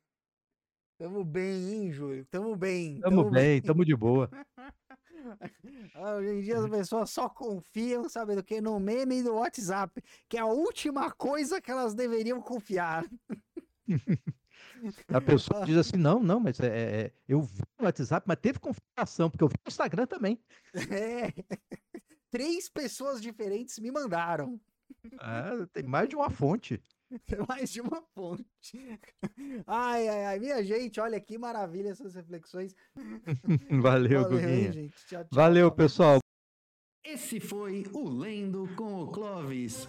Tamo 0.99 1.25
bem, 1.25 1.73
hein, 1.73 1.93
Júlio? 1.93 2.25
Tamo 2.27 2.55
bem. 2.55 3.01
Tamo, 3.01 3.23
tamo 3.23 3.31
bem, 3.31 3.43
bem, 3.43 3.63
tamo 3.63 3.85
de 3.85 3.97
boa. 3.97 4.31
Hoje 5.97 6.29
em 6.29 6.41
dia 6.43 6.59
as 6.59 6.69
pessoas 6.69 7.11
só 7.11 7.29
confiam, 7.29 8.09
sabe 8.09 8.37
do 8.37 8.43
que? 8.43 8.61
No 8.61 8.79
meme 8.79 9.23
do 9.23 9.35
WhatsApp, 9.35 10.03
que 10.29 10.37
é 10.37 10.41
a 10.41 10.47
última 10.47 11.11
coisa 11.11 11.61
que 11.61 11.71
elas 11.71 11.95
deveriam 11.95 12.41
confiar. 12.41 13.05
A 15.09 15.21
pessoa 15.21 15.65
diz 15.65 15.77
assim: 15.77 15.97
não, 15.97 16.23
não, 16.23 16.41
mas 16.41 16.59
é, 16.61 16.67
é, 16.67 17.01
é 17.01 17.13
eu 17.29 17.43
vi 17.43 17.63
no 17.79 17.85
WhatsApp, 17.85 18.27
mas 18.27 18.39
teve 18.41 18.59
confirmação, 18.59 19.31
porque 19.31 19.45
eu 19.45 19.49
vi 19.49 19.55
no 19.65 19.69
Instagram 19.69 20.07
também. 20.07 20.41
É. 20.75 21.33
Três 22.31 22.69
pessoas 22.69 23.21
diferentes 23.21 23.79
me 23.79 23.91
mandaram. 23.91 24.61
Ah, 25.19 25.67
tem 25.73 25.85
mais 25.85 26.09
de 26.09 26.17
uma 26.17 26.31
fonte. 26.31 26.83
mais 27.47 27.71
de 27.71 27.81
uma 27.81 28.03
fonte. 28.15 28.99
Ai, 29.67 30.09
ai, 30.09 30.25
ai, 30.25 30.39
minha 30.39 30.63
gente, 30.65 30.99
olha 31.01 31.21
que 31.21 31.37
maravilha 31.37 31.91
essas 31.91 32.15
reflexões. 32.15 32.75
Valeu, 33.83 34.23
Valeu 34.23 34.41
gente. 34.41 34.95
Tchau, 35.07 35.25
tchau, 35.25 35.29
Valeu, 35.31 35.71
pessoal. 35.71 36.19
Esse 37.05 37.41
foi 37.41 37.85
o 37.93 38.09
Lendo 38.09 38.69
com 38.77 39.03
o 39.03 39.11
Clovis. 39.11 39.89